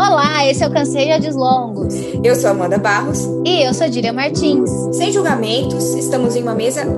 Olá, 0.00 0.46
esse 0.46 0.64
é 0.64 0.66
o 0.66 0.72
Cansei 0.72 1.18
de 1.18 1.30
Longos. 1.30 1.92
Eu 2.24 2.34
sou 2.34 2.48
Amanda 2.48 2.78
Barros. 2.78 3.18
E 3.44 3.66
eu 3.66 3.74
sou 3.74 3.86
Dília 3.86 4.14
Martins. 4.14 4.70
Sem 4.96 5.12
julgamentos, 5.12 5.94
estamos 5.94 6.34
em 6.34 6.42
uma 6.42 6.54
mesa. 6.54 6.86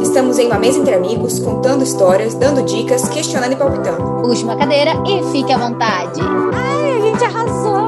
estamos 0.00 0.38
em 0.38 0.46
uma 0.46 0.58
mesa 0.58 0.78
entre 0.78 0.94
amigos, 0.94 1.38
contando 1.40 1.84
histórias, 1.84 2.34
dando 2.34 2.62
dicas, 2.62 3.06
questionando 3.10 3.52
e 3.52 3.56
palpitando. 3.56 4.22
Puxe 4.22 4.44
uma 4.44 4.56
cadeira 4.56 4.92
e 5.06 5.22
fique 5.30 5.52
à 5.52 5.58
vontade. 5.58 6.22
Ai, 6.54 6.90
a 6.90 7.00
gente 7.02 7.22
arrasou! 7.22 7.84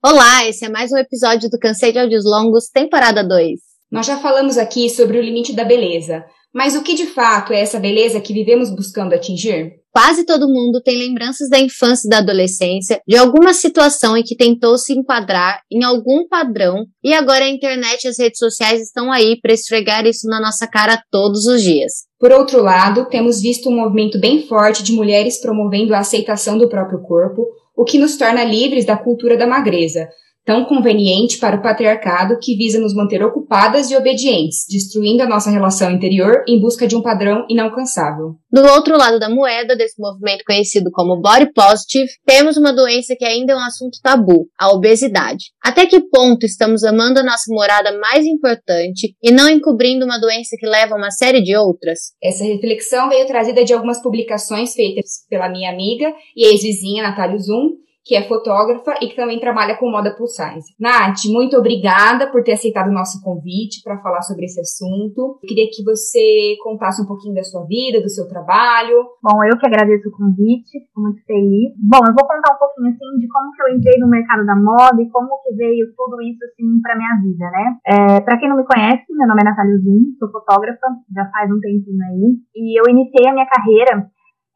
Olá, 0.00 0.48
esse 0.48 0.64
é 0.64 0.68
mais 0.68 0.92
um 0.92 0.96
episódio 0.96 1.50
do 1.50 1.58
Cansei 1.58 1.90
de 1.90 1.98
Áudios 1.98 2.24
Longos, 2.24 2.68
temporada 2.72 3.24
2. 3.24 3.66
Nós 3.90 4.04
já 4.04 4.16
falamos 4.16 4.58
aqui 4.58 4.90
sobre 4.90 5.16
o 5.16 5.22
limite 5.22 5.54
da 5.54 5.64
beleza, 5.64 6.24
mas 6.56 6.74
o 6.74 6.82
que 6.82 6.94
de 6.94 7.04
fato 7.04 7.52
é 7.52 7.60
essa 7.60 7.78
beleza 7.78 8.18
que 8.18 8.32
vivemos 8.32 8.74
buscando 8.74 9.12
atingir? 9.12 9.74
Quase 9.92 10.24
todo 10.24 10.48
mundo 10.48 10.80
tem 10.82 10.96
lembranças 10.96 11.50
da 11.50 11.58
infância 11.58 12.08
e 12.08 12.10
da 12.10 12.18
adolescência, 12.18 12.98
de 13.06 13.14
alguma 13.14 13.52
situação 13.52 14.16
em 14.16 14.22
que 14.22 14.34
tentou 14.34 14.78
se 14.78 14.94
enquadrar 14.94 15.60
em 15.70 15.84
algum 15.84 16.26
padrão, 16.26 16.86
e 17.04 17.12
agora 17.12 17.44
a 17.44 17.50
internet 17.50 18.04
e 18.04 18.08
as 18.08 18.18
redes 18.18 18.38
sociais 18.38 18.80
estão 18.80 19.12
aí 19.12 19.38
para 19.38 19.52
esfregar 19.52 20.06
isso 20.06 20.26
na 20.28 20.40
nossa 20.40 20.66
cara 20.66 20.98
todos 21.10 21.44
os 21.44 21.62
dias. 21.62 21.92
Por 22.18 22.32
outro 22.32 22.62
lado, 22.62 23.04
temos 23.10 23.42
visto 23.42 23.68
um 23.68 23.76
movimento 23.76 24.18
bem 24.18 24.46
forte 24.46 24.82
de 24.82 24.92
mulheres 24.92 25.38
promovendo 25.38 25.94
a 25.94 25.98
aceitação 25.98 26.56
do 26.56 26.70
próprio 26.70 27.02
corpo, 27.02 27.46
o 27.76 27.84
que 27.84 27.98
nos 27.98 28.16
torna 28.16 28.42
livres 28.42 28.86
da 28.86 28.96
cultura 28.96 29.36
da 29.36 29.46
magreza, 29.46 30.08
tão 30.46 30.64
conveniente 30.64 31.38
para 31.38 31.56
o 31.56 31.62
patriarcado 31.62 32.38
que 32.40 32.56
visa 32.56 32.78
nos 32.78 32.94
manter 32.94 33.22
ocupadas 33.22 33.90
e 33.90 33.96
obedientes, 33.96 34.64
destruindo 34.70 35.24
a 35.24 35.28
nossa 35.28 35.50
relação 35.50 35.90
interior 35.90 36.44
em 36.46 36.60
busca 36.60 36.86
de 36.86 36.94
um 36.94 37.02
padrão 37.02 37.44
inalcançável. 37.50 38.36
Do 38.50 38.62
outro 38.68 38.96
lado 38.96 39.18
da 39.18 39.28
moeda 39.28 39.76
desse 39.76 40.00
movimento 40.00 40.44
conhecido 40.46 40.90
como 40.92 41.20
body 41.20 41.52
positive, 41.52 42.08
temos 42.24 42.56
uma 42.56 42.72
doença 42.72 43.16
que 43.18 43.24
ainda 43.24 43.52
é 43.52 43.56
um 43.56 43.64
assunto 43.64 43.98
tabu, 44.00 44.46
a 44.56 44.70
obesidade. 44.70 45.46
Até 45.62 45.84
que 45.84 46.00
ponto 46.00 46.46
estamos 46.46 46.84
amando 46.84 47.18
a 47.18 47.24
nossa 47.24 47.52
morada 47.52 47.98
mais 47.98 48.24
importante 48.24 49.16
e 49.20 49.32
não 49.32 49.48
encobrindo 49.48 50.04
uma 50.04 50.18
doença 50.18 50.56
que 50.56 50.66
leva 50.66 50.94
a 50.94 50.98
uma 50.98 51.10
série 51.10 51.42
de 51.42 51.56
outras? 51.56 52.12
Essa 52.22 52.44
reflexão 52.44 53.08
veio 53.08 53.26
trazida 53.26 53.64
de 53.64 53.72
algumas 53.72 54.00
publicações 54.00 54.74
feitas 54.74 55.26
pela 55.28 55.48
minha 55.48 55.70
amiga 55.70 56.14
e 56.36 56.46
ex-vizinha 56.46 57.02
Natália 57.02 57.38
Zoom, 57.38 57.72
que 58.06 58.14
é 58.14 58.22
fotógrafa 58.22 58.94
e 59.02 59.10
que 59.10 59.16
também 59.16 59.40
trabalha 59.40 59.76
com 59.76 59.90
moda 59.90 60.14
plus 60.14 60.30
size. 60.38 60.70
Nath, 60.78 61.26
muito 61.26 61.58
obrigada 61.58 62.30
por 62.30 62.38
ter 62.46 62.52
aceitado 62.52 62.86
o 62.86 62.94
nosso 62.94 63.18
convite 63.20 63.82
para 63.82 63.98
falar 63.98 64.22
sobre 64.22 64.46
esse 64.46 64.60
assunto. 64.60 65.42
Eu 65.42 65.48
queria 65.48 65.66
que 65.66 65.82
você 65.82 66.54
contasse 66.62 67.02
um 67.02 67.06
pouquinho 67.06 67.34
da 67.34 67.42
sua 67.42 67.66
vida, 67.66 68.00
do 68.00 68.08
seu 68.08 68.28
trabalho. 68.28 68.94
Bom, 69.18 69.42
eu 69.42 69.58
que 69.58 69.66
agradeço 69.66 70.06
o 70.08 70.16
convite, 70.16 70.78
fico 70.86 71.02
muito 71.02 71.18
feliz. 71.26 71.74
Bom, 71.82 71.98
eu 72.06 72.14
vou 72.14 72.22
contar 72.22 72.54
um 72.54 72.62
pouquinho 72.62 72.94
assim 72.94 73.10
de 73.18 73.26
como 73.26 73.50
que 73.50 73.62
eu 73.66 73.74
entrei 73.74 73.98
no 73.98 74.06
mercado 74.06 74.46
da 74.46 74.54
moda 74.54 75.02
e 75.02 75.10
como 75.10 75.42
que 75.42 75.50
veio 75.58 75.90
tudo 75.98 76.22
isso 76.22 76.46
assim 76.46 76.78
para 76.80 76.94
minha 76.94 77.18
vida, 77.26 77.50
né? 77.50 77.66
É, 77.90 78.20
para 78.22 78.38
quem 78.38 78.48
não 78.48 78.56
me 78.56 78.64
conhece, 78.64 79.02
meu 79.10 79.26
nome 79.26 79.42
é 79.42 79.50
Natália 79.50 79.82
Zin, 79.82 80.14
sou 80.22 80.30
fotógrafa 80.30 80.86
já 81.10 81.26
faz 81.34 81.50
um 81.50 81.58
tempinho 81.58 81.98
aí 82.06 82.38
e 82.54 82.78
eu 82.78 82.84
iniciei 82.86 83.26
a 83.26 83.34
minha 83.34 83.50
carreira 83.50 84.06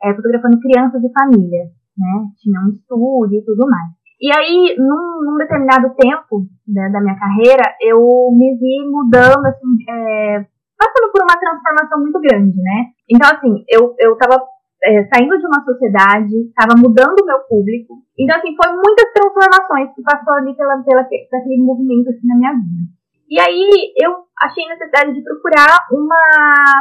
é, 0.03 0.15
fotografando 0.15 0.61
crianças 0.61 1.03
e 1.03 1.11
famílias 1.11 1.80
né? 2.01 2.25
Tinha 2.41 2.61
um 2.61 2.71
estúdio 2.71 3.39
e 3.39 3.45
tudo 3.45 3.69
mais. 3.69 4.01
E 4.21 4.29
aí, 4.37 4.77
num, 4.77 5.25
num 5.25 5.37
determinado 5.39 5.95
tempo 5.97 6.45
né, 6.69 6.91
da 6.93 7.01
minha 7.01 7.17
carreira, 7.17 7.65
eu 7.81 8.01
me 8.37 8.53
vi 8.61 8.85
mudando, 8.85 9.47
assim, 9.47 9.81
é, 9.89 10.45
passando 10.77 11.09
por 11.13 11.25
uma 11.25 11.41
transformação 11.41 12.01
muito 12.01 12.21
grande, 12.21 12.57
né? 12.61 12.93
Então, 13.09 13.29
assim, 13.33 13.65
eu, 13.69 13.97
eu 13.99 14.17
tava 14.17 14.45
é, 14.85 15.09
saindo 15.09 15.39
de 15.39 15.47
uma 15.47 15.65
sociedade, 15.65 16.37
estava 16.53 16.77
mudando 16.77 17.17
o 17.17 17.27
meu 17.27 17.41
público. 17.49 18.05
Então, 18.19 18.37
assim, 18.37 18.53
foi 18.57 18.73
muitas 18.77 19.09
transformações 19.09 19.89
que 19.97 20.03
passou 20.03 20.35
ali 20.35 20.55
pela, 20.55 20.85
pela, 20.85 21.01
aquele 21.01 21.65
movimento, 21.65 22.11
assim, 22.11 22.29
na 22.29 22.37
minha 22.37 22.53
vida. 22.53 22.93
E 23.25 23.41
aí, 23.41 23.93
eu 24.05 24.29
achei 24.37 24.69
necessidade 24.69 25.15
de 25.15 25.25
procurar 25.25 25.81
uma 25.93 26.21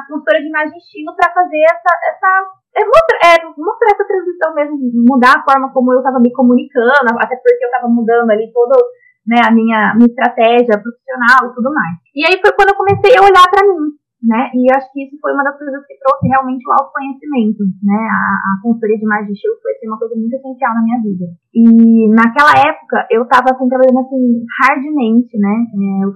consultora 0.09 0.41
de 0.41 0.47
imagem 0.47 0.75
e 0.75 0.81
estilo 0.83 1.15
para 1.15 1.31
fazer 1.31 1.63
essa, 1.71 1.91
essa 2.03 2.58
é 2.79 2.85
mostrar, 2.87 3.19
é 3.27 3.35
mostrar 3.57 3.91
essa 3.91 4.07
transição 4.07 4.55
mesmo, 4.55 4.77
mudar 5.07 5.35
a 5.35 5.43
forma 5.43 5.71
como 5.73 5.91
eu 5.91 5.99
estava 5.99 6.19
me 6.19 6.31
comunicando, 6.31 7.11
até 7.19 7.35
porque 7.35 7.63
eu 7.63 7.67
estava 7.67 7.87
mudando 7.87 8.31
ali 8.31 8.51
toda 8.53 8.79
né, 9.27 9.41
a 9.43 9.51
minha, 9.51 9.93
minha 9.95 10.07
estratégia 10.07 10.79
profissional 10.79 11.51
e 11.51 11.53
tudo 11.53 11.69
mais. 11.73 11.99
E 12.15 12.25
aí 12.25 12.39
foi 12.39 12.51
quando 12.55 12.71
eu 12.71 12.79
comecei 12.79 13.13
a 13.17 13.21
olhar 13.21 13.45
para 13.51 13.67
mim, 13.67 13.93
né? 14.23 14.51
E 14.55 14.67
acho 14.71 14.87
que 14.91 15.03
isso 15.03 15.15
foi 15.19 15.31
uma 15.31 15.43
das 15.43 15.55
coisas 15.55 15.79
que 15.87 15.95
trouxe 15.99 16.27
realmente 16.27 16.63
o 16.67 16.73
autoconhecimento, 16.75 17.63
né? 17.83 17.99
A, 17.99 18.23
a 18.35 18.51
consultoria 18.63 18.97
de 18.97 19.05
imagem 19.05 19.27
de 19.27 19.33
estilo 19.35 19.55
foi 19.61 19.71
assim, 19.75 19.87
uma 19.87 19.99
coisa 19.99 20.15
muito 20.15 20.35
essencial 20.35 20.73
na 20.75 20.83
minha 20.83 20.99
vida. 21.03 21.25
E 21.55 21.63
naquela 22.15 22.51
época 22.57 23.07
eu 23.11 23.23
estava 23.23 23.53
assim, 23.53 23.67
trabalhando 23.67 24.03
assim 24.03 24.23
hardmente, 24.59 25.35
né? 25.39 25.55
É, 25.71 26.03
eu, 26.03 26.11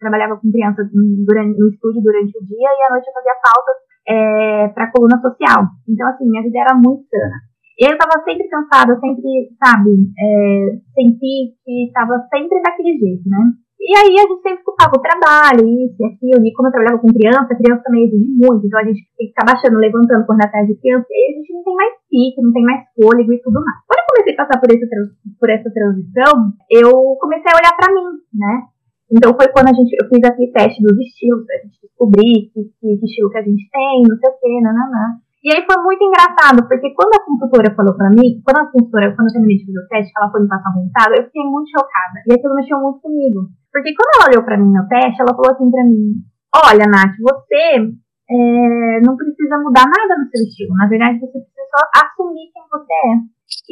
trabalhava 0.00 0.36
com 0.36 0.50
crianças 0.50 0.86
no 0.92 1.68
estúdio 1.68 2.00
durante 2.00 2.32
o 2.36 2.44
dia 2.46 2.70
e 2.72 2.80
à 2.86 2.90
noite 2.94 3.08
eu 3.08 3.14
fazia 3.14 3.36
pautas 3.42 3.91
é, 4.08 4.68
para 4.68 4.90
coluna 4.90 5.20
social. 5.20 5.66
Então, 5.88 6.08
assim, 6.08 6.28
minha 6.28 6.42
vida 6.42 6.58
era 6.58 6.74
muito 6.74 7.04
sana. 7.08 7.38
Eu 7.78 7.92
estava 7.92 8.22
sempre 8.22 8.48
cansada, 8.48 8.98
sempre, 9.00 9.50
sabe, 9.58 9.90
é, 10.14 10.78
senti 10.94 11.56
que 11.64 11.86
estava 11.88 12.14
sempre 12.30 12.60
daquele 12.62 12.98
jeito, 12.98 13.28
né? 13.28 13.38
E 13.82 13.90
aí 13.98 14.14
a 14.14 14.22
gente 14.30 14.42
sempre 14.46 14.62
culpava 14.62 14.94
o 14.94 15.02
trabalho, 15.02 15.66
isso 15.66 15.98
e 15.98 16.06
aquilo, 16.06 16.46
e 16.46 16.54
como 16.54 16.68
eu 16.68 16.72
trabalhava 16.72 17.02
com 17.02 17.10
criança, 17.10 17.50
a 17.50 17.58
criança 17.58 17.82
também 17.82 18.06
exige 18.06 18.30
muito, 18.30 18.62
então 18.62 18.78
a 18.78 18.86
gente 18.86 19.02
tem 19.18 19.26
que 19.26 19.34
ficar 19.34 19.42
baixando, 19.42 19.82
levantando, 19.82 20.22
correndo 20.22 20.46
atrás 20.46 20.68
de 20.70 20.78
criança, 20.78 21.06
e 21.10 21.14
aí 21.18 21.26
a 21.26 21.36
gente 21.42 21.50
não 21.50 21.64
tem 21.66 21.74
mais 21.74 21.94
pique, 22.06 22.42
não 22.46 22.52
tem 22.52 22.62
mais 22.62 22.80
fôlego 22.94 23.32
e 23.32 23.42
tudo 23.42 23.58
mais. 23.58 23.82
Quando 23.82 23.98
eu 23.98 24.06
comecei 24.06 24.32
a 24.32 24.40
passar 24.46 24.56
por, 24.62 24.70
esse, 24.70 24.86
por 25.34 25.50
essa 25.50 25.68
transição, 25.74 26.32
eu 26.70 26.94
comecei 27.18 27.50
a 27.50 27.58
olhar 27.58 27.74
para 27.74 27.90
mim, 27.90 28.06
né? 28.38 28.54
Então 29.12 29.36
foi 29.36 29.44
quando 29.52 29.68
a 29.68 29.76
gente, 29.76 29.92
eu 29.92 30.08
fiz 30.08 30.24
aquele 30.24 30.50
teste 30.52 30.80
dos 30.80 30.96
estilos, 30.96 31.44
pra 31.44 31.60
gente 31.60 31.76
descobrir 31.84 32.48
que, 32.48 32.64
que, 32.80 32.88
que 32.96 33.04
estilo 33.04 33.28
que 33.28 33.38
a 33.38 33.44
gente 33.44 33.68
tem, 33.68 34.02
não 34.08 34.16
sei 34.16 34.30
o 34.32 34.38
que, 34.40 34.60
nananã. 34.64 35.20
E 35.44 35.52
aí 35.52 35.60
foi 35.66 35.76
muito 35.82 36.00
engraçado, 36.00 36.64
porque 36.64 36.94
quando 36.94 37.12
a 37.18 37.24
consultora 37.26 37.74
falou 37.74 37.92
pra 37.98 38.08
mim, 38.08 38.40
quando 38.46 38.62
a 38.62 38.70
consultora, 38.70 39.12
quando 39.12 39.28
eu 39.28 39.34
terminei 39.34 39.58
de 39.58 39.66
fazer 39.66 39.82
o 39.84 39.88
teste, 39.90 40.12
ela 40.16 40.30
foi 40.30 40.40
me 40.40 40.48
passar 40.48 40.70
um 40.70 40.78
resultado, 40.80 41.12
eu 41.18 41.24
fiquei 41.26 41.44
muito 41.44 41.68
chocada. 41.68 42.16
E 42.24 42.32
aquilo 42.32 42.54
mexeu 42.54 42.78
muito 42.80 43.02
comigo. 43.02 43.50
Porque 43.68 43.90
quando 43.92 44.12
ela 44.16 44.28
olhou 44.30 44.42
pra 44.46 44.56
mim 44.56 44.70
no 44.70 44.86
teste, 44.86 45.20
ela 45.20 45.34
falou 45.34 45.50
assim 45.50 45.68
pra 45.68 45.82
mim, 45.82 46.22
olha, 46.56 46.86
Nath, 46.86 47.18
você 47.18 47.90
é, 48.30 49.00
não 49.02 49.18
precisa 49.18 49.58
mudar 49.58 49.84
nada 49.84 50.14
no 50.14 50.30
seu 50.30 50.40
estilo. 50.46 50.78
Na 50.78 50.86
verdade, 50.86 51.18
você 51.18 51.36
precisa 51.36 51.66
só 51.74 51.80
assumir 52.00 52.48
quem 52.54 52.62
você 52.70 52.96
é. 53.10 53.12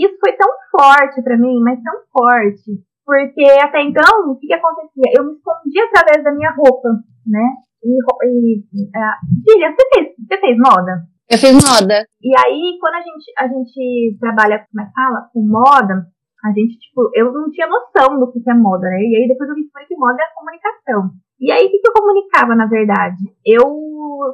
Isso 0.05 0.17
foi 0.19 0.33
tão 0.37 0.51
forte 0.75 1.23
pra 1.23 1.39
mim, 1.39 1.63
mas 1.63 1.79
tão 1.87 2.03
forte, 2.13 2.83
porque 3.11 3.43
até 3.59 3.83
então, 3.83 4.31
o 4.31 4.39
que, 4.39 4.47
que 4.47 4.55
acontecia? 4.55 5.19
Eu 5.19 5.25
me 5.27 5.35
escondia 5.35 5.83
através 5.83 6.23
da 6.23 6.31
minha 6.31 6.55
roupa, 6.55 6.91
né? 7.27 7.43
E, 7.83 7.91
e 7.91 8.87
uh, 8.87 9.17
Filha, 9.43 9.75
você 9.75 9.83
fez, 9.91 10.15
você 10.15 10.39
fez 10.39 10.57
moda? 10.57 11.11
Eu 11.27 11.39
fiz 11.39 11.55
moda. 11.59 12.07
E 12.23 12.31
aí, 12.39 12.79
quando 12.79 12.95
a 12.95 13.03
gente, 13.03 13.27
a 13.37 13.49
gente 13.49 14.17
trabalha, 14.21 14.65
como 14.71 14.79
é 14.79 14.87
que 14.87 14.95
fala? 14.95 15.29
Com 15.33 15.43
moda, 15.43 16.07
a 16.45 16.49
gente, 16.55 16.79
tipo, 16.79 17.11
eu 17.13 17.33
não 17.33 17.51
tinha 17.51 17.67
noção 17.67 18.15
do 18.15 18.31
que 18.31 18.39
é 18.49 18.55
moda, 18.55 18.87
né? 18.87 19.03
E 19.03 19.17
aí 19.17 19.27
depois 19.27 19.51
eu 19.51 19.57
descobri 19.57 19.89
que 19.89 19.97
moda 19.97 20.23
é 20.23 20.35
comunicação. 20.39 21.11
E 21.41 21.51
aí, 21.51 21.67
o 21.67 21.71
que, 21.71 21.79
que 21.81 21.89
eu 21.89 21.93
comunicava, 21.93 22.55
na 22.55 22.67
verdade? 22.67 23.27
Eu 23.45 23.67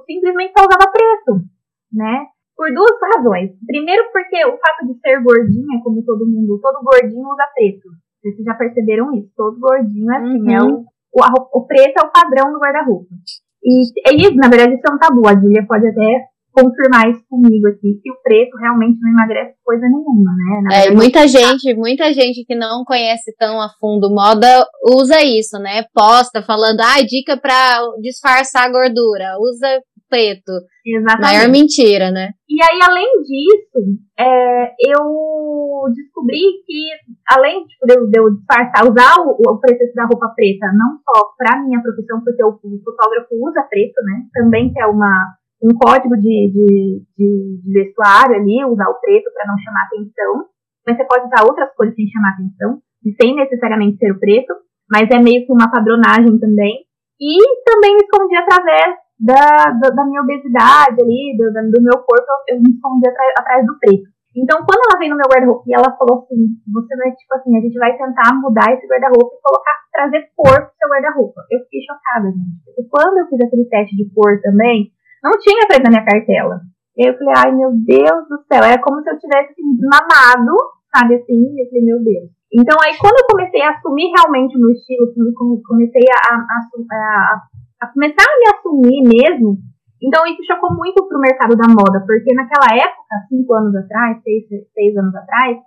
simplesmente 0.04 0.52
só 0.52 0.66
usava 0.66 0.92
preto, 0.92 1.48
né? 1.94 2.26
Por 2.54 2.68
duas 2.74 2.92
razões. 3.16 3.56
Primeiro, 3.64 4.04
porque 4.12 4.36
o 4.44 4.52
fato 4.52 4.84
de 4.84 5.00
ser 5.00 5.22
gordinha, 5.22 5.80
como 5.82 6.04
todo 6.04 6.28
mundo, 6.28 6.60
todo 6.60 6.84
gordinho 6.84 7.24
usa 7.24 7.48
preto. 7.54 7.88
Vocês 8.32 8.44
já 8.44 8.54
perceberam 8.54 9.14
isso. 9.14 9.30
Todo 9.36 9.60
gordinho, 9.60 10.10
assim, 10.14 10.52
é 10.52 10.62
uhum. 10.62 10.68
é 10.68 10.72
o, 10.72 10.84
o, 11.14 11.60
o, 11.60 11.66
preto 11.66 11.98
é 11.98 12.06
o 12.06 12.12
padrão 12.12 12.52
do 12.52 12.58
guarda-roupa. 12.58 13.08
E, 13.64 14.28
e, 14.28 14.34
na 14.36 14.48
verdade, 14.48 14.74
isso 14.74 14.86
é 14.88 14.94
um 14.94 14.98
tabu. 14.98 15.26
A 15.26 15.34
Dília 15.34 15.64
pode 15.66 15.86
até 15.86 16.26
confirmar 16.56 17.10
isso 17.10 17.22
comigo 17.28 17.68
aqui, 17.68 18.00
que 18.02 18.10
o 18.10 18.16
preto 18.22 18.56
realmente 18.56 18.98
não 18.98 19.10
emagrece 19.10 19.54
coisa 19.62 19.86
nenhuma, 19.86 20.32
né? 20.32 20.60
Na 20.62 20.74
é, 20.74 20.90
muita 20.90 21.28
gente, 21.28 21.74
muita 21.74 22.14
gente 22.14 22.44
que 22.46 22.54
não 22.54 22.82
conhece 22.82 23.34
tão 23.38 23.60
a 23.60 23.68
fundo 23.78 24.08
moda 24.08 24.66
usa 24.82 25.22
isso, 25.22 25.58
né? 25.58 25.84
Posta 25.94 26.42
falando, 26.42 26.80
ah, 26.80 27.02
dica 27.06 27.36
pra 27.36 27.82
disfarçar 28.00 28.64
a 28.64 28.72
gordura, 28.72 29.36
usa 29.38 29.82
preto. 30.08 30.52
Exatamente. 30.86 31.20
Maior 31.20 31.48
mentira, 31.50 32.10
né? 32.10 32.30
E 32.48 32.62
aí, 32.62 32.78
além 32.82 33.22
disso, 33.22 34.00
é, 34.18 34.72
eu 34.88 35.02
descobri 35.92 36.62
que, 36.64 36.80
além 37.28 37.64
tipo, 37.66 37.86
de, 37.86 37.94
eu, 37.94 38.06
de 38.08 38.18
eu 38.18 38.34
disfarçar, 38.34 38.88
usar 38.88 39.20
o, 39.20 39.36
o 39.36 39.60
preto 39.60 39.94
da 39.94 40.04
roupa 40.04 40.32
preta, 40.34 40.66
não 40.72 40.98
só 41.04 41.32
para 41.36 41.62
minha 41.62 41.80
profissão, 41.82 42.22
porque 42.24 42.42
o, 42.42 42.50
o, 42.50 42.80
fotógrafo 42.84 43.34
usa 43.36 43.62
preto, 43.68 44.02
né? 44.04 44.26
Também 44.32 44.72
que 44.72 44.80
é 44.80 44.86
uma, 44.86 45.36
um 45.62 45.72
código 45.76 46.16
de, 46.16 46.50
de, 46.52 47.02
de, 47.16 47.60
de 47.62 47.72
vestuário 47.72 48.36
ali, 48.36 48.64
usar 48.64 48.88
o 48.88 49.00
preto 49.00 49.30
para 49.32 49.46
não 49.46 49.58
chamar 49.58 49.86
atenção. 49.86 50.48
Mas 50.86 50.96
você 50.96 51.04
pode 51.04 51.26
usar 51.26 51.44
outras 51.44 51.74
cores 51.74 51.94
sem 51.94 52.06
chamar 52.06 52.34
atenção, 52.34 52.80
sem 53.20 53.34
necessariamente 53.34 53.98
ser 53.98 54.12
o 54.12 54.20
preto, 54.20 54.54
mas 54.90 55.10
é 55.10 55.18
meio 55.18 55.44
que 55.44 55.52
uma 55.52 55.70
padronagem 55.70 56.38
também. 56.38 56.86
E 57.20 57.38
também 57.64 57.96
me 57.96 58.02
escondi 58.04 58.36
através 58.36 58.94
da, 59.18 59.72
da, 59.80 59.88
da 59.90 60.04
minha 60.04 60.22
obesidade 60.22 61.00
ali, 61.00 61.36
do, 61.36 61.50
do 61.52 61.82
meu 61.82 61.98
corpo, 62.04 62.26
eu 62.48 62.60
me 62.60 62.70
escondi 62.70 63.08
atrás, 63.08 63.32
atrás 63.38 63.66
do 63.66 63.78
preto. 63.78 64.15
Então, 64.36 64.60
quando 64.68 64.84
ela 64.84 65.00
veio 65.00 65.16
no 65.16 65.16
meu 65.16 65.32
guarda-roupa 65.32 65.64
e 65.64 65.72
ela 65.72 65.96
falou 65.96 66.20
assim, 66.20 66.36
você 66.68 66.92
vai, 66.92 67.08
tipo 67.16 67.32
assim, 67.32 67.56
a 67.56 67.60
gente 67.64 67.78
vai 67.80 67.96
tentar 67.96 68.36
mudar 68.36 68.68
esse 68.68 68.84
guarda-roupa 68.84 69.32
e 69.32 69.40
colocar, 69.40 69.76
trazer 69.88 70.28
cor 70.36 70.52
pro 70.60 70.76
seu 70.76 70.88
guarda-roupa. 70.92 71.40
Eu 71.48 71.64
fiquei 71.64 71.80
chocada, 71.88 72.28
gente. 72.28 72.60
Porque 72.60 72.84
quando 72.92 73.16
eu 73.16 73.26
fiz 73.32 73.40
aquele 73.40 73.64
teste 73.64 73.96
de 73.96 74.04
cor 74.12 74.36
também, 74.44 74.92
não 75.24 75.32
tinha 75.40 75.64
preto 75.64 75.88
na 75.88 75.96
minha 75.96 76.04
cartela. 76.04 76.60
E 76.96 77.08
eu 77.08 77.16
falei, 77.16 77.34
ai 77.36 77.50
meu 77.52 77.72
Deus 77.72 78.28
do 78.28 78.36
céu, 78.48 78.64
era 78.64 78.80
como 78.80 79.00
se 79.00 79.08
eu 79.08 79.18
tivesse 79.18 79.52
assim, 79.52 79.64
mamado, 79.84 80.56
sabe 80.92 81.16
assim? 81.16 81.56
Eu 81.56 81.66
falei, 81.68 81.84
meu 81.84 82.00
Deus. 82.04 82.28
Então 82.52 82.76
aí 82.80 82.96
quando 82.96 83.16
eu 83.20 83.28
comecei 83.28 83.60
a 83.60 83.72
assumir 83.72 84.12
realmente 84.16 84.56
o 84.56 84.60
meu 84.60 84.70
estilo, 84.70 85.12
comecei 85.64 86.04
a, 86.08 86.20
a, 86.32 86.36
a, 86.36 87.40
a 87.82 87.92
começar 87.92 88.24
a 88.24 88.38
me 88.40 88.46
assumir 88.52 89.00
mesmo, 89.12 89.58
então 90.06 90.24
isso 90.26 90.46
chocou 90.46 90.70
muito 90.76 91.02
pro 91.08 91.18
mercado 91.18 91.56
da 91.56 91.66
moda, 91.66 91.98
porque 92.06 92.32
naquela 92.32 92.78
época, 92.78 93.26
cinco 93.28 93.54
anos 93.54 93.74
atrás, 93.74 94.22
seis, 94.22 94.44
seis 94.72 94.96
anos 94.96 95.14
atrás, 95.14 95.58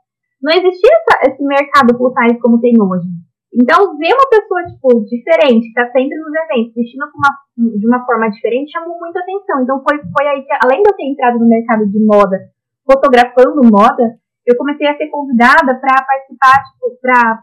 não 0.41 0.53
existia 0.53 0.89
essa, 0.95 1.31
esse 1.31 1.43
mercado 1.43 1.97
plus 1.97 2.13
size 2.15 2.39
como 2.39 2.61
tem 2.61 2.73
hoje. 2.79 3.07
Então, 3.51 3.97
ver 3.97 4.13
uma 4.13 4.29
pessoa, 4.29 4.63
tipo, 4.63 5.03
diferente, 5.09 5.67
que 5.67 5.73
tá 5.73 5.91
sempre 5.91 6.15
nos 6.15 6.33
eventos, 6.47 6.73
vestindo 6.75 7.03
uma, 7.03 7.31
de 7.57 7.87
uma 7.87 8.05
forma 8.05 8.29
diferente, 8.29 8.71
chamou 8.71 8.97
muita 8.99 9.19
atenção. 9.19 9.63
Então, 9.63 9.83
foi, 9.83 9.97
foi 9.97 10.27
aí 10.27 10.43
que, 10.43 10.53
além 10.63 10.83
de 10.83 10.89
eu 10.89 10.95
ter 10.95 11.09
entrado 11.09 11.39
no 11.39 11.49
mercado 11.49 11.89
de 11.89 11.99
moda, 12.05 12.37
fotografando 12.85 13.69
moda, 13.69 14.15
eu 14.51 14.57
comecei 14.57 14.87
a 14.87 14.97
ser 14.97 15.07
convidada 15.07 15.79
para 15.79 16.03
participar, 16.03 16.63
tipo, 16.63 16.97
para 17.01 17.35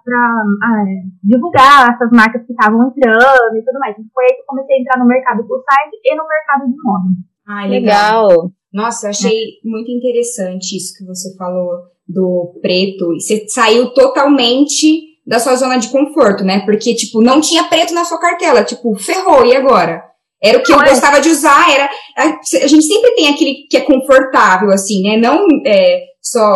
ah, 0.62 0.84
é, 0.86 1.02
divulgar 1.22 1.94
essas 1.94 2.10
marcas 2.10 2.44
que 2.44 2.52
estavam 2.52 2.88
entrando 2.88 3.56
e 3.56 3.64
tudo 3.64 3.78
mais. 3.78 3.94
Foi 4.12 4.24
aí 4.24 4.34
que 4.34 4.42
eu 4.42 4.46
comecei 4.46 4.76
a 4.76 4.80
entrar 4.80 4.98
no 4.98 5.06
mercado 5.06 5.46
plus 5.46 5.60
size 5.60 6.00
e 6.04 6.16
no 6.16 6.24
mercado 6.26 6.66
de 6.66 6.76
moda. 6.82 7.08
Ah, 7.46 7.66
legal. 7.66 8.28
legal. 8.28 8.50
Nossa, 8.72 9.08
achei 9.08 9.30
é. 9.30 9.68
muito 9.68 9.90
interessante 9.90 10.76
isso 10.76 10.98
que 10.98 11.06
você 11.06 11.34
falou 11.36 11.84
do 12.08 12.58
preto. 12.60 13.14
Você 13.14 13.48
saiu 13.48 13.94
totalmente 13.94 15.16
da 15.26 15.38
sua 15.38 15.56
zona 15.56 15.78
de 15.78 15.88
conforto, 15.88 16.44
né? 16.44 16.64
Porque, 16.64 16.94
tipo, 16.94 17.22
não 17.22 17.40
tinha 17.40 17.64
preto 17.64 17.94
na 17.94 18.04
sua 18.04 18.18
cartela. 18.18 18.64
Tipo, 18.64 18.94
ferrou, 18.96 19.44
e 19.44 19.56
agora? 19.56 20.04
Era 20.42 20.58
o 20.58 20.62
que 20.62 20.70
não, 20.70 20.78
eu 20.78 20.86
é. 20.86 20.90
gostava 20.90 21.20
de 21.20 21.28
usar, 21.28 21.70
era. 21.70 21.88
A, 22.16 22.26
gente 22.66 22.84
sempre 22.84 23.14
tem 23.14 23.28
aquele 23.28 23.66
que 23.68 23.76
é 23.76 23.80
confortável, 23.80 24.70
assim, 24.70 25.02
né? 25.02 25.16
Não 25.16 25.46
é, 25.66 26.00
só 26.22 26.54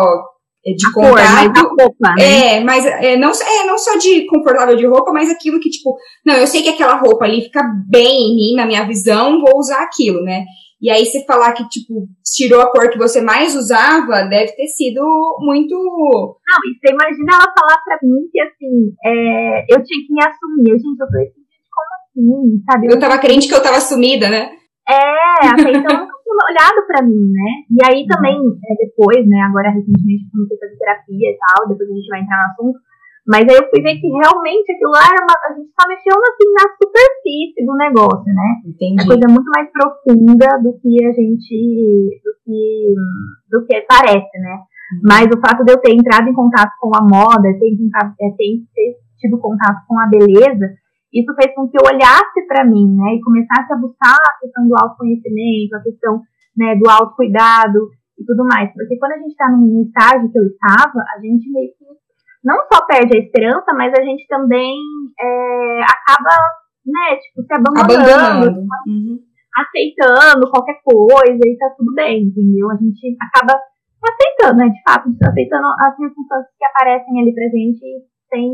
de 0.63 0.87
a 0.87 0.91
contato. 0.93 1.69
Cor, 1.69 1.85
roupa, 1.85 2.15
né? 2.15 2.57
É, 2.57 2.63
mas 2.63 2.85
é, 2.85 3.17
não, 3.17 3.31
é, 3.31 3.65
não 3.65 3.77
só 3.77 3.97
de 3.97 4.25
confortável 4.27 4.75
de 4.75 4.85
roupa, 4.85 5.11
mas 5.11 5.29
aquilo 5.29 5.59
que, 5.59 5.69
tipo, 5.69 5.97
não, 6.25 6.35
eu 6.35 6.45
sei 6.45 6.61
que 6.61 6.69
aquela 6.69 6.95
roupa 6.99 7.25
ali 7.25 7.41
fica 7.41 7.63
bem 7.89 8.31
em 8.31 8.35
mim, 8.35 8.55
na 8.55 8.65
minha 8.65 8.85
visão, 8.85 9.41
vou 9.41 9.57
usar 9.57 9.81
aquilo, 9.81 10.21
né? 10.23 10.45
E 10.81 10.89
aí 10.89 11.05
você 11.05 11.23
falar 11.25 11.53
que, 11.53 11.67
tipo, 11.69 12.07
tirou 12.35 12.59
a 12.59 12.71
cor 12.71 12.89
que 12.89 12.97
você 12.97 13.21
mais 13.21 13.55
usava, 13.55 14.23
deve 14.23 14.51
ter 14.53 14.67
sido 14.67 15.01
muito. 15.39 15.75
Não, 15.75 16.57
e 16.65 16.79
você 16.79 16.93
imagina 16.93 17.33
ela 17.33 17.53
falar 17.55 17.83
pra 17.83 17.99
mim 18.01 18.27
que, 18.31 18.41
assim, 18.41 18.93
é, 19.05 19.65
eu 19.69 19.83
tinha 19.83 20.05
que 20.05 20.11
me 20.11 20.23
assumir. 20.23 20.79
Gente, 20.79 20.99
eu 20.99 21.07
falei 21.07 21.27
assim, 21.27 21.41
como 21.71 22.41
assim, 22.41 22.63
sabe? 22.65 22.87
Eu, 22.87 22.91
eu 22.91 22.99
tava 22.99 23.19
crente 23.19 23.47
que 23.47 23.53
eu 23.53 23.61
tava 23.61 23.79
sumida, 23.79 24.27
né? 24.27 24.51
É, 24.89 25.47
até 25.47 25.71
então 25.71 26.07
olhado 26.39 26.87
para 26.87 27.03
mim, 27.03 27.31
né? 27.31 27.49
E 27.69 27.77
aí 27.83 28.07
também, 28.07 28.37
é, 28.37 28.71
depois, 28.87 29.27
né, 29.27 29.41
agora 29.43 29.71
recentemente 29.71 30.29
comecei 30.31 30.57
a 30.57 30.59
fazer 30.59 30.77
terapia 30.77 31.27
e 31.31 31.37
tal, 31.37 31.67
depois 31.67 31.89
a 31.89 31.93
gente 31.93 32.07
vai 32.07 32.21
entrar 32.21 32.37
no 32.37 32.49
assunto, 32.51 32.79
mas 33.27 33.45
aí 33.45 33.55
eu 33.55 33.69
fui 33.69 33.81
ver 33.85 34.01
que 34.01 34.09
realmente 34.09 34.71
aquilo 34.71 34.91
lá 34.91 35.05
era 35.05 35.21
uma, 35.21 35.37
a 35.45 35.53
gente 35.53 35.69
só 35.77 35.87
mexeu 35.87 36.17
assim 36.17 36.49
na 36.57 36.65
superfície 36.73 37.65
do 37.65 37.75
negócio, 37.77 38.33
né? 38.33 38.49
Entendi. 38.65 38.97
A 38.97 39.05
coisa 39.05 39.23
é 39.29 39.31
muito 39.31 39.49
mais 39.53 39.69
profunda 39.69 40.47
do 40.63 40.73
que 40.81 41.05
a 41.05 41.11
gente, 41.13 42.21
do 42.25 42.31
que, 42.41 42.95
do 43.51 43.65
que 43.65 43.85
parece, 43.85 44.35
né? 44.41 44.55
Uhum. 44.57 45.01
Mas 45.05 45.29
o 45.29 45.39
fato 45.39 45.63
de 45.63 45.71
eu 45.71 45.77
ter 45.77 45.93
entrado 45.93 46.27
em 46.27 46.33
contato 46.33 46.73
com 46.81 46.89
a 46.97 47.01
moda, 47.05 47.45
ter, 47.61 47.71
é, 47.71 48.29
ter, 48.35 48.51
ter 48.73 48.89
tido 49.21 49.37
contato 49.37 49.85
com 49.87 49.99
a 49.99 50.07
beleza, 50.07 50.80
isso 51.13 51.33
fez 51.35 51.53
com 51.53 51.67
que 51.67 51.77
eu 51.77 51.83
olhasse 51.83 52.39
para 52.47 52.65
mim, 52.65 52.95
né, 52.95 53.15
e 53.15 53.21
começasse 53.21 53.71
a 53.73 53.77
buscar 53.77 54.15
a 54.15 54.39
questão 54.39 54.67
do 54.67 54.75
autoconhecimento, 54.79 55.75
a 55.75 55.83
questão 55.83 56.21
né, 56.55 56.75
do 56.75 56.89
autocuidado 56.89 57.91
e 58.17 58.25
tudo 58.25 58.43
mais. 58.47 58.71
Porque 58.73 58.97
quando 58.97 59.13
a 59.13 59.17
gente 59.17 59.31
está 59.31 59.49
no 59.51 59.81
estágio 59.83 60.31
que 60.31 60.39
eu 60.39 60.47
estava, 60.47 60.99
a 61.15 61.19
gente 61.19 61.51
meio 61.51 61.69
que 61.75 61.85
não 62.43 62.57
só 62.71 62.85
perde 62.85 63.17
a 63.17 63.21
esperança, 63.21 63.73
mas 63.73 63.93
a 63.93 64.01
gente 64.01 64.25
também 64.27 64.73
é, 65.19 65.81
acaba, 65.83 66.35
né, 66.85 67.15
tipo, 67.21 67.43
se 67.43 67.53
abandonando, 67.53 68.47
abandonando. 68.47 68.59
Uhum. 68.87 69.19
aceitando 69.55 70.49
qualquer 70.49 70.81
coisa 70.83 71.41
e 71.45 71.57
tá 71.57 71.69
tudo 71.77 71.93
bem, 71.93 72.23
entendeu? 72.23 72.71
A 72.71 72.75
gente 72.75 73.15
acaba 73.21 73.59
aceitando, 74.01 74.57
né, 74.57 74.69
de 74.69 74.81
fato, 74.81 75.09
aceitando 75.23 75.67
as 75.79 75.95
circunstâncias 75.95 76.55
que 76.57 76.65
aparecem 76.65 77.21
ali 77.21 77.33
pra 77.33 77.45
gente 77.45 77.85
sem, 78.29 78.49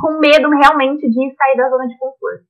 com 0.00 0.18
medo 0.18 0.48
realmente 0.50 1.08
de 1.08 1.34
sair 1.36 1.56
da 1.56 1.68
zona 1.68 1.86
de 1.86 1.98
conforto. 1.98 2.44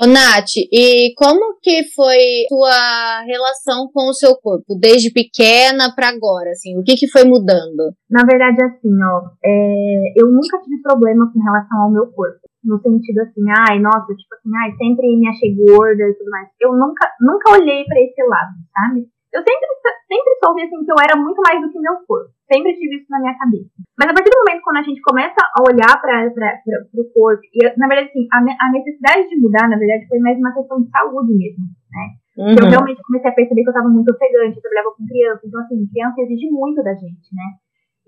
Ô, 0.00 0.06
Nath, 0.06 0.56
e 0.72 1.12
como 1.14 1.60
que 1.60 1.84
foi 1.94 2.48
sua 2.48 3.20
relação 3.20 3.90
com 3.92 4.08
o 4.08 4.14
seu 4.14 4.34
corpo, 4.34 4.72
desde 4.80 5.12
pequena 5.12 5.92
para 5.94 6.08
agora, 6.08 6.52
assim, 6.52 6.72
o 6.78 6.82
que 6.82 6.94
que 6.94 7.06
foi 7.06 7.24
mudando? 7.24 7.92
Na 8.08 8.24
verdade, 8.24 8.64
assim, 8.64 8.96
ó, 8.96 9.28
é, 9.44 10.12
eu 10.16 10.26
nunca 10.32 10.56
tive 10.64 10.80
problema 10.80 11.30
com 11.30 11.38
relação 11.38 11.82
ao 11.82 11.92
meu 11.92 12.06
corpo, 12.12 12.40
no 12.64 12.80
sentido 12.80 13.20
assim, 13.20 13.44
ai, 13.68 13.78
nossa, 13.78 14.16
tipo 14.16 14.34
assim, 14.40 14.48
ai, 14.64 14.72
sempre 14.78 15.04
me 15.18 15.28
achei 15.28 15.54
gorda 15.54 16.02
e 16.02 16.14
tudo 16.14 16.30
mais. 16.30 16.48
Eu 16.58 16.72
nunca, 16.72 17.06
nunca 17.20 17.60
olhei 17.60 17.84
para 17.84 18.00
esse 18.00 18.22
lado, 18.24 18.56
sabe? 18.72 19.06
Eu 19.30 19.42
sempre, 19.46 19.66
sempre 20.10 20.32
soube, 20.42 20.62
assim, 20.62 20.82
que 20.82 20.90
eu 20.90 20.98
era 20.98 21.14
muito 21.14 21.38
mais 21.38 21.62
do 21.62 21.70
que 21.70 21.78
meu 21.78 21.94
corpo. 22.02 22.34
Sempre 22.50 22.74
tive 22.74 22.98
isso 22.98 23.06
na 23.08 23.20
minha 23.20 23.38
cabeça. 23.38 23.70
Mas 23.94 24.10
a 24.10 24.14
partir 24.14 24.30
do 24.30 24.42
momento 24.42 24.64
quando 24.66 24.82
a 24.82 24.86
gente 24.86 25.00
começa 25.02 25.38
a 25.38 25.58
olhar 25.62 25.94
para 26.02 26.26
o 26.98 27.04
corpo, 27.14 27.42
e 27.54 27.62
na 27.78 27.86
verdade, 27.86 28.10
assim, 28.10 28.26
a, 28.32 28.38
a, 28.42 28.72
necessidade 28.72 29.28
de 29.28 29.38
mudar, 29.38 29.70
na 29.70 29.78
verdade, 29.78 30.08
foi 30.08 30.18
mais 30.18 30.38
uma 30.38 30.52
questão 30.52 30.82
de 30.82 30.90
saúde 30.90 31.30
mesmo, 31.30 31.62
né? 31.94 32.04
Uhum. 32.38 32.56
Eu 32.58 32.70
realmente 32.70 33.02
comecei 33.06 33.30
a 33.30 33.34
perceber 33.34 33.62
que 33.62 33.68
eu 33.68 33.76
estava 33.76 33.88
muito 33.88 34.10
ofegante, 34.10 34.56
eu 34.56 34.62
trabalhava 34.62 34.94
com 34.96 35.06
criança, 35.06 35.46
então, 35.46 35.60
assim, 35.60 35.86
criança 35.86 36.20
exige 36.22 36.50
muito 36.50 36.82
da 36.82 36.94
gente, 36.94 37.30
né? 37.30 37.46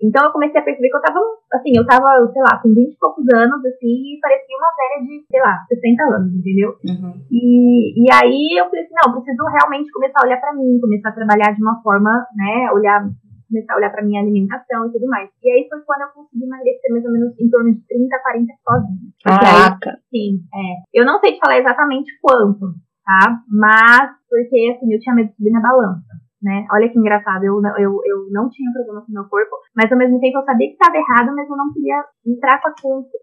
Então 0.03 0.25
eu 0.25 0.31
comecei 0.31 0.59
a 0.59 0.63
perceber 0.63 0.89
que 0.89 0.97
eu 0.97 1.01
tava, 1.01 1.19
assim, 1.53 1.71
eu 1.75 1.85
tava, 1.87 2.11
sei 2.31 2.41
lá, 2.43 2.59
com 2.59 2.67
20 2.67 2.91
e 2.91 2.97
poucos 2.99 3.23
anos, 3.33 3.63
assim, 3.63 3.87
e 3.87 4.19
parecia 4.19 4.57
uma 4.59 4.75
velha 4.75 5.07
de, 5.07 5.25
sei 5.31 5.39
lá, 5.39 5.63
60 5.67 6.03
anos, 6.03 6.35
entendeu? 6.35 6.75
Uhum. 6.83 7.13
E, 7.31 8.03
e 8.03 8.05
aí 8.11 8.59
eu 8.59 8.65
falei 8.67 8.83
assim, 8.83 8.95
não, 8.99 9.15
eu 9.15 9.21
preciso 9.21 9.43
realmente 9.47 9.91
começar 9.91 10.19
a 10.19 10.25
olhar 10.27 10.39
para 10.41 10.53
mim, 10.53 10.79
começar 10.81 11.09
a 11.09 11.15
trabalhar 11.15 11.55
de 11.55 11.61
uma 11.63 11.81
forma, 11.81 12.27
né, 12.35 12.69
olhar 12.73 13.07
começar 13.53 13.73
a 13.73 13.77
olhar 13.77 13.91
para 13.91 14.03
minha 14.03 14.19
alimentação 14.19 14.87
e 14.87 14.91
tudo 14.91 15.07
mais. 15.07 15.29
E 15.43 15.51
aí 15.51 15.67
foi 15.69 15.79
quando 15.85 16.01
eu 16.01 16.07
consegui 16.09 16.43
emagrecer 16.43 16.91
mais 16.91 17.05
ou 17.05 17.11
menos 17.11 17.39
em 17.39 17.49
torno 17.49 17.71
de 17.71 17.81
30, 17.85 18.19
40 18.19 18.53
sozinha. 18.65 19.09
Caraca! 19.23 19.89
Aí, 19.91 19.97
sim, 20.09 20.41
é. 20.51 20.99
Eu 20.99 21.05
não 21.05 21.19
sei 21.19 21.33
te 21.33 21.39
falar 21.39 21.59
exatamente 21.59 22.11
quanto, 22.19 22.73
tá? 23.05 23.39
Mas, 23.47 24.09
porque 24.27 24.75
assim, 24.75 24.91
eu 24.91 24.99
tinha 24.99 25.13
medo 25.13 25.29
de 25.29 25.35
subir 25.35 25.51
na 25.51 25.61
balança. 25.61 26.23
Né? 26.43 26.67
Olha 26.73 26.89
que 26.89 26.99
engraçado, 26.99 27.45
eu, 27.45 27.55
eu, 27.79 27.91
eu 28.03 28.27
não 28.29 28.49
tinha 28.49 28.69
problema 28.73 29.01
com 29.05 29.13
meu 29.13 29.23
corpo, 29.29 29.55
mas 29.73 29.89
ao 29.89 29.97
mesmo 29.97 30.19
tempo 30.19 30.39
eu 30.39 30.43
sabia 30.43 30.67
que 30.67 30.73
estava 30.73 30.97
errado, 30.97 31.33
mas 31.33 31.49
eu 31.49 31.55
não 31.55 31.71
queria 31.71 32.03
entrar 32.27 32.61
com 32.61 32.67
a 32.67 32.73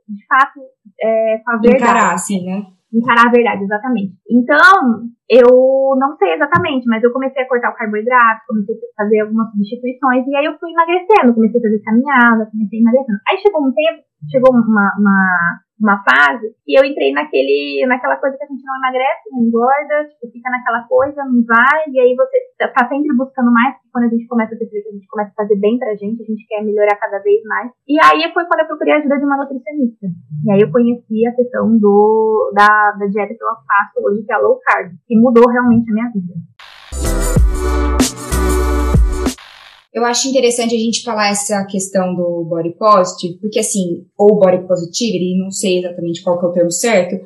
de 0.09 0.27
fato, 0.27 0.61
é, 0.99 1.39
com 1.45 1.51
a 1.51 1.57
verdade. 1.59 1.85
Encarar, 1.85 2.15
assim, 2.15 2.47
né? 2.47 2.65
encarar 2.93 3.29
a 3.29 3.31
verdade, 3.31 3.63
exatamente. 3.63 4.15
Então, 4.29 5.07
eu 5.31 5.95
não 5.97 6.17
sei 6.19 6.35
exatamente, 6.35 6.87
mas 6.87 7.03
eu 7.03 7.13
comecei 7.13 7.43
a 7.43 7.49
cortar 7.49 7.71
o 7.71 7.77
carboidrato, 7.77 8.47
comecei 8.49 8.75
a 8.75 9.03
fazer 9.03 9.21
algumas 9.21 9.51
substituições, 9.53 10.27
e 10.27 10.35
aí 10.35 10.45
eu 10.45 10.59
fui 10.59 10.71
emagrecendo, 10.71 11.35
comecei 11.35 11.61
a 11.61 11.63
fazer 11.63 11.83
caminhada, 11.85 12.51
comecei 12.51 12.79
a 12.79 12.83
emagrecendo. 12.83 13.19
Aí 13.31 13.39
chegou 13.39 13.63
um 13.63 13.73
tempo, 13.73 14.03
chegou 14.31 14.51
uma, 14.51 14.91
uma 14.99 15.17
uma 15.81 16.05
fase, 16.05 16.53
e 16.69 16.79
eu 16.79 16.85
entrei 16.85 17.13
naquele, 17.13 17.87
naquela 17.89 18.17
coisa 18.17 18.37
que 18.37 18.45
a 18.45 18.47
gente 18.47 18.63
não 18.65 18.77
emagrece, 18.77 19.33
não 19.33 19.41
engorda, 19.41 20.05
tipo, 20.13 20.31
fica 20.31 20.51
naquela 20.51 20.85
coisa, 20.85 21.25
não 21.25 21.41
vai, 21.43 21.89
e 21.89 21.99
aí 21.99 22.15
você 22.15 22.37
tá 22.59 22.87
sempre 22.87 23.17
buscando 23.17 23.51
mais, 23.51 23.75
porque 23.77 23.89
quando 23.93 24.05
a 24.05 24.09
gente 24.09 24.29
começa 24.29 24.55
a 24.55 24.59
perceber 24.59 24.83
que 24.83 24.89
a 24.89 24.93
gente 24.93 25.09
começa 25.09 25.31
a 25.33 25.43
fazer 25.43 25.57
bem 25.57 25.79
pra 25.79 25.97
gente, 25.97 26.23
a 26.23 26.27
gente 26.27 26.47
quer 26.47 26.63
melhorar 26.63 26.97
cada 26.97 27.19
vez 27.19 27.43
mais. 27.45 27.73
E 27.89 27.97
aí 28.05 28.31
foi 28.33 28.45
quando 28.45 28.61
eu 28.61 28.67
procurei 28.67 28.95
a 28.95 28.99
ajuda 28.99 29.19
de 29.19 29.25
uma 29.25 29.39
nutricionista. 29.39 30.07
E 30.45 30.53
aí 30.53 30.61
eu 30.61 30.71
conheci 30.71 31.27
a 31.27 31.35
questão 31.35 31.79
do, 31.79 32.53
da, 32.55 32.93
da 33.01 33.07
dieta 33.07 33.35
que 33.35 33.43
eu 33.43 33.49
faço 33.49 34.05
hoje, 34.05 34.23
que 34.25 34.33
é 34.33 34.37
a 34.37 34.39
low 34.39 34.61
carb, 34.61 34.93
que 35.07 35.17
mudou 35.19 35.49
realmente 35.49 35.91
a 35.91 35.95
minha 35.95 36.11
vida. 36.13 36.35
Eu 39.93 40.05
acho 40.05 40.29
interessante 40.29 40.75
a 40.75 40.79
gente 40.79 41.03
falar 41.03 41.31
essa 41.31 41.65
questão 41.65 42.15
do 42.15 42.45
body 42.49 42.77
positive, 42.79 43.39
porque 43.41 43.59
assim, 43.59 44.07
ou 44.17 44.39
body 44.39 44.67
positivity, 44.67 45.37
não 45.37 45.51
sei 45.51 45.81
exatamente 45.81 46.23
qual 46.23 46.39
que 46.39 46.47
é 46.47 46.49
o 46.49 46.53
termo 46.53 46.71
certo, 46.71 47.17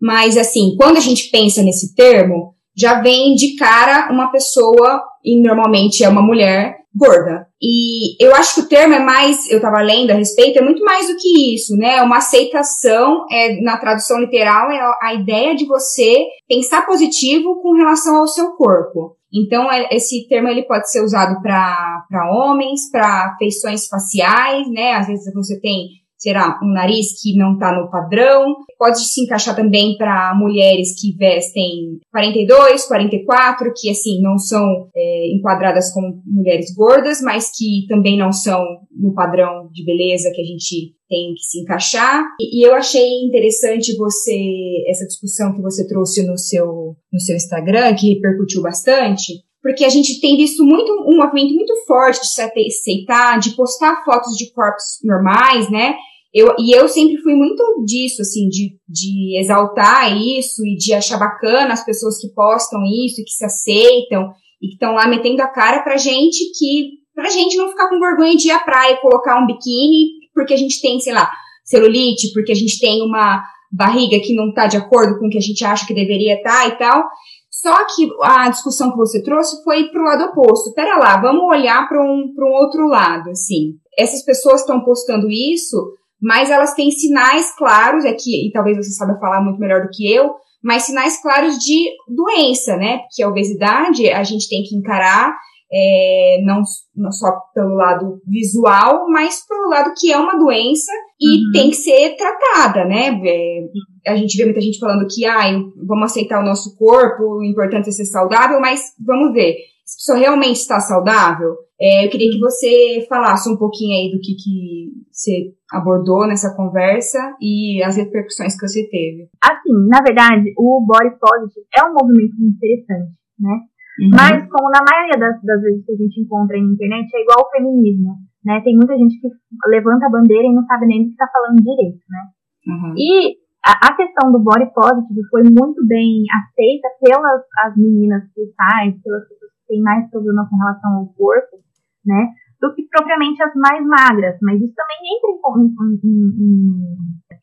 mas 0.00 0.36
assim, 0.36 0.76
quando 0.76 0.98
a 0.98 1.00
gente 1.00 1.30
pensa 1.30 1.62
nesse 1.62 1.94
termo, 1.94 2.54
já 2.76 3.00
vem 3.00 3.34
de 3.34 3.56
cara 3.56 4.12
uma 4.12 4.30
pessoa, 4.30 5.02
e 5.24 5.40
normalmente 5.40 6.02
é 6.02 6.08
uma 6.08 6.22
mulher, 6.22 6.82
gorda. 6.94 7.46
E 7.60 8.22
eu 8.22 8.34
acho 8.34 8.54
que 8.54 8.60
o 8.62 8.68
termo 8.68 8.94
é 8.94 8.98
mais, 8.98 9.50
eu 9.50 9.56
estava 9.56 9.80
lendo 9.80 10.10
a 10.10 10.14
respeito, 10.14 10.58
é 10.58 10.62
muito 10.62 10.84
mais 10.84 11.06
do 11.08 11.16
que 11.16 11.54
isso, 11.54 11.76
né? 11.76 12.02
Uma 12.02 12.18
aceitação, 12.18 13.24
é, 13.30 13.60
na 13.62 13.78
tradução 13.78 14.18
literal, 14.20 14.70
é 14.70 14.80
a 15.02 15.14
ideia 15.14 15.54
de 15.54 15.66
você 15.66 16.26
pensar 16.48 16.84
positivo 16.84 17.60
com 17.62 17.74
relação 17.74 18.16
ao 18.16 18.26
seu 18.26 18.52
corpo. 18.52 19.16
Então, 19.32 19.72
é, 19.72 19.88
esse 19.92 20.28
termo 20.28 20.48
ele 20.48 20.64
pode 20.64 20.90
ser 20.90 21.02
usado 21.02 21.40
para 21.40 22.30
homens, 22.30 22.90
para 22.90 23.34
feições 23.38 23.86
faciais, 23.86 24.68
né? 24.70 24.92
Às 24.92 25.06
vezes 25.06 25.32
você 25.32 25.58
tem 25.58 26.01
será 26.22 26.60
um 26.62 26.72
nariz 26.72 27.20
que 27.20 27.36
não 27.36 27.54
está 27.54 27.72
no 27.72 27.90
padrão. 27.90 28.54
Pode 28.78 29.00
se 29.00 29.22
encaixar 29.22 29.56
também 29.56 29.96
para 29.98 30.34
mulheres 30.36 30.94
que 31.00 31.16
vestem 31.16 31.98
42, 32.12 32.86
44, 32.86 33.72
que 33.76 33.90
assim 33.90 34.20
não 34.22 34.38
são 34.38 34.88
é, 34.94 35.34
enquadradas 35.34 35.92
como 35.92 36.22
mulheres 36.24 36.72
gordas, 36.74 37.20
mas 37.20 37.50
que 37.50 37.86
também 37.88 38.16
não 38.16 38.32
são 38.32 38.62
no 38.96 39.12
padrão 39.12 39.68
de 39.72 39.84
beleza 39.84 40.30
que 40.32 40.40
a 40.40 40.44
gente 40.44 40.94
tem 41.08 41.34
que 41.34 41.42
se 41.42 41.60
encaixar. 41.60 42.22
E, 42.40 42.60
e, 42.60 42.62
eu 42.62 42.72
achei 42.74 43.24
interessante 43.24 43.96
você 43.96 44.84
essa 44.88 45.04
discussão 45.06 45.52
que 45.52 45.60
você 45.60 45.86
trouxe 45.88 46.24
no 46.24 46.38
seu 46.38 46.94
no 47.12 47.20
seu 47.20 47.34
Instagram, 47.34 47.94
que 47.96 48.14
repercutiu 48.14 48.62
bastante, 48.62 49.32
porque 49.60 49.84
a 49.84 49.88
gente 49.88 50.20
tem 50.20 50.36
visto 50.36 50.64
muito 50.64 50.92
um 51.06 51.16
movimento 51.16 51.54
muito 51.54 51.74
forte 51.86 52.20
de 52.20 52.28
se 52.28 52.42
aceitar, 52.42 53.38
de 53.38 53.50
postar 53.56 54.04
fotos 54.04 54.36
de 54.36 54.52
corpos 54.52 54.98
normais, 55.04 55.70
né? 55.70 55.94
Eu, 56.34 56.54
e 56.58 56.74
eu 56.74 56.88
sempre 56.88 57.18
fui 57.18 57.34
muito 57.34 57.62
disso, 57.84 58.22
assim, 58.22 58.48
de, 58.48 58.78
de 58.88 59.38
exaltar 59.38 60.16
isso 60.16 60.64
e 60.64 60.76
de 60.76 60.94
achar 60.94 61.18
bacana 61.18 61.74
as 61.74 61.84
pessoas 61.84 62.18
que 62.18 62.32
postam 62.32 62.80
isso 62.84 63.20
e 63.20 63.24
que 63.24 63.32
se 63.32 63.44
aceitam 63.44 64.32
e 64.60 64.68
que 64.68 64.74
estão 64.74 64.94
lá 64.94 65.06
metendo 65.06 65.42
a 65.42 65.48
cara 65.48 65.82
pra 65.82 65.98
gente 65.98 66.38
que, 66.58 66.92
pra 67.14 67.28
gente 67.28 67.56
não 67.56 67.68
ficar 67.68 67.88
com 67.88 68.00
vergonha 68.00 68.36
de 68.36 68.48
ir 68.48 68.52
à 68.52 68.60
praia 68.60 68.94
e 68.94 69.00
colocar 69.00 69.42
um 69.42 69.46
biquíni 69.46 70.22
porque 70.34 70.54
a 70.54 70.56
gente 70.56 70.80
tem, 70.80 70.98
sei 71.00 71.12
lá, 71.12 71.30
celulite, 71.64 72.32
porque 72.32 72.52
a 72.52 72.54
gente 72.54 72.80
tem 72.80 73.02
uma 73.02 73.42
barriga 73.70 74.18
que 74.20 74.34
não 74.34 74.52
tá 74.52 74.66
de 74.66 74.76
acordo 74.76 75.18
com 75.18 75.26
o 75.26 75.30
que 75.30 75.38
a 75.38 75.42
gente 75.42 75.64
acha 75.64 75.86
que 75.86 75.94
deveria 75.94 76.36
estar 76.36 76.62
tá 76.62 76.68
e 76.68 76.78
tal. 76.78 77.04
Só 77.50 77.74
que 77.94 78.08
a 78.22 78.48
discussão 78.48 78.90
que 78.90 78.96
você 78.96 79.22
trouxe 79.22 79.62
foi 79.62 79.84
pro 79.84 80.02
lado 80.02 80.24
oposto. 80.24 80.72
Pera 80.74 80.96
lá, 80.96 81.20
vamos 81.20 81.44
olhar 81.44 81.86
para 81.88 82.02
um, 82.02 82.32
pra 82.34 82.46
um 82.46 82.52
outro 82.52 82.86
lado, 82.86 83.30
assim. 83.30 83.74
Essas 83.96 84.24
pessoas 84.24 84.62
estão 84.62 84.82
postando 84.82 85.30
isso 85.30 85.76
mas 86.22 86.50
elas 86.50 86.74
têm 86.74 86.90
sinais 86.90 87.54
claros, 87.56 88.04
é 88.04 88.12
que, 88.12 88.48
e 88.48 88.52
talvez 88.52 88.76
você 88.76 88.92
saiba 88.92 89.18
falar 89.18 89.42
muito 89.42 89.58
melhor 89.58 89.82
do 89.82 89.90
que 89.92 90.10
eu, 90.10 90.30
mas 90.62 90.84
sinais 90.84 91.20
claros 91.20 91.58
de 91.58 91.90
doença, 92.08 92.76
né? 92.76 92.98
Porque 92.98 93.22
a 93.22 93.28
obesidade 93.28 94.08
a 94.08 94.22
gente 94.22 94.48
tem 94.48 94.62
que 94.62 94.76
encarar 94.76 95.34
é, 95.74 96.42
não, 96.44 96.62
não, 96.94 97.10
só 97.10 97.32
pelo 97.54 97.74
lado 97.74 98.20
visual, 98.26 99.06
mas 99.08 99.44
pelo 99.46 99.70
lado 99.70 99.94
que 99.96 100.12
é 100.12 100.18
uma 100.18 100.38
doença 100.38 100.92
e 101.18 101.38
uhum. 101.38 101.52
tem 101.52 101.70
que 101.70 101.76
ser 101.76 102.14
tratada, 102.14 102.84
né? 102.84 103.18
É, 103.24 104.10
a 104.12 104.16
gente 104.16 104.36
vê 104.36 104.44
muita 104.44 104.60
gente 104.60 104.78
falando 104.78 105.06
que, 105.08 105.24
ah, 105.24 105.50
vamos 105.88 106.04
aceitar 106.04 106.40
o 106.40 106.44
nosso 106.44 106.76
corpo, 106.76 107.38
o 107.38 107.44
importante 107.44 107.88
é 107.88 107.92
ser 107.92 108.04
saudável, 108.04 108.60
mas 108.60 108.82
vamos 109.04 109.32
ver, 109.32 109.56
se 109.84 110.12
a 110.12 110.14
pessoa 110.14 110.18
realmente 110.18 110.56
está 110.56 110.80
saudável? 110.80 111.54
É, 111.80 112.06
eu 112.06 112.10
queria 112.10 112.30
que 112.30 112.38
você 112.38 113.06
falasse 113.08 113.50
um 113.50 113.56
pouquinho 113.56 113.96
aí 113.96 114.10
do 114.12 114.20
que, 114.20 114.34
que 114.38 114.92
você 115.10 115.52
abordou 115.72 116.26
nessa 116.26 116.54
conversa 116.54 117.18
e 117.40 117.82
as 117.82 117.96
repercussões 117.96 118.54
que 118.54 118.66
você 118.66 118.88
teve. 118.88 119.28
Assim, 119.42 119.74
na 119.88 120.00
verdade, 120.00 120.52
o 120.56 120.84
body 120.86 121.18
positive 121.18 121.66
é 121.74 121.82
um 121.84 121.94
movimento 121.94 122.38
interessante, 122.38 123.12
né? 123.40 123.56
Uhum. 124.00 124.10
Mas, 124.14 124.48
como 124.48 124.70
na 124.70 124.80
maioria 124.80 125.18
das, 125.18 125.42
das 125.42 125.60
vezes 125.60 125.84
que 125.84 125.92
a 125.92 125.96
gente 125.96 126.20
encontra 126.22 126.56
na 126.56 126.64
internet, 126.64 127.10
é 127.12 127.22
igual 127.22 127.44
ao 127.44 127.50
feminismo, 127.50 128.14
né? 128.44 128.60
Tem 128.62 128.76
muita 128.76 128.96
gente 128.96 129.20
que 129.20 129.28
levanta 129.66 130.06
a 130.06 130.10
bandeira 130.10 130.46
e 130.46 130.54
não 130.54 130.64
sabe 130.64 130.86
nem 130.86 131.02
o 131.02 131.04
que 131.06 131.10
está 131.10 131.26
falando 131.26 131.60
direito, 131.60 132.00
né? 132.08 132.22
Uhum. 132.66 132.94
E 132.96 133.42
a, 133.64 133.94
questão 133.94 134.32
do 134.32 134.40
body 134.40 134.72
positive 134.74 135.22
foi 135.30 135.42
muito 135.42 135.86
bem 135.86 136.24
aceita 136.30 136.88
pelas 137.00 137.42
as 137.66 137.76
meninas 137.76 138.22
plus 138.34 138.48
size, 138.48 139.02
pelas 139.02 139.28
pessoas 139.28 139.41
têm 139.72 139.80
mais 139.80 140.04
problema 140.10 140.46
com 140.48 140.56
relação 140.56 140.92
ao 140.92 141.06
corpo, 141.16 141.56
né? 142.04 142.28
Do 142.60 142.74
que 142.74 142.84
propriamente 142.92 143.42
as 143.42 143.54
mais 143.56 143.80
magras. 143.86 144.36
Mas 144.42 144.60
isso 144.60 144.74
também 144.76 145.00
entra 145.16 145.30
em, 145.58 145.98
em, 146.04 146.28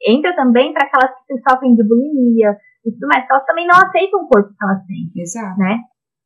em, 0.05 0.15
entra 0.15 0.35
também 0.35 0.71
para 0.71 0.85
aquelas 0.85 1.11
que 1.25 1.41
sofrem 1.41 1.75
de 1.75 1.83
bulimia 1.83 2.55
e 2.85 2.91
tudo 2.91 3.07
mais, 3.07 3.25
elas 3.29 3.45
também 3.45 3.67
não 3.67 3.75
aceitam 3.75 4.21
o 4.21 4.27
corpo 4.27 4.49
que 4.49 4.63
elas 4.63 4.85
têm. 4.85 5.11
Exato. 5.15 5.59
Né? 5.59 5.79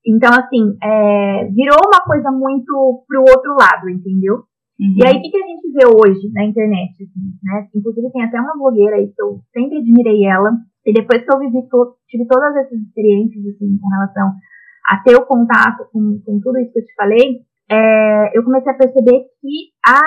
Então, 0.06 0.30
assim, 0.36 0.78
é, 0.84 1.46
virou 1.46 1.80
uma 1.88 2.04
coisa 2.06 2.30
muito 2.30 3.04
pro 3.08 3.22
outro 3.22 3.56
lado, 3.56 3.90
entendeu? 3.90 4.44
Uhum. 4.80 4.96
E 5.00 5.08
aí, 5.08 5.18
o 5.18 5.22
que, 5.22 5.30
que, 5.32 5.42
a 5.42 5.48
gente 5.48 5.72
vê 5.72 5.86
hoje 5.88 6.32
na 6.34 6.44
internet? 6.44 6.92
Assim, 6.92 7.24
né? 7.42 7.68
Inclusive, 7.74 8.12
tem 8.12 8.24
até 8.24 8.40
uma 8.40 8.58
blogueira 8.58 8.98
aí 8.98 9.08
que 9.08 9.22
eu 9.22 9.40
sempre 9.54 9.78
admirei 9.78 10.26
ela. 10.26 10.52
E 10.86 10.92
depois 10.92 11.24
que 11.24 11.34
eu 11.34 11.40
vivi 11.40 11.64
tive 12.10 12.28
todas 12.28 12.56
essas 12.58 12.78
experiências, 12.78 13.46
assim, 13.56 13.78
com 13.80 13.88
relação 13.88 14.34
a 14.88 14.98
ter 15.04 15.16
o 15.16 15.26
contato 15.26 15.88
com, 15.92 16.20
com 16.26 16.40
tudo 16.42 16.60
isso 16.60 16.74
que 16.74 16.80
eu 16.80 16.86
te 16.86 16.96
falei, 16.96 17.42
é, 17.72 18.38
eu 18.38 18.44
comecei 18.44 18.72
a 18.72 18.78
perceber 18.78 19.26
que 19.42 19.72
a 19.88 20.00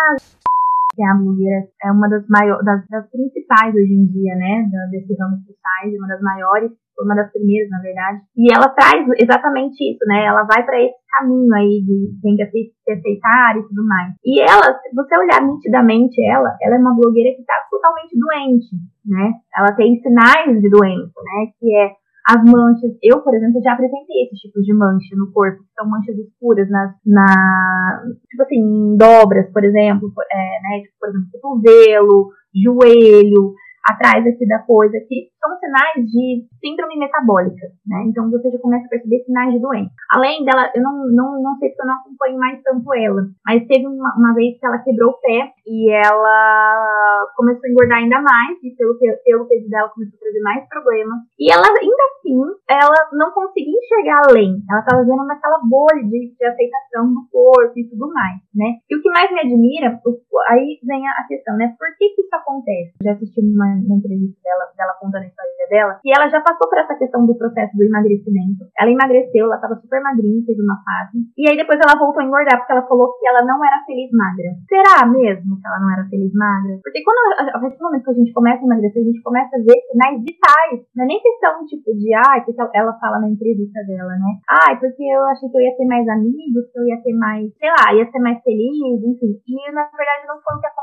que 0.97 1.03
é 1.05 1.09
a 1.11 1.15
blogueira 1.15 1.61
é 1.85 1.93
uma 1.93 2.09
das 2.09 2.25
maiores, 2.27 2.65
das, 2.65 2.81
das, 2.89 3.05
principais 3.11 3.75
hoje 3.75 3.93
em 3.93 4.07
dia, 4.07 4.35
né, 4.35 4.65
desse 4.91 5.13
ramo 5.21 5.37
sociais, 5.45 5.93
uma 5.93 6.09
das 6.09 6.23
maiores, 6.23 6.73
uma 6.99 7.15
das 7.15 7.31
primeiras, 7.31 7.69
na 7.69 7.81
verdade. 7.81 8.21
E 8.35 8.49
ela 8.49 8.69
traz 8.71 9.05
exatamente 9.21 9.77
isso, 9.85 10.01
né? 10.09 10.25
Ela 10.25 10.45
vai 10.45 10.65
para 10.65 10.81
esse 10.81 10.97
caminho 11.13 11.53
aí 11.55 11.85
de 11.85 12.17
tem 12.23 12.37
que 12.37 12.47
se 12.49 12.91
aceitar 12.91 13.59
e 13.59 13.69
tudo 13.69 13.87
mais. 13.87 14.15
E 14.25 14.41
ela, 14.41 14.73
se 14.81 14.95
você 14.95 15.13
olhar 15.19 15.45
nitidamente 15.45 16.17
ela, 16.25 16.57
ela 16.63 16.77
é 16.77 16.79
uma 16.79 16.97
blogueira 16.97 17.37
que 17.37 17.43
está 17.43 17.55
totalmente 17.71 18.17
doente, 18.17 18.73
né? 19.05 19.33
Ela 19.55 19.77
tem 19.77 20.01
sinais 20.01 20.61
de 20.61 20.71
doença, 20.71 21.21
né? 21.21 21.53
Que 21.61 21.77
é 21.77 21.93
as 22.29 22.43
manchas, 22.43 22.91
eu, 23.03 23.21
por 23.23 23.33
exemplo, 23.35 23.63
já 23.63 23.73
apresentei 23.73 24.25
esse 24.25 24.35
tipo 24.35 24.61
de 24.61 24.75
mancha 24.75 25.15
no 25.17 25.31
corpo, 25.33 25.63
que 25.63 25.73
são 25.75 25.89
manchas 25.89 26.17
escuras 26.19 26.69
nas, 26.69 26.93
na, 27.07 28.03
tipo 28.29 28.43
assim, 28.43 28.97
dobras, 28.97 29.49
por 29.53 29.65
exemplo, 29.65 30.13
é, 30.31 30.37
né, 30.63 30.83
tipo, 30.83 30.95
por 30.99 31.09
exemplo, 31.09 31.29
cotovelo, 31.33 32.31
joelho, 32.53 33.55
atrás 33.89 34.27
aqui 34.27 34.45
da 34.49 34.59
coisa, 34.59 34.99
que 35.07 35.31
são 35.47 35.59
sinais 35.59 36.05
de 36.05 36.47
síndrome 36.61 36.99
metabólica, 36.99 37.67
né? 37.87 38.05
Então 38.07 38.31
você 38.31 38.51
já 38.51 38.59
começa 38.59 38.87
a 38.87 38.89
perceber 38.89 39.25
sinais 39.25 39.53
de 39.53 39.61
doença. 39.61 39.91
Além 40.11 40.45
dela, 40.45 40.71
eu 40.75 40.83
não, 40.83 41.07
não, 41.11 41.43
não 41.43 41.57
sei 41.59 41.71
se 41.71 41.81
eu 41.81 41.87
não 41.87 41.95
acompanho 41.95 42.39
mais 42.39 42.61
tanto 42.63 42.95
ela, 42.95 43.23
mas 43.47 43.67
teve 43.67 43.87
uma, 43.87 44.15
uma 44.17 44.35
vez 44.35 44.59
que 44.59 44.67
ela 44.67 44.79
quebrou 44.79 45.11
o 45.11 45.21
pé 45.21 45.53
e 45.67 45.91
ela 45.91 47.27
começou 47.37 47.63
a 47.65 47.71
engordar 47.71 47.99
ainda 47.99 48.21
mais, 48.21 48.59
e 48.63 48.71
pelo, 48.77 48.99
pelo 48.99 49.47
peso 49.47 49.69
dela 49.69 49.89
começou 49.91 50.17
a 50.17 50.21
trazer 50.21 50.41
mais 50.41 50.69
problemas. 50.69 51.19
E 51.39 51.53
ela, 51.53 51.67
ainda 51.67 52.05
assim, 52.11 52.39
ela 52.69 53.09
não 53.13 53.31
conseguia 53.33 53.79
enxergar 53.79 54.23
além. 54.29 54.63
Ela 54.71 54.81
estava 54.81 55.05
vendo 55.05 55.27
naquela 55.27 55.61
bolha 55.65 56.03
de, 56.03 56.35
de 56.35 56.45
aceitação 56.45 57.13
do 57.13 57.27
corpo 57.31 57.79
e 57.79 57.89
tudo 57.89 58.13
mais, 58.13 58.41
né? 58.55 58.79
E 58.91 58.97
o 58.97 59.03
que 59.03 59.11
mais 59.11 59.31
me 59.31 59.41
admira, 59.41 60.01
aí 60.49 60.79
vem 60.83 61.07
a 61.07 61.27
questão, 61.27 61.57
né? 61.57 61.75
Por 61.79 61.89
que 61.99 62.11
que 62.11 62.23
isso 62.23 62.35
acontece? 62.35 62.95
Já 63.03 63.13
assisti 63.13 63.41
uma 63.41 63.67
na 63.67 63.97
entrevista 63.97 64.39
dela, 64.43 64.73
dela 64.77 64.97
contando 65.01 65.25
história 65.37 65.69
dela, 65.69 66.01
que 66.01 66.11
ela 66.11 66.29
já 66.29 66.41
passou 66.41 66.69
por 66.69 66.79
essa 66.79 66.95
questão 66.97 67.27
do 67.27 67.37
processo 67.37 67.77
do 67.77 67.85
emagrecimento. 67.85 68.65
Ela 68.79 68.91
emagreceu, 68.91 69.47
ela 69.47 69.57
estava 69.57 69.77
super 69.77 70.01
magrinha, 70.01 70.45
teve 70.47 70.63
uma 70.63 70.81
fase. 70.81 71.21
E 71.37 71.49
aí 71.49 71.57
depois 71.57 71.79
ela 71.79 71.99
voltou 71.99 72.23
a 72.23 72.27
engordar, 72.27 72.59
porque 72.59 72.73
ela 72.73 72.87
falou 72.89 73.13
que 73.19 73.27
ela 73.29 73.45
não 73.45 73.61
era 73.61 73.85
feliz 73.85 74.11
magra. 74.13 74.51
Será 74.69 75.07
mesmo 75.07 75.61
que 75.61 75.67
ela 75.67 75.81
não 75.81 75.93
era 75.93 76.05
feliz 76.09 76.33
magra? 76.33 76.81
Porque 76.83 77.03
quando, 77.05 77.21
a 77.53 77.59
partir 77.61 77.77
do 77.77 77.85
momento 77.85 78.05
que 78.05 78.11
a 78.11 78.21
gente 78.21 78.33
começa 78.33 78.63
a 78.63 78.67
emagrecer, 78.67 79.03
a 79.03 79.07
gente 79.07 79.23
começa 79.23 79.53
a 79.57 79.61
ver 79.61 79.79
sinais 79.93 80.19
vitais. 80.25 80.79
Não 80.97 81.05
é 81.05 81.07
nem 81.07 81.21
questão, 81.21 81.67
tipo, 81.67 81.93
de, 81.93 82.15
ai, 82.15 82.45
que 82.45 82.55
ela 82.57 82.97
fala 82.99 83.21
na 83.21 83.29
entrevista 83.29 83.81
dela, 83.85 84.15
né? 84.17 84.31
Ai, 84.49 84.79
porque 84.79 85.03
eu 85.03 85.23
achei 85.29 85.49
que 85.49 85.57
eu 85.57 85.63
ia 85.63 85.77
ter 85.77 85.87
mais 85.87 86.07
amigos, 86.09 86.71
que 86.73 86.79
eu 86.79 86.87
ia 86.87 87.03
ter 87.03 87.15
mais, 87.15 87.51
sei 87.59 87.71
lá, 87.71 87.93
ia 87.95 88.07
ser 88.11 88.21
mais 88.21 88.41
feliz, 88.43 89.03
enfim. 89.03 89.37
E 89.47 89.73
na 89.73 89.85
verdade 89.91 90.27
não 90.27 90.41
foi 90.41 90.55
o 90.57 90.61
que 90.61 90.67
aconteceu. 90.67 90.76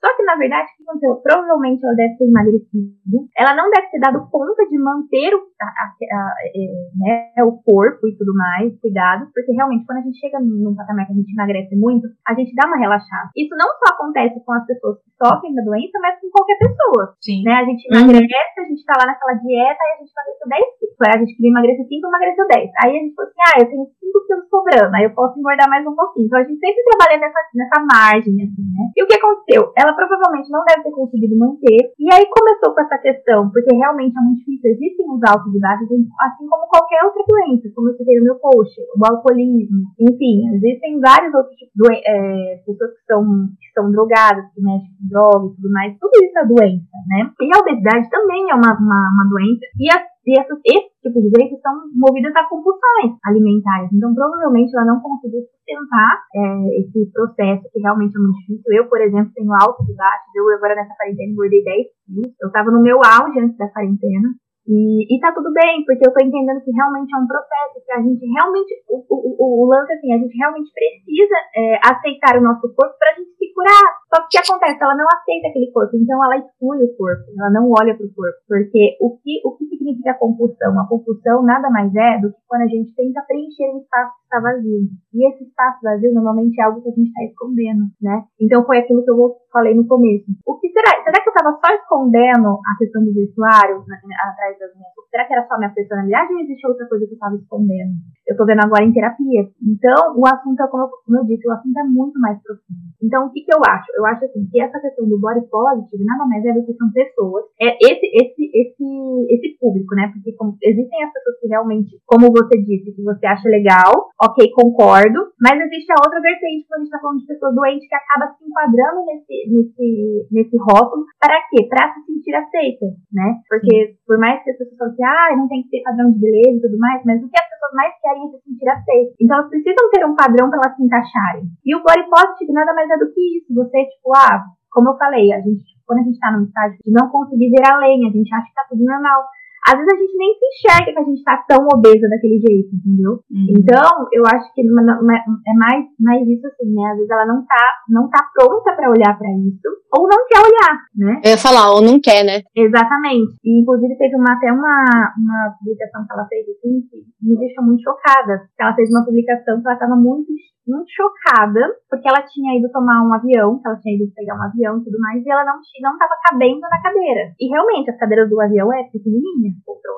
Só 0.00 0.08
que 0.16 0.22
na 0.22 0.36
verdade 0.36 0.68
o 0.68 0.76
que 0.76 0.82
aconteceu? 0.82 1.16
Provavelmente 1.22 1.84
ela 1.84 1.94
deve 1.94 2.16
ter 2.16 2.24
emagrecido. 2.24 3.18
Ela 3.36 3.54
não 3.54 3.70
deve 3.70 3.88
ter 3.90 4.00
dado 4.00 4.28
conta 4.30 4.62
de 4.68 4.78
manter 4.78 5.34
o, 5.34 5.40
a, 5.60 5.66
a, 5.66 5.86
a, 5.90 6.34
é, 6.54 7.34
né, 7.34 7.44
o 7.44 7.58
corpo 7.62 8.06
e 8.06 8.16
tudo 8.16 8.34
mais, 8.34 8.72
cuidado, 8.80 9.26
porque 9.34 9.52
realmente 9.52 9.86
quando 9.86 9.98
a 9.98 10.06
gente 10.06 10.18
chega 10.18 10.38
num 10.40 10.74
patamar 10.74 11.06
que 11.06 11.12
a 11.12 11.16
gente 11.16 11.32
emagrece 11.32 11.74
muito, 11.76 12.08
a 12.26 12.34
gente 12.34 12.54
dá 12.54 12.66
uma 12.66 12.78
relaxada. 12.78 13.30
Isso 13.36 13.54
não 13.56 13.68
só 13.78 13.94
acontece 13.94 14.38
com 14.44 14.52
as 14.52 14.66
pessoas 14.66 14.98
que 15.02 15.10
sofrem 15.18 15.54
da 15.54 15.62
doença, 15.62 15.98
mas 16.00 16.20
com 16.20 16.30
qualquer 16.30 16.58
pessoa. 16.58 17.14
Sim. 17.20 17.42
Né? 17.42 17.52
A 17.52 17.64
gente 17.64 17.86
emagrece, 17.88 18.60
a 18.60 18.68
gente 18.68 18.84
tá 18.84 18.94
lá 19.00 19.06
naquela 19.06 19.34
dieta, 19.40 19.80
aí 19.80 19.90
a 19.94 19.98
gente 19.98 20.12
emagreceu 20.12 20.48
10 20.48 20.78
quilos. 20.78 20.96
A 21.04 21.18
gente 21.18 21.34
queria 21.36 21.50
emagrecer 21.50 21.86
5, 21.88 22.06
emagreceu 22.06 22.46
10. 22.48 22.70
Aí 22.84 22.90
a 22.90 23.00
gente 23.00 23.14
falou 23.14 23.30
assim, 23.30 23.42
ah, 23.44 23.56
eu 23.60 23.68
tenho 23.68 23.84
5 23.84 24.26
quilos 24.26 24.48
sobrando, 24.48 24.94
aí 24.94 25.04
eu 25.04 25.14
posso 25.14 25.38
engordar 25.38 25.68
mais 25.68 25.86
um 25.86 25.94
pouquinho. 25.94 26.26
Então 26.26 26.38
a 26.38 26.44
gente 26.44 26.58
sempre 26.58 26.82
trabalha 26.84 27.20
nessa, 27.20 27.40
nessa 27.54 27.78
margem, 27.84 28.34
assim, 28.42 28.64
né? 28.74 28.84
E 28.96 29.02
o 29.02 29.06
que 29.06 29.14
aconteceu? 29.34 29.72
Ela 29.76 29.92
provavelmente 29.92 30.50
não 30.50 30.62
deve 30.64 30.82
ter 30.82 30.90
conseguido 30.92 31.38
manter. 31.38 31.92
E 31.98 32.06
aí 32.12 32.24
começou 32.30 32.74
com 32.74 32.80
essa 32.80 32.98
questão, 32.98 33.50
porque 33.50 33.74
realmente 33.74 34.14
é 34.16 34.22
muito 34.22 34.38
difícil. 34.38 34.70
Existem 34.70 35.06
os 35.10 35.20
altos 35.26 35.54
e 35.54 35.60
baixos, 35.60 35.88
assim 35.90 36.46
como 36.46 36.68
qualquer 36.68 37.02
outra 37.04 37.22
doença, 37.26 37.68
como 37.74 37.90
eu 37.90 37.96
citei 37.96 38.18
no 38.18 38.24
meu 38.24 38.36
post, 38.36 38.80
o 38.80 39.04
alcoolismo, 39.04 39.90
enfim, 39.98 40.54
existem 40.54 41.00
vários 41.00 41.34
outros 41.34 41.54
tipos 41.56 41.74
de 41.74 42.02
é, 42.06 42.62
pessoas 42.64 42.90
que 42.94 43.04
são, 43.06 43.22
que 43.60 43.68
são 43.74 43.90
drogadas, 43.90 44.46
que 44.54 44.62
mexem 44.62 44.90
com 44.98 45.08
droga 45.08 45.46
e 45.46 45.54
tudo 45.56 45.70
mais. 45.70 45.98
Tudo 45.98 46.14
isso 46.22 46.38
é 46.38 46.46
doença, 46.46 46.96
né? 47.08 47.30
E 47.40 47.48
a 47.50 47.60
obesidade 47.60 48.08
também 48.10 48.50
é 48.50 48.54
uma, 48.54 48.72
uma, 48.78 49.00
uma 49.12 49.26
doença. 49.28 49.66
E 49.78 49.90
a 49.90 50.13
e 50.26 50.40
essas, 50.40 50.58
esse 50.64 50.88
tipo 51.04 51.20
de 51.20 51.30
doenças 51.30 51.60
são 51.60 51.72
movidas 51.92 52.34
a 52.34 52.48
compulsões 52.48 53.12
alimentares. 53.24 53.92
Então, 53.92 54.14
provavelmente, 54.14 54.74
ela 54.74 54.86
não 54.86 55.00
conseguiu 55.00 55.40
sustentar 55.40 56.24
é, 56.34 56.80
esse 56.80 57.12
processo, 57.12 57.68
que 57.72 57.80
realmente 57.80 58.16
é 58.16 58.20
muito 58.20 58.38
difícil. 58.40 58.72
Eu, 58.72 58.88
por 58.88 59.00
exemplo, 59.00 59.32
tenho 59.34 59.52
altos 59.52 59.88
e 59.88 59.94
baixos. 59.94 60.34
Eu, 60.34 60.48
agora, 60.56 60.74
nessa 60.74 60.94
quarentena, 60.96 61.32
engordei 61.32 61.62
10 61.62 61.86
quilos. 62.06 62.32
Eu 62.40 62.48
estava 62.48 62.70
no 62.70 62.82
meu 62.82 62.98
auge 63.04 63.38
antes 63.38 63.56
da 63.58 63.68
quarentena. 63.68 64.28
E, 64.64 65.04
e 65.04 65.20
tá 65.20 65.32
tudo 65.32 65.52
bem, 65.52 65.84
porque 65.84 66.08
eu 66.08 66.12
tô 66.12 66.24
entendendo 66.24 66.64
que 66.64 66.72
realmente 66.72 67.12
é 67.12 67.18
um 67.20 67.28
processo, 67.28 67.84
que 67.84 67.92
a 67.92 68.00
gente 68.00 68.24
realmente, 68.24 68.72
o, 68.88 69.04
o, 69.12 69.64
o 69.64 69.66
lance 69.68 69.92
assim, 69.92 70.12
a 70.12 70.18
gente 70.18 70.32
realmente 70.36 70.72
precisa 70.72 71.36
é, 71.54 71.76
aceitar 71.84 72.40
o 72.40 72.44
nosso 72.44 72.64
corpo 72.72 72.96
pra 72.96 73.12
gente 73.12 73.36
se 73.36 73.52
curar. 73.52 73.86
Só 74.08 74.24
que 74.24 74.26
o 74.26 74.30
que 74.32 74.40
acontece? 74.40 74.80
Ela 74.80 74.96
não 74.96 75.04
aceita 75.12 75.48
aquele 75.48 75.70
corpo, 75.70 75.92
então 75.96 76.16
ela 76.24 76.40
exclui 76.40 76.80
o 76.80 76.96
corpo, 76.96 77.28
ela 77.36 77.50
não 77.52 77.68
olha 77.76 77.92
pro 77.92 78.08
corpo. 78.16 78.40
Porque 78.48 78.96
o 79.00 79.20
que, 79.20 79.40
o 79.44 79.52
que 79.56 79.68
significa 79.68 80.12
a 80.12 80.18
compulsão? 80.18 80.80
A 80.80 80.88
compulsão 80.88 81.44
nada 81.44 81.68
mais 81.68 81.92
é 81.94 82.20
do 82.24 82.32
que 82.32 82.40
quando 82.48 82.62
a 82.62 82.72
gente 82.72 82.88
tenta 82.96 83.20
preencher 83.28 83.68
um 83.68 83.84
espaço 83.84 84.16
que 84.16 84.24
está 84.24 84.40
vazio. 84.40 84.88
E 85.12 85.28
esse 85.28 85.44
espaço 85.44 85.84
vazio 85.84 86.12
normalmente 86.14 86.58
é 86.60 86.64
algo 86.64 86.80
que 86.80 86.88
a 86.88 86.96
gente 86.96 87.08
está 87.12 87.22
escondendo, 87.24 87.84
né? 88.00 88.24
Então 88.40 88.64
foi 88.64 88.78
aquilo 88.78 89.04
que 89.04 89.10
eu 89.10 89.36
falei 89.52 89.74
no 89.74 89.86
começo. 89.86 90.24
O 90.46 90.58
que 90.58 90.72
será? 90.72 91.04
Será 91.04 91.20
que 91.20 91.28
eu 91.28 91.34
estava 91.34 91.52
só 91.60 91.68
escondendo 91.74 92.48
a 92.48 92.72
questão 92.78 93.04
do 93.04 93.12
vestuário 93.12 93.84
atrás 93.84 94.53
das 94.58 94.74
minhas. 94.74 94.93
Será 95.14 95.30
que 95.30 95.32
era 95.32 95.46
só 95.46 95.54
minha 95.58 95.70
personalidade 95.70 96.34
ou 96.34 96.40
existe 96.42 96.66
outra 96.66 96.90
coisa 96.90 97.06
que 97.06 97.12
eu 97.12 97.22
estava 97.22 97.38
escondendo? 97.38 97.94
Eu 98.26 98.34
tô 98.34 98.42
vendo 98.42 98.66
agora 98.66 98.82
em 98.82 98.90
terapia. 98.90 99.46
Então, 99.62 100.10
o 100.18 100.26
assunto 100.26 100.58
é, 100.58 100.66
como 100.66 100.82
eu, 100.82 100.90
como 101.06 101.18
eu 101.22 101.24
disse, 101.30 101.46
o 101.46 101.52
assunto 101.54 101.78
é 101.78 101.84
muito 101.86 102.18
mais 102.18 102.34
profundo. 102.42 102.82
Então, 102.98 103.26
o 103.26 103.30
que, 103.30 103.46
que 103.46 103.54
eu 103.54 103.62
acho? 103.62 103.86
Eu 103.94 104.02
acho 104.10 104.24
assim, 104.24 104.42
que 104.50 104.58
essa 104.58 104.80
questão 104.80 105.06
do 105.06 105.20
body 105.22 105.46
positive 105.46 106.02
nada 106.02 106.26
mais 106.26 106.42
é 106.42 106.50
do 106.50 106.66
que 106.66 106.74
são 106.74 106.90
pessoas. 106.90 107.46
É 107.62 107.78
esse, 107.78 108.10
esse, 108.10 108.42
esse, 108.58 108.86
esse 109.30 109.48
público, 109.62 109.94
né? 109.94 110.10
Porque 110.10 110.34
como, 110.34 110.58
existem 110.58 111.04
as 111.04 111.12
pessoas 111.12 111.38
que 111.38 111.46
realmente, 111.46 111.94
como 112.10 112.34
você 112.34 112.58
disse, 112.58 112.90
que 112.90 113.02
você 113.04 113.24
acha 113.24 113.46
legal, 113.46 114.10
ok, 114.18 114.50
concordo, 114.50 115.30
mas 115.38 115.62
existe 115.62 115.94
a 115.94 116.02
outra 116.02 116.18
vertente 116.18 116.66
quando 116.66 116.80
a 116.80 116.84
gente 116.84 116.90
tá 116.90 116.98
falando 116.98 117.20
de 117.20 117.30
pessoas 117.30 117.54
doentes 117.54 117.86
que 117.86 117.94
acaba 117.94 118.34
se 118.34 118.42
enquadrando 118.42 118.98
nesse, 119.06 119.36
nesse, 119.46 120.26
nesse 120.32 120.56
rótulo. 120.58 121.06
Para 121.22 121.38
quê? 121.54 121.70
Para 121.70 121.94
se 121.94 122.02
sentir 122.02 122.34
aceita, 122.34 122.86
né? 123.12 123.38
Porque 123.46 123.94
por 124.08 124.18
mais 124.18 124.42
que 124.42 124.50
as 124.50 124.58
pessoas 124.58 124.90
assim, 124.90 125.03
ah, 125.04 125.36
não 125.36 125.48
tem 125.48 125.62
que 125.62 125.70
ter 125.70 125.82
padrão 125.82 126.12
de 126.12 126.18
beleza 126.18 126.58
e 126.58 126.60
tudo 126.60 126.78
mais, 126.78 127.04
mas 127.04 127.22
o 127.22 127.28
que 127.28 127.38
as 127.38 127.48
pessoas 127.48 127.72
mais 127.74 127.92
querem 128.00 128.24
é 128.24 128.30
se 128.32 128.38
sentir 128.42 128.68
aceitas. 128.68 129.14
Então 129.20 129.38
elas 129.38 129.50
precisam 129.50 129.90
ter 129.90 130.02
um 130.04 130.16
padrão 130.16 130.50
para 130.50 130.60
elas 130.64 130.76
se 130.76 130.82
encaixarem. 130.82 131.44
E 131.64 131.76
o 131.76 131.82
body 131.82 132.08
positive 132.08 132.52
nada 132.52 132.74
mais 132.74 132.90
é 132.90 132.98
do 132.98 133.12
que 133.12 133.38
isso. 133.38 133.54
Você, 133.54 133.84
tipo, 133.84 134.10
ah, 134.16 134.42
como 134.72 134.90
eu 134.90 134.96
falei, 134.98 135.32
a 135.32 135.40
gente, 135.40 135.64
quando 135.86 136.00
a 136.00 136.02
gente 136.02 136.18
tá 136.18 136.32
num 136.32 136.44
estágio 136.44 136.78
de 136.82 136.90
não 136.90 137.08
conseguir 137.08 137.50
ver 137.50 137.68
além, 137.68 138.08
a 138.08 138.10
gente 138.10 138.34
acha 138.34 138.48
que 138.48 138.54
tá 138.54 138.66
tudo 138.68 138.82
normal 138.82 139.22
às 139.64 139.76
vezes 139.80 139.92
a 139.92 139.96
gente 139.96 140.16
nem 140.16 140.32
se 140.36 140.44
enxerga 140.44 140.92
que 140.92 141.00
a 141.00 141.08
gente 141.08 141.24
tá 141.24 141.44
tão 141.48 141.64
obesa 141.72 142.06
daquele 142.08 142.38
jeito, 142.38 142.68
entendeu? 142.76 143.24
Uhum. 143.32 143.46
Então, 143.56 143.88
eu 144.12 144.22
acho 144.28 144.52
que 144.52 144.60
é 144.60 145.54
mais, 145.56 145.84
mais 145.98 146.28
isso 146.28 146.46
assim, 146.46 146.68
né? 146.68 146.84
Às 146.92 146.96
vezes 146.96 147.10
ela 147.10 147.26
não 147.26 147.44
tá, 147.46 147.64
não 147.88 148.10
tá 148.10 148.20
pronta 148.34 148.76
para 148.76 148.90
olhar 148.90 149.16
para 149.16 149.30
isso, 149.40 149.68
ou 149.96 150.04
não 150.04 150.20
quer 150.28 150.40
olhar, 150.44 150.74
né? 150.96 151.20
Eu 151.24 151.30
ia 151.32 151.38
falar, 151.38 151.72
ou 151.72 151.80
não 151.80 151.98
quer, 151.98 152.24
né? 152.24 152.44
Exatamente. 152.54 153.40
E, 153.42 153.62
inclusive, 153.62 153.96
teve 153.96 154.16
uma, 154.16 154.36
até 154.36 154.52
uma, 154.52 155.14
uma 155.16 155.56
publicação 155.58 156.04
que 156.04 156.12
ela 156.12 156.28
fez, 156.28 156.44
assim, 156.44 156.84
que 156.90 157.00
me 157.22 157.38
deixou 157.38 157.64
muito 157.64 157.82
chocada. 157.82 158.44
Ela 158.60 158.74
fez 158.74 158.90
uma 158.90 159.04
publicação 159.04 159.62
que 159.62 159.68
ela 159.68 159.78
tava 159.78 159.96
muito 159.96 160.28
muito 160.66 160.88
chocada, 160.90 161.60
porque 161.88 162.08
ela 162.08 162.22
tinha 162.22 162.58
ido 162.58 162.72
tomar 162.72 163.04
um 163.04 163.12
avião, 163.12 163.60
ela 163.64 163.76
tinha 163.76 163.96
ido 163.96 164.10
pegar 164.14 164.34
um 164.36 164.42
avião 164.42 164.78
e 164.78 164.84
tudo 164.84 164.98
mais, 164.98 165.24
e 165.24 165.30
ela 165.30 165.44
não 165.44 165.60
não 165.80 165.92
estava 165.92 166.14
cabendo 166.24 166.60
na 166.60 166.82
cadeira. 166.82 167.32
E 167.38 167.48
realmente, 167.48 167.90
as 167.90 167.98
cadeiras 167.98 168.28
do 168.28 168.40
avião 168.40 168.72
é 168.72 168.84
pequenininha, 168.84 169.52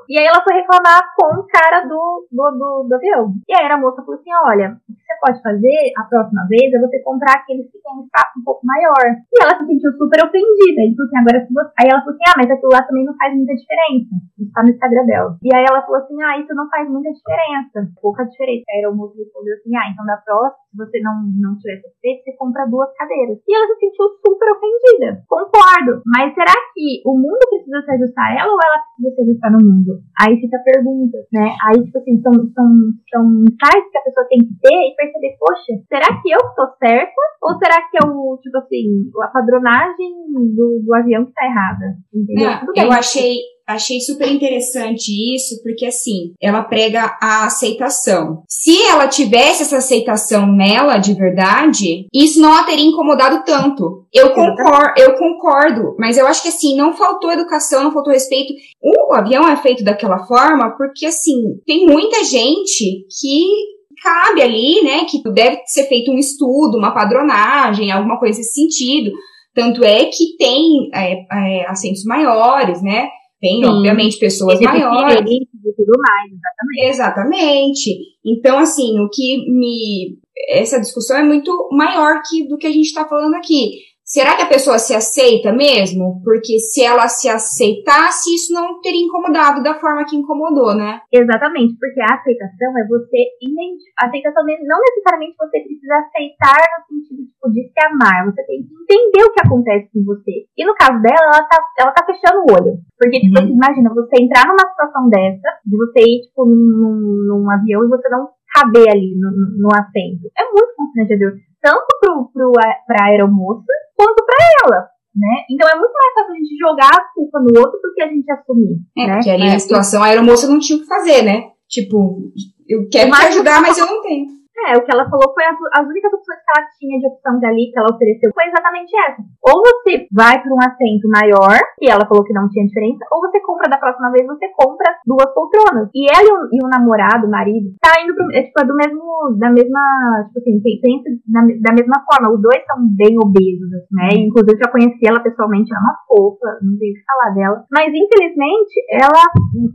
E 0.09 0.19
aí 0.19 0.27
ela 0.27 0.43
foi 0.43 0.55
reclamar 0.55 1.03
com 1.19 1.27
o 1.41 1.47
cara 1.51 1.83
do, 1.83 2.27
do, 2.31 2.45
do, 2.55 2.87
do 2.89 2.95
avião. 2.95 3.35
E 3.49 3.53
aí 3.53 3.67
a 3.67 3.77
moça 3.79 4.03
falou 4.03 4.19
assim, 4.19 4.31
olha, 4.47 4.79
o 4.87 4.95
que 4.95 5.03
você 5.03 5.15
pode 5.19 5.43
fazer 5.43 5.93
a 5.99 6.05
próxima 6.05 6.47
vez 6.49 6.73
é 6.73 6.79
você 6.79 7.03
comprar 7.03 7.35
aqueles 7.35 7.67
que 7.67 7.79
têm 7.83 7.93
um 7.99 8.05
espaço 8.07 8.39
um 8.39 8.45
pouco 8.45 8.63
maior. 8.65 9.19
E 9.19 9.35
ela 9.43 9.59
se 9.59 9.67
sentiu 9.67 9.91
super 9.99 10.23
ofendida. 10.23 10.79
Ele 10.87 10.95
falou 10.95 11.07
assim, 11.11 11.19
agora 11.19 11.39
se 11.43 11.53
você... 11.53 11.73
Aí 11.83 11.89
ela 11.91 12.03
falou 12.07 12.15
assim, 12.15 12.27
ah, 12.31 12.39
mas 12.39 12.51
aquilo 12.51 12.73
lá 12.73 12.83
também 12.87 13.05
não 13.05 13.17
faz 13.19 13.35
muita 13.35 13.55
diferença. 13.55 14.13
Isso 14.39 14.53
tá 14.55 14.63
no 14.63 14.71
Instagram 14.71 15.05
dela. 15.07 15.31
E 15.43 15.49
aí 15.51 15.65
ela 15.67 15.83
falou 15.83 15.99
assim, 15.99 16.17
ah, 16.23 16.39
isso 16.39 16.55
não 16.55 16.71
faz 16.71 16.87
muita 16.89 17.11
diferença. 17.11 17.79
Pouca 18.01 18.25
diferença. 18.25 18.65
Aí 18.71 18.85
a 18.85 18.95
moça 18.95 19.19
respondeu 19.19 19.55
assim, 19.59 19.75
ah, 19.75 19.91
então 19.91 20.07
da 20.07 20.17
próxima 20.23 20.67
se 20.71 20.85
você 20.85 21.01
não, 21.01 21.25
não 21.41 21.57
tiver 21.57 21.81
satisfeito, 21.81 22.23
você 22.23 22.33
compra 22.37 22.69
duas 22.69 22.93
cadeiras. 22.93 23.39
E 23.49 23.57
ela 23.57 23.67
se 23.67 23.81
sentiu 23.81 24.05
super 24.21 24.53
ofendida. 24.53 25.25
Concordo. 25.27 26.03
Mas 26.05 26.35
será 26.35 26.53
que 26.75 27.01
o 27.07 27.17
mundo 27.17 27.41
precisa 27.49 27.81
se 27.81 27.91
ajustar 27.93 28.25
a 28.27 28.35
ela 28.37 28.53
ou 28.53 28.61
ela 28.61 28.85
precisa 28.85 29.17
se 29.17 29.23
ajustar 29.23 29.46
no 29.51 29.59
mundo? 29.59 30.01
Aí 30.21 30.39
fica 30.41 30.57
a 30.57 30.63
pergunta, 30.63 31.19
né? 31.33 31.57
Aí, 31.63 31.85
tipo 31.85 31.99
assim, 31.99 32.21
são, 32.23 32.33
são, 32.33 32.69
são 33.11 33.23
insights 33.43 33.91
que 33.91 33.99
a 33.99 34.03
pessoa 34.03 34.27
tem 34.29 34.39
que 34.41 34.55
ter 34.61 34.75
e 34.75 34.95
perceber, 34.97 35.37
poxa, 35.39 35.73
será 35.89 36.23
que 36.23 36.31
eu 36.31 36.39
tô 36.55 36.67
certa? 36.79 37.21
Ou 37.43 37.59
será 37.59 37.77
que 37.91 37.97
é 37.97 38.07
o, 38.07 38.39
tipo 38.43 38.59
assim, 38.59 39.11
a 39.23 39.29
padronagem 39.29 40.11
do, 40.55 40.83
do 40.85 40.95
avião 40.95 41.25
que 41.27 41.33
tá 41.33 41.45
errada? 41.47 41.97
Entendeu? 42.13 42.51
Não, 42.51 42.85
eu 42.85 42.93
achei 42.93 43.39
achei 43.67 44.01
super 44.01 44.31
interessante 44.31 45.11
isso, 45.35 45.61
porque 45.63 45.87
assim, 45.87 46.33
ela 46.41 46.63
prega 46.63 47.17
a 47.21 47.47
aceitação. 47.47 48.43
Se 48.49 48.81
ela 48.83 49.09
tivesse 49.09 49.63
essa 49.63 49.79
aceitação 49.79 50.47
nela 50.47 50.99
de 50.99 51.15
verdade, 51.15 52.07
isso 52.15 52.41
não 52.41 52.53
a 52.53 52.65
teria 52.65 52.87
incomodado 52.87 53.43
tanto. 53.45 54.07
Eu 54.13 54.33
concordo, 54.33 54.95
eu 54.99 55.15
concordo, 55.15 55.97
mas 55.99 56.17
eu 56.17 56.27
acho 56.27 56.43
que 56.43 56.49
assim, 56.49 56.77
não 56.77 56.93
faltou 56.95 57.33
educação, 57.33 57.83
não 57.83 57.93
faltou 57.93 58.13
respeito. 58.13 58.55
O 58.81 59.13
avião 59.13 59.49
é 59.49 59.57
feito 59.57 59.83
daquela 59.83 60.25
forma 60.27 60.77
porque 60.77 61.07
assim, 61.07 61.61
tem 61.67 61.87
muita 61.87 62.23
gente 62.25 63.07
que 63.21 63.77
cabe 64.03 64.43
ali, 64.43 64.83
né, 64.83 65.05
que 65.05 65.23
deve 65.33 65.63
ser 65.67 65.85
feito 65.85 66.13
um 66.13 66.19
estudo, 66.19 66.79
uma 66.79 66.93
padronagem, 66.93 67.91
alguma 67.91 68.19
coisa 68.19 68.39
nesse 68.39 68.53
sentido. 68.53 69.11
Tanto 69.55 69.83
é 69.83 70.05
que 70.05 70.37
tem 70.39 70.91
é, 70.95 71.15
é, 71.33 71.67
assentos 71.67 72.05
maiores, 72.05 72.83
né? 72.83 73.09
Tem, 73.47 73.63
Sim. 73.63 73.65
obviamente, 73.65 74.19
pessoas 74.19 74.61
maiores. 74.61 75.21
E 75.21 75.73
tudo 75.77 75.93
mais, 75.99 76.33
exatamente. 76.33 76.89
Exatamente. 76.89 77.99
Então, 78.25 78.59
assim, 78.59 78.99
o 78.99 79.09
que 79.09 79.49
me. 79.49 80.19
Essa 80.49 80.81
discussão 80.81 81.17
é 81.17 81.23
muito 81.23 81.69
maior 81.71 82.21
que 82.29 82.49
do 82.49 82.59
que 82.59 82.67
a 82.67 82.73
gente 82.73 82.87
está 82.87 83.07
falando 83.07 83.35
aqui. 83.35 83.71
Será 84.07 84.37
que 84.37 84.43
a 84.43 84.49
pessoa 84.49 84.79
se 84.79 84.95
aceita 84.95 85.53
mesmo? 85.53 86.23
Porque 86.23 86.61
se 86.61 86.79
ela 86.81 87.09
se 87.09 87.29
aceitasse, 87.29 88.33
isso 88.33 88.55
não 88.55 88.81
teria 88.81 89.03
incomodado 89.03 89.65
da 89.65 89.75
forma 89.81 90.07
que 90.07 90.15
incomodou, 90.15 90.77
né? 90.77 91.03
Exatamente, 91.11 91.75
porque 91.75 92.01
a 92.01 92.15
aceitação 92.15 92.71
é 92.79 92.87
você 92.87 93.19
identificar. 93.43 94.07
Aceitação 94.07 94.47
não 94.47 94.79
necessariamente 94.79 95.35
você 95.35 95.59
precisa 95.59 95.95
aceitar 96.07 96.55
no 96.55 96.87
sentido 96.87 97.27
tipo, 97.27 97.51
de 97.51 97.67
se 97.67 97.81
amar. 97.83 98.31
Você 98.31 98.47
tem 98.47 98.63
que 98.63 98.71
entender 98.87 99.27
o 99.27 99.33
que 99.35 99.43
acontece 99.43 99.91
com 99.93 100.05
você. 100.05 100.47
E 100.57 100.65
no 100.65 100.75
caso 100.79 101.03
dela, 101.03 101.27
ela 101.27 101.43
tá, 101.43 101.59
ela 101.77 101.91
tá 101.91 102.07
fechando 102.07 102.47
o 102.47 102.53
olho. 102.55 102.79
Porque, 102.95 103.19
tipo, 103.19 103.43
uhum. 103.43 103.59
imagina 103.59 103.91
você 103.91 104.23
entrar 104.23 104.47
numa 104.47 104.71
situação 104.71 105.11
dessa, 105.11 105.51
de 105.67 105.77
você 105.77 105.99
ir, 106.07 106.31
tipo, 106.31 106.47
num, 106.47 107.27
num 107.27 107.51
avião 107.51 107.83
e 107.83 107.91
você 107.91 108.09
não 108.09 108.31
caber 108.55 108.89
ali 108.89 109.19
no, 109.19 109.35
no, 109.35 109.67
no 109.67 109.69
assento. 109.75 110.31
É 110.39 110.45
muito 110.47 110.73
constrangedor. 110.77 111.33
Tanto 111.67 111.87
pro, 112.01 112.31
pro, 112.33 112.53
pra 112.87 113.07
aeromoça, 113.07 113.73
quanto 113.97 114.25
para 114.25 114.37
ela. 114.63 114.87
Né? 115.17 115.45
Então 115.51 115.69
é 115.69 115.75
muito 115.75 115.93
mais 115.93 116.15
fácil 116.15 116.33
a 116.33 116.37
gente 116.37 116.57
jogar 116.57 116.91
a 116.93 117.13
culpa 117.13 117.41
no 117.41 117.59
outro 117.59 117.81
do 117.83 117.93
que 117.93 118.03
a 118.03 118.07
gente 118.07 118.31
assumir. 118.31 118.77
É, 118.97 119.07
né? 119.07 119.15
porque 119.15 119.31
ali 119.31 119.49
é. 119.49 119.55
a 119.55 119.59
situação, 119.59 120.03
a 120.03 120.07
aeromoça 120.07 120.47
não 120.47 120.61
tinha 120.61 120.79
o 120.79 120.83
que 120.83 120.87
fazer, 120.87 121.23
né? 121.23 121.51
Tipo, 121.69 122.31
eu 122.69 122.87
quero 122.89 123.11
te 123.11 123.27
ajudar, 123.27 123.61
mas 123.63 123.77
eu 123.79 123.87
não 123.87 124.01
tenho. 124.03 124.27
É, 124.65 124.77
o 124.77 124.83
que 124.83 124.91
ela 124.91 125.09
falou 125.09 125.33
foi 125.35 125.45
as, 125.45 125.57
as 125.77 125.87
únicas 125.87 126.13
opções 126.13 126.41
que 126.41 126.51
ela 126.57 126.67
tinha 126.81 126.99
de 126.99 127.07
opção 127.07 127.39
dali, 127.39 127.69
que 127.71 127.79
ela 127.79 127.93
ofereceu, 127.93 128.33
foi 128.33 128.49
exatamente 128.49 128.91
essa. 129.05 129.21
Ou 129.45 129.61
você 129.61 130.09
vai 130.11 130.41
para 130.41 130.55
um 130.55 130.63
assento 130.65 131.07
maior, 131.13 131.61
e 131.81 131.91
ela 131.93 132.09
falou 132.09 132.25
que 132.25 132.33
não 132.33 132.49
tinha 132.49 132.67
diferença, 132.67 133.05
ou 133.13 133.21
você 133.21 133.39
compra 133.45 133.69
da 133.69 133.77
próxima 133.77 134.11
vez, 134.11 134.27
você 134.27 134.49
compra 134.57 134.97
duas 135.05 135.29
poltronas. 135.37 135.93
E 135.95 136.09
ela 136.09 136.25
e 136.25 136.33
o, 136.33 136.39
e 136.57 136.59
o 136.65 136.69
namorado, 136.73 137.27
o 137.27 137.31
marido, 137.31 137.77
tá 137.85 138.01
indo 138.01 138.17
pro, 138.17 138.33
é, 138.33 138.43
tipo, 138.43 138.57
é 138.59 138.65
do 138.65 138.75
mesmo, 138.75 139.05
da 139.37 139.51
mesma, 139.53 140.25
tipo 140.33 140.41
assim, 140.41 140.57
pensa 140.81 141.05
da, 141.29 141.41
da 141.61 141.73
mesma 141.77 142.01
forma. 142.09 142.33
Os 142.33 142.41
dois 142.41 142.65
são 142.65 142.81
bem 142.97 143.13
obesos, 143.21 143.69
assim, 143.77 143.93
né? 143.93 144.09
Inclusive, 144.25 144.57
já 144.57 144.73
conheci 144.73 145.05
ela 145.05 145.21
pessoalmente, 145.21 145.69
ela 145.69 145.79
é 145.79 145.85
uma 145.85 145.99
fofa, 146.09 146.49
não 146.65 146.75
tenho 146.81 146.93
o 146.93 146.97
que 146.97 147.05
falar 147.05 147.31
dela. 147.37 147.57
Mas, 147.71 147.93
infelizmente, 147.93 148.73
ela 148.89 149.21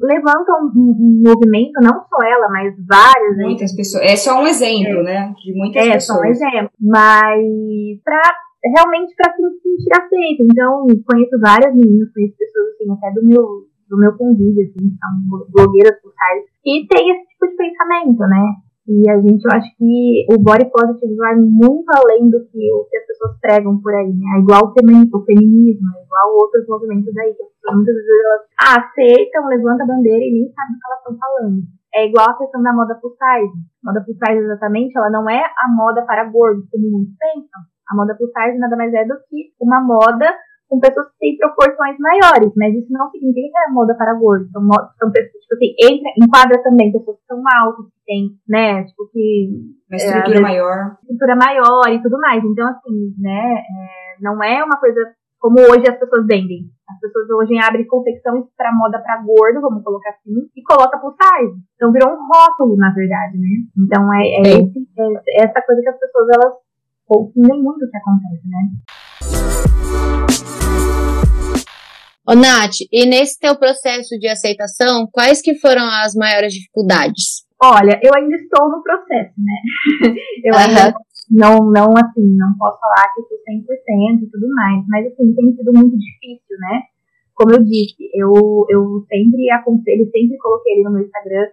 levanta 0.02 0.50
um, 0.58 0.74
um 0.74 1.22
movimento, 1.22 1.78
não 1.86 2.02
só 2.10 2.18
ela, 2.26 2.50
mas 2.50 2.74
várias. 2.90 3.38
Muitas 3.38 3.72
né? 3.72 3.78
pessoas. 3.78 4.04
É 4.04 4.16
só 4.18 4.42
um 4.42 4.48
exemplo 4.48 4.71
exemplo, 4.72 5.00
é. 5.00 5.04
né? 5.04 5.34
De 5.44 5.54
muitas 5.54 5.88
é, 5.88 5.92
pessoas. 5.94 6.20
É, 6.20 6.34
só 6.34 6.46
um 6.46 6.50
exemplo. 6.50 6.72
Mas 6.80 8.02
para 8.04 8.22
realmente 8.64 9.14
para 9.16 9.34
se 9.34 9.42
sentir 9.62 9.92
aceita. 9.94 10.44
Então, 10.44 10.86
conheço 11.06 11.40
várias 11.42 11.74
meninas, 11.74 12.14
conheço 12.14 12.38
pessoas 12.38 12.68
assim, 12.76 12.92
até 12.92 13.12
do 13.12 13.26
meu, 13.26 13.44
do 13.90 13.98
meu 13.98 14.14
convívio, 14.18 14.64
assim, 14.64 14.94
são 14.98 15.46
blogueiras 15.50 16.00
sociais, 16.02 16.46
que 16.64 16.86
tem 16.88 17.10
esse 17.10 17.28
tipo 17.34 17.48
de 17.48 17.56
pensamento, 17.56 18.22
né? 18.30 18.46
E 18.88 19.10
a 19.10 19.16
gente, 19.22 19.46
eu 19.46 19.52
acho 19.54 19.70
que 19.78 20.26
o 20.34 20.42
body 20.42 20.66
positive 20.70 21.16
vai 21.16 21.36
muito 21.36 21.86
além 21.96 22.30
do 22.30 22.44
que 22.50 22.60
o 22.74 22.84
que 22.90 22.98
as 22.98 23.06
pessoas 23.06 23.38
pregam 23.40 23.80
por 23.80 23.94
aí, 23.94 24.10
né? 24.10 24.26
É 24.36 24.40
igual 24.42 24.68
o 24.68 24.74
feminismo 24.74 25.88
é 25.96 26.04
igual 26.04 26.36
outros 26.36 26.68
movimentos 26.68 27.16
aí, 27.18 27.34
que 27.34 27.44
as 27.44 27.50
pessoas 27.50 27.76
muitas 27.76 27.96
vezes 27.96 28.10
elas 28.26 28.42
aceitam, 28.58 29.48
levantam 29.48 29.86
a 29.86 29.88
bandeira 29.88 30.26
e 30.26 30.34
nem 30.34 30.52
sabem 30.52 30.76
o 30.76 30.80
que 30.80 30.86
elas 30.86 31.00
estão 31.00 31.18
falando. 31.18 31.81
É 31.94 32.08
igual 32.08 32.30
a 32.30 32.38
questão 32.38 32.64
da 32.64 32.74
moda 32.74 32.96
plus 32.96 33.14
size. 33.14 33.54
Moda 33.84 34.02
plus 34.04 34.18
size, 34.18 34.40
exatamente, 34.40 34.98
ela 34.98 35.10
não 35.10 35.30
é 35.30 35.44
a 35.44 35.68
moda 35.76 36.06
para 36.06 36.30
gordos, 36.30 36.70
como 36.70 36.90
muitos 36.90 37.16
pensam. 37.18 37.62
A 37.90 37.96
moda 37.96 38.16
plus 38.16 38.32
size 38.32 38.58
nada 38.58 38.78
mais 38.78 38.94
é 38.94 39.06
do 39.06 39.16
que 39.30 39.52
uma 39.60 39.82
moda 39.82 40.26
com 40.72 40.80
pessoas 40.80 41.08
que 41.12 41.20
têm 41.20 41.38
proporções 41.38 41.98
maiores, 42.00 42.54
mas 42.56 42.74
isso 42.74 42.88
não 42.92 43.12
significa 43.12 43.52
que 43.52 43.70
é 43.70 43.74
moda 43.74 43.94
para 43.98 44.14
gordos. 44.14 44.50
São, 44.52 44.64
são 44.98 45.12
pessoas, 45.12 45.44
tipo 45.44 45.56
assim, 45.56 45.76
entra, 45.84 46.10
enquadra 46.16 46.64
também 46.64 46.94
pessoas 46.94 47.18
que 47.18 47.26
são 47.28 47.44
altas, 47.60 47.86
que 47.88 48.02
têm, 48.06 48.30
né, 48.48 48.86
tipo, 48.86 49.10
que... 49.12 49.52
Uma 49.90 49.98
estrutura 49.98 50.38
é, 50.38 50.42
maior. 50.42 50.98
Estrutura 51.04 51.36
maior 51.36 51.88
e 51.92 52.02
tudo 52.02 52.18
mais. 52.22 52.42
Então, 52.42 52.70
assim, 52.70 53.14
né, 53.20 53.56
é, 53.60 54.24
não 54.24 54.42
é 54.42 54.64
uma 54.64 54.80
coisa 54.80 55.12
como 55.42 55.60
hoje 55.60 55.90
as 55.90 55.98
pessoas 55.98 56.28
vendem. 56.28 56.70
As 56.88 57.00
pessoas 57.00 57.28
hoje 57.32 57.58
abrem 57.58 57.88
confecções 57.88 58.46
para 58.56 58.72
moda 58.76 59.00
para 59.00 59.24
gordo, 59.24 59.60
vamos 59.60 59.84
colocar 59.84 60.12
assim, 60.12 60.48
e 60.56 60.62
coloca 60.62 61.00
plus 61.00 61.16
size. 61.18 61.60
Então 61.76 61.92
virou 61.92 62.14
um 62.14 62.28
rótulo, 62.28 62.78
na 62.78 62.94
verdade, 62.94 63.40
né? 63.40 63.50
Então 63.76 64.14
é, 64.14 64.22
é, 64.22 64.42
esse, 64.62 64.88
é 65.30 65.44
essa 65.44 65.62
coisa 65.66 65.82
que 65.82 65.90
as 65.90 66.00
pessoas 66.00 66.28
elas 66.36 66.54
confundem 67.08 67.64
muito 67.64 67.84
o 67.84 67.90
que 67.90 67.98
acontece, 67.98 68.48
né? 68.48 68.70
Ô, 72.28 72.36
Nath, 72.36 72.76
e 72.92 73.06
nesse 73.08 73.40
teu 73.40 73.58
processo 73.58 74.20
de 74.20 74.28
aceitação, 74.28 75.08
quais 75.12 75.42
que 75.42 75.56
foram 75.56 75.84
as 75.90 76.14
maiores 76.14 76.54
dificuldades? 76.54 77.50
Olha, 77.60 78.00
eu 78.04 78.14
ainda 78.14 78.36
estou 78.36 78.70
no 78.70 78.82
processo, 78.84 79.34
né? 79.38 80.14
eu 80.46 80.54
uhum. 80.54 80.60
ainda 80.60 80.94
não, 81.32 81.72
não 81.72 81.96
assim, 81.96 82.36
não 82.36 82.52
posso 82.60 82.78
falar 82.80 83.08
que 83.16 83.22
eu 83.22 83.26
sou 83.26 83.38
100% 83.40 84.24
e 84.24 84.30
tudo 84.30 84.48
mais, 84.54 84.84
mas 84.88 85.08
assim, 85.08 85.34
tem 85.34 85.56
sido 85.56 85.72
muito 85.74 85.98
difícil, 85.98 86.58
né? 86.60 86.84
Como 87.34 87.56
eu 87.56 87.64
disse, 87.64 88.12
eu, 88.14 88.34
eu 88.70 89.06
sempre 89.08 89.50
aconselho, 89.52 90.12
sempre 90.12 90.38
coloquei 90.38 90.74
ali 90.74 90.84
no 90.84 90.92
meu 90.92 91.04
Instagram 91.04 91.48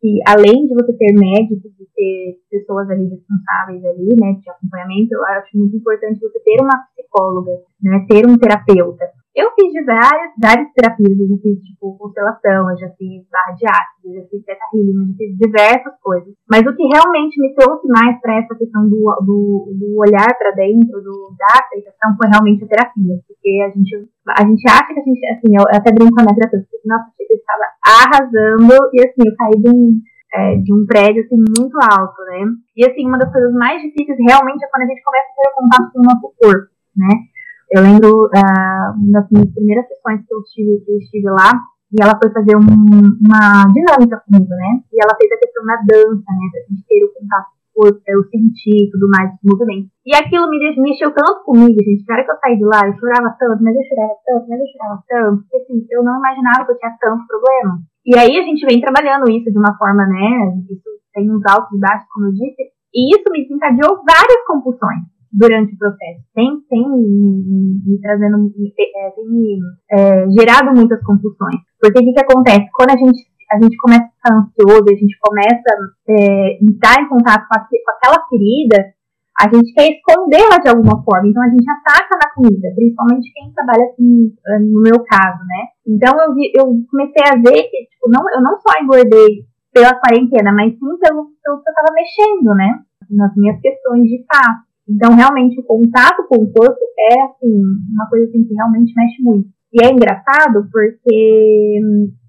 que 0.00 0.20
além 0.28 0.66
de 0.66 0.74
você 0.74 0.92
ter 0.92 1.12
médicos 1.12 1.72
e 1.80 1.86
ter 1.94 2.38
pessoas 2.50 2.88
ali 2.90 3.08
responsáveis 3.08 3.84
ali, 3.84 4.14
né, 4.14 4.38
de 4.38 4.50
acompanhamento, 4.50 5.12
eu 5.12 5.24
acho 5.24 5.58
muito 5.58 5.76
importante 5.76 6.20
você 6.20 6.38
ter 6.40 6.60
uma 6.60 6.86
psicóloga, 6.94 7.52
né, 7.82 8.06
ter 8.08 8.26
um 8.26 8.36
terapeuta. 8.36 9.04
Eu 9.36 9.52
fiz 9.52 9.68
várias, 9.84 10.32
várias 10.40 10.72
terapias, 10.72 11.12
eu 11.12 11.28
já 11.28 11.36
fiz, 11.44 11.60
tipo, 11.60 11.92
constelação, 12.00 12.72
eu 12.72 12.78
já 12.80 12.88
fiz 12.96 13.20
barra 13.28 13.52
de 13.52 13.68
ácido, 13.68 14.08
eu 14.08 14.14
já 14.16 14.24
fiz 14.32 14.40
teta 14.48 14.64
healing, 14.72 14.96
eu 14.96 15.06
já 15.12 15.14
fiz 15.20 15.30
diversas 15.36 15.94
coisas. 16.00 16.32
Mas 16.48 16.64
o 16.64 16.72
que 16.72 16.88
realmente 16.88 17.36
me 17.36 17.52
trouxe 17.52 17.84
mais 17.84 18.16
para 18.24 18.40
essa 18.40 18.56
questão 18.56 18.88
do, 18.88 18.96
do, 19.28 19.76
do 19.76 19.88
olhar 20.00 20.32
para 20.40 20.56
dentro, 20.56 21.04
do, 21.04 21.36
da 21.36 21.52
aceitação, 21.52 22.16
foi 22.16 22.32
realmente 22.32 22.64
a 22.64 22.68
terapia. 22.72 23.20
Porque 23.28 23.50
a 23.60 23.68
gente, 23.76 24.08
a 24.24 24.40
gente 24.40 24.64
acha 24.72 24.88
que 24.88 25.00
a 25.00 25.04
gente, 25.04 25.20
assim, 25.28 25.52
eu 25.52 25.64
até 25.68 25.92
brinco 25.92 26.16
com 26.16 26.20
a 26.20 26.24
minha 26.24 26.36
terapeuta, 26.40 26.72
nossa, 26.88 27.12
eu 27.20 27.36
estava 27.36 27.66
arrasando, 27.84 28.72
e 28.96 29.04
assim, 29.04 29.20
eu 29.20 29.36
caí 29.36 29.56
de 29.60 29.68
um, 29.68 30.00
é, 30.32 30.56
de 30.64 30.72
um 30.72 30.86
prédio 30.88 31.20
assim 31.28 31.36
muito 31.36 31.76
alto, 31.76 32.24
né? 32.32 32.56
E 32.72 32.88
assim, 32.88 33.04
uma 33.04 33.20
das 33.20 33.28
coisas 33.28 33.52
mais 33.52 33.84
difíceis 33.84 34.16
realmente 34.16 34.64
é 34.64 34.68
quando 34.72 34.88
a 34.88 34.88
gente 34.88 35.04
começa 35.04 35.28
a 35.28 35.36
ter 35.36 35.54
contato 35.60 35.92
com 35.92 36.00
o 36.00 36.08
nosso 36.08 36.32
corpo, 36.40 36.72
né? 36.96 37.35
Eu 37.70 37.82
lembro 37.82 38.26
uh, 38.26 38.86
uma 38.94 39.20
das 39.20 39.30
minhas 39.30 39.50
primeiras 39.52 39.88
sessões 39.88 40.22
que 40.26 40.32
eu 40.32 40.40
estive, 40.40 40.84
que 40.84 40.90
eu 40.92 40.98
estive 40.98 41.30
lá, 41.30 41.50
e 41.92 42.02
ela 42.02 42.18
foi 42.18 42.30
fazer 42.30 42.56
um, 42.56 42.62
uma 42.62 43.66
dinâmica 43.74 44.22
comigo, 44.26 44.50
né? 44.50 44.82
E 44.92 45.02
ela 45.02 45.16
fez 45.18 45.30
a 45.32 45.38
questão 45.38 45.64
da 45.66 45.76
dança, 45.86 46.30
né? 46.30 46.46
Pra 46.50 46.60
gente 46.68 46.84
ter 46.86 47.04
o 47.04 47.12
contato 47.14 47.56
corpo, 47.76 48.00
eu 48.08 48.24
sentir 48.32 48.88
tudo 48.90 49.06
mais, 49.12 49.28
os 49.36 49.44
movimentos. 49.44 49.92
E 50.00 50.16
aquilo 50.16 50.48
me 50.48 50.56
mexeu 50.80 51.12
tanto 51.12 51.44
comigo, 51.44 51.76
gente. 51.84 52.08
Na 52.08 52.16
hora 52.16 52.24
que 52.24 52.32
eu 52.32 52.40
saí 52.40 52.56
de 52.56 52.64
lá, 52.64 52.80
eu 52.88 52.96
chorava 52.96 53.36
tanto, 53.38 53.62
mas 53.62 53.76
eu 53.76 53.84
chorava 53.84 54.16
tanto, 54.24 54.44
mas 54.48 54.60
eu 54.60 54.68
chorava 54.72 54.96
tanto, 55.06 55.44
que 55.44 55.56
assim, 55.60 55.86
eu 55.92 56.02
não 56.02 56.16
imaginava 56.16 56.64
que 56.64 56.72
eu 56.72 56.78
tinha 56.78 56.96
tanto 56.96 57.26
problema. 57.28 57.84
E 58.06 58.16
aí 58.16 58.32
a 58.40 58.44
gente 58.48 58.64
vem 58.64 58.80
trabalhando 58.80 59.28
isso 59.28 59.52
de 59.52 59.58
uma 59.58 59.76
forma, 59.76 60.06
né? 60.08 60.56
Isso 60.72 60.88
tem 61.12 61.28
uns 61.30 61.44
altos 61.44 61.76
e 61.76 61.78
baixos, 61.78 62.08
como 62.08 62.26
eu 62.26 62.32
disse, 62.32 62.72
e 62.94 63.12
isso 63.12 63.28
me 63.30 63.44
desencadeou 63.44 64.00
várias 64.08 64.40
compulsões 64.46 65.15
durante 65.36 65.74
o 65.74 65.78
processo. 65.78 66.24
Tem, 66.34 66.48
tem 66.68 66.82
me, 66.88 67.82
me 67.84 68.00
trazendo, 68.00 68.48
é, 68.48 69.10
tem 69.10 69.28
me 69.28 69.60
é, 69.92 70.30
gerado 70.30 70.72
muitas 70.74 71.02
compulsões. 71.04 71.60
Porque 71.78 72.00
o 72.00 72.02
que, 72.02 72.12
que 72.12 72.24
acontece? 72.24 72.66
Quando 72.72 72.90
a 72.90 72.96
gente, 72.96 73.20
a 73.52 73.60
gente 73.60 73.76
começa 73.76 74.04
a 74.04 74.16
ficar 74.16 74.34
ansioso, 74.34 74.86
a 74.88 74.96
gente 74.96 75.16
começa 75.20 75.68
a 75.68 76.12
é, 76.12 76.58
entrar 76.64 77.02
em 77.02 77.08
contato 77.08 77.46
com, 77.46 77.54
a, 77.54 77.60
com 77.60 77.92
aquela 77.92 78.26
ferida, 78.28 78.96
a 79.36 79.44
gente 79.52 79.74
quer 79.74 79.92
escondê-la 79.92 80.56
de 80.56 80.70
alguma 80.72 81.04
forma. 81.04 81.28
Então 81.28 81.42
a 81.44 81.50
gente 81.52 81.68
ataca 81.68 82.16
na 82.16 82.32
comida, 82.32 82.72
principalmente 82.74 83.32
quem 83.34 83.52
trabalha 83.52 83.84
assim, 83.92 84.32
no 84.72 84.80
meu 84.80 85.04
caso, 85.04 85.44
né? 85.44 85.62
Então 85.86 86.16
eu, 86.16 86.32
vi, 86.32 86.50
eu 86.56 86.64
comecei 86.88 87.22
a 87.28 87.36
ver 87.36 87.68
que, 87.68 87.84
tipo, 87.92 88.08
não, 88.08 88.24
eu 88.32 88.40
não 88.40 88.56
só 88.56 88.72
engordei 88.80 89.44
pela 89.74 90.00
quarentena, 90.00 90.50
mas 90.52 90.72
sim 90.72 90.98
pelo, 91.04 91.28
pelo 91.44 91.60
que 91.60 91.68
eu 91.68 91.72
estava 91.76 91.92
mexendo, 91.92 92.54
né? 92.56 92.80
Nas 93.10 93.36
minhas 93.36 93.60
questões 93.60 94.04
de 94.04 94.24
fato. 94.24 94.65
Então, 94.88 95.14
realmente, 95.14 95.58
o 95.60 95.64
contato 95.64 96.26
com 96.28 96.36
o 96.36 96.52
corpo 96.52 96.78
é, 97.10 97.22
assim, 97.24 97.52
uma 97.92 98.08
coisa 98.08 98.26
assim, 98.26 98.44
que 98.46 98.54
realmente 98.54 98.94
mexe 98.94 99.22
muito. 99.22 99.48
E 99.74 99.84
é 99.84 99.90
engraçado 99.90 100.64
porque 100.70 101.78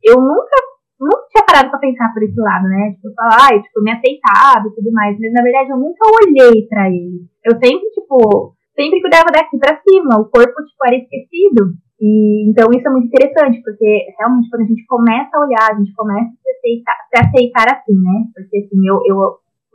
eu 0.04 0.18
nunca, 0.20 0.58
nunca 1.00 1.28
tinha 1.30 1.46
parado 1.46 1.70
pra 1.70 1.80
pensar 1.80 2.12
por 2.14 2.24
esse 2.24 2.40
lado, 2.40 2.68
né? 2.68 2.92
Tipo, 2.96 3.14
falar, 3.14 3.38
ai, 3.48 3.62
tipo, 3.62 3.82
me 3.82 3.92
aceitava 3.92 4.68
e 4.68 4.76
tudo 4.76 4.92
mais. 4.92 5.18
Mas, 5.20 5.32
na 5.32 5.44
verdade, 5.44 5.70
eu 5.70 5.78
nunca 5.78 6.02
olhei 6.10 6.68
para 6.68 6.90
ele. 6.90 7.30
Eu 7.46 7.54
sempre, 7.62 7.88
tipo, 7.94 8.56
sempre 8.76 9.02
cuidava 9.02 9.30
daqui 9.32 9.58
para 9.58 9.80
cima. 9.80 10.20
O 10.20 10.26
corpo, 10.26 10.58
tipo, 10.66 10.82
era 10.86 10.98
esquecido. 10.98 11.78
E, 12.02 12.50
então, 12.50 12.70
isso 12.74 12.88
é 12.88 12.92
muito 12.92 13.08
interessante, 13.08 13.62
porque 13.64 13.86
realmente, 14.18 14.50
quando 14.50 14.64
a 14.64 14.70
gente 14.70 14.86
começa 14.86 15.32
a 15.34 15.42
olhar, 15.42 15.72
a 15.72 15.78
gente 15.78 15.94
começa 15.94 16.30
a 16.30 16.42
se 16.42 16.50
aceitar, 16.58 16.98
se 17.10 17.18
aceitar 17.22 17.68
assim, 17.70 17.96
né? 17.96 18.28
Porque, 18.34 18.58
assim, 18.58 18.82
eu, 18.86 18.98
eu 19.06 19.18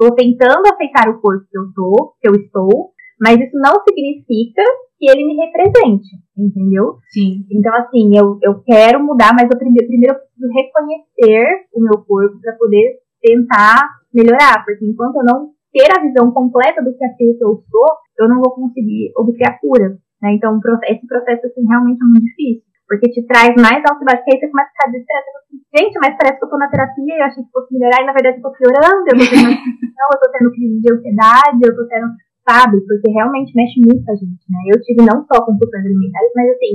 Estou 0.02 0.16
tentando 0.16 0.66
aceitar 0.66 1.08
o 1.08 1.20
corpo 1.20 1.46
que 1.48 1.56
eu 1.56 1.70
tô, 1.72 2.14
que 2.20 2.26
eu 2.26 2.34
estou, 2.34 2.90
mas 3.20 3.38
isso 3.38 3.54
não 3.54 3.78
significa 3.86 4.60
que 4.98 5.08
ele 5.08 5.22
me 5.24 5.38
represente, 5.46 6.10
entendeu? 6.36 6.98
Sim. 7.14 7.46
Então, 7.48 7.72
assim, 7.76 8.10
eu, 8.18 8.36
eu 8.42 8.60
quero 8.66 8.98
mudar, 8.98 9.30
mas 9.32 9.46
eu 9.46 9.56
primeiro, 9.56 9.86
primeiro 9.86 10.16
eu 10.16 10.18
preciso 10.18 10.50
reconhecer 10.50 11.66
o 11.72 11.80
meu 11.80 12.02
corpo 12.02 12.34
para 12.40 12.52
poder 12.58 12.98
tentar 13.22 13.78
melhorar, 14.12 14.64
porque 14.64 14.84
enquanto 14.84 15.18
eu 15.18 15.24
não 15.24 15.50
ter 15.70 15.86
a 15.96 16.02
visão 16.02 16.32
completa 16.32 16.82
do 16.82 16.98
que 16.98 17.04
aquilo 17.04 17.38
que 17.38 17.44
eu 17.44 17.62
sou, 17.70 17.86
eu 18.18 18.28
não 18.28 18.42
vou 18.42 18.50
conseguir 18.50 19.12
obter 19.16 19.46
a 19.46 19.56
cura. 19.56 19.96
Né? 20.20 20.34
Então, 20.34 20.58
esse 20.88 21.06
processo, 21.06 21.46
assim, 21.46 21.64
realmente 21.64 22.02
é 22.02 22.06
muito 22.10 22.26
difícil 22.26 22.71
porque 22.92 23.08
te 23.08 23.24
traz 23.24 23.56
mais 23.56 23.80
alto 23.88 24.04
e 24.04 24.04
baixo, 24.04 24.20
aí 24.28 24.36
você 24.36 24.52
começa 24.52 24.68
a 24.68 24.76
ficar 24.76 24.92
desesperado, 24.92 25.32
assim, 25.40 25.56
gente, 25.72 25.96
mas 25.96 26.12
parece 26.20 26.36
que 26.36 26.44
eu 26.44 26.50
tô 26.52 26.58
na 26.60 26.68
terapia 26.68 27.08
e 27.08 27.16
eu 27.16 27.24
achei 27.24 27.40
que 27.40 27.48
fosse 27.48 27.72
melhorar, 27.72 28.04
e 28.04 28.04
na 28.04 28.12
verdade 28.12 28.36
eu 28.36 28.44
tô 28.44 28.52
piorando, 28.52 29.08
eu 29.08 29.16
tô 29.16 29.24
tendo 29.32 29.48
não, 29.48 30.08
eu 30.12 30.20
tô 30.20 30.28
tendo 30.28 30.52
crise 30.52 30.76
de 30.76 30.88
ansiedade, 30.92 31.60
eu 31.64 31.72
tô 31.72 31.88
tendo, 31.88 32.06
sabe, 32.44 32.76
porque 32.84 33.08
realmente 33.08 33.56
mexe 33.56 33.80
muito 33.80 34.04
com 34.04 34.12
a 34.12 34.16
gente, 34.20 34.44
né, 34.44 34.60
eu 34.68 34.76
tive 34.84 35.00
não 35.08 35.24
só 35.24 35.40
compulsões 35.40 35.88
alimentares, 35.88 36.32
mas 36.36 36.52
assim, 36.52 36.72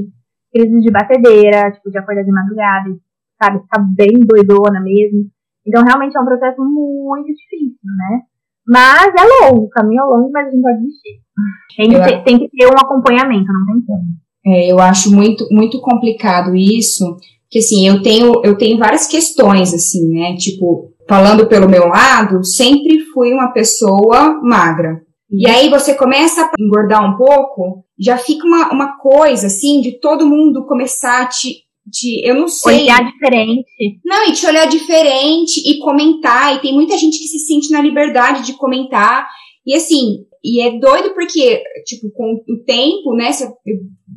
crises 0.50 0.82
de 0.82 0.90
batedeira, 0.90 1.70
tipo, 1.70 1.94
de 1.94 1.98
acordar 2.02 2.26
de 2.26 2.34
madrugada, 2.34 2.90
sabe, 3.38 3.62
ficar 3.62 3.86
bem 3.94 4.18
doidona 4.26 4.82
mesmo, 4.82 5.30
então 5.62 5.86
realmente 5.86 6.18
é 6.18 6.20
um 6.20 6.26
processo 6.26 6.66
muito 6.66 7.30
difícil, 7.30 7.94
né, 7.94 8.26
mas 8.66 9.14
é 9.14 9.24
longo, 9.46 9.70
o 9.70 9.70
caminho 9.70 10.02
é 10.02 10.06
longo, 10.10 10.34
mas 10.34 10.48
a 10.48 10.50
gente 10.50 10.66
pode 10.66 10.82
desistir. 10.82 11.22
Tem 11.78 11.88
que, 11.88 12.02
ter, 12.02 12.24
tem 12.24 12.38
que 12.40 12.50
ter 12.50 12.66
um 12.66 12.76
acompanhamento, 12.76 13.54
não 13.54 13.66
tem 13.66 13.86
como. 13.86 14.27
É, 14.48 14.72
eu 14.72 14.80
acho 14.80 15.14
muito, 15.14 15.46
muito 15.52 15.82
complicado 15.82 16.56
isso, 16.56 17.18
que 17.50 17.60
assim, 17.60 17.86
eu 17.86 18.02
tenho, 18.02 18.42
eu 18.46 18.58
tenho 18.58 18.78
várias 18.78 19.06
questões, 19.06 19.74
assim, 19.74 20.08
né? 20.08 20.36
Tipo, 20.38 20.94
falando 21.08 21.48
pelo 21.48 21.70
meu 21.70 21.88
lado, 21.88 22.44
sempre 22.46 23.00
fui 23.14 23.34
uma 23.34 23.52
pessoa 23.52 24.40
magra. 24.42 25.02
E 25.30 25.46
aí 25.50 25.70
você 25.70 25.94
começa 25.94 26.44
a 26.44 26.52
engordar 26.58 27.04
um 27.04 27.18
pouco, 27.18 27.84
já 28.00 28.18
fica 28.18 28.48
uma, 28.48 28.72
uma 28.72 28.98
coisa 28.98 29.48
assim 29.48 29.82
de 29.82 30.00
todo 30.00 30.26
mundo 30.26 30.66
começar 30.66 31.24
a 31.24 31.26
te, 31.28 31.64
te. 31.92 32.26
Eu 32.26 32.36
não 32.36 32.48
sei. 32.48 32.84
Olhar 32.84 33.04
diferente. 33.04 33.66
Não, 34.06 34.30
e 34.30 34.32
te 34.32 34.46
olhar 34.48 34.68
diferente 34.68 35.60
e 35.70 35.80
comentar. 35.80 36.56
E 36.56 36.60
tem 36.60 36.74
muita 36.74 36.98
gente 36.98 37.18
que 37.18 37.28
se 37.28 37.40
sente 37.40 37.70
na 37.72 37.82
liberdade 37.82 38.46
de 38.46 38.54
comentar. 38.54 39.28
E 39.68 39.76
assim, 39.76 40.26
e 40.42 40.62
é 40.62 40.80
doido 40.80 41.14
porque, 41.14 41.62
tipo, 41.86 42.10
com 42.12 42.42
o 42.48 42.64
tempo, 42.64 43.14
né, 43.14 43.32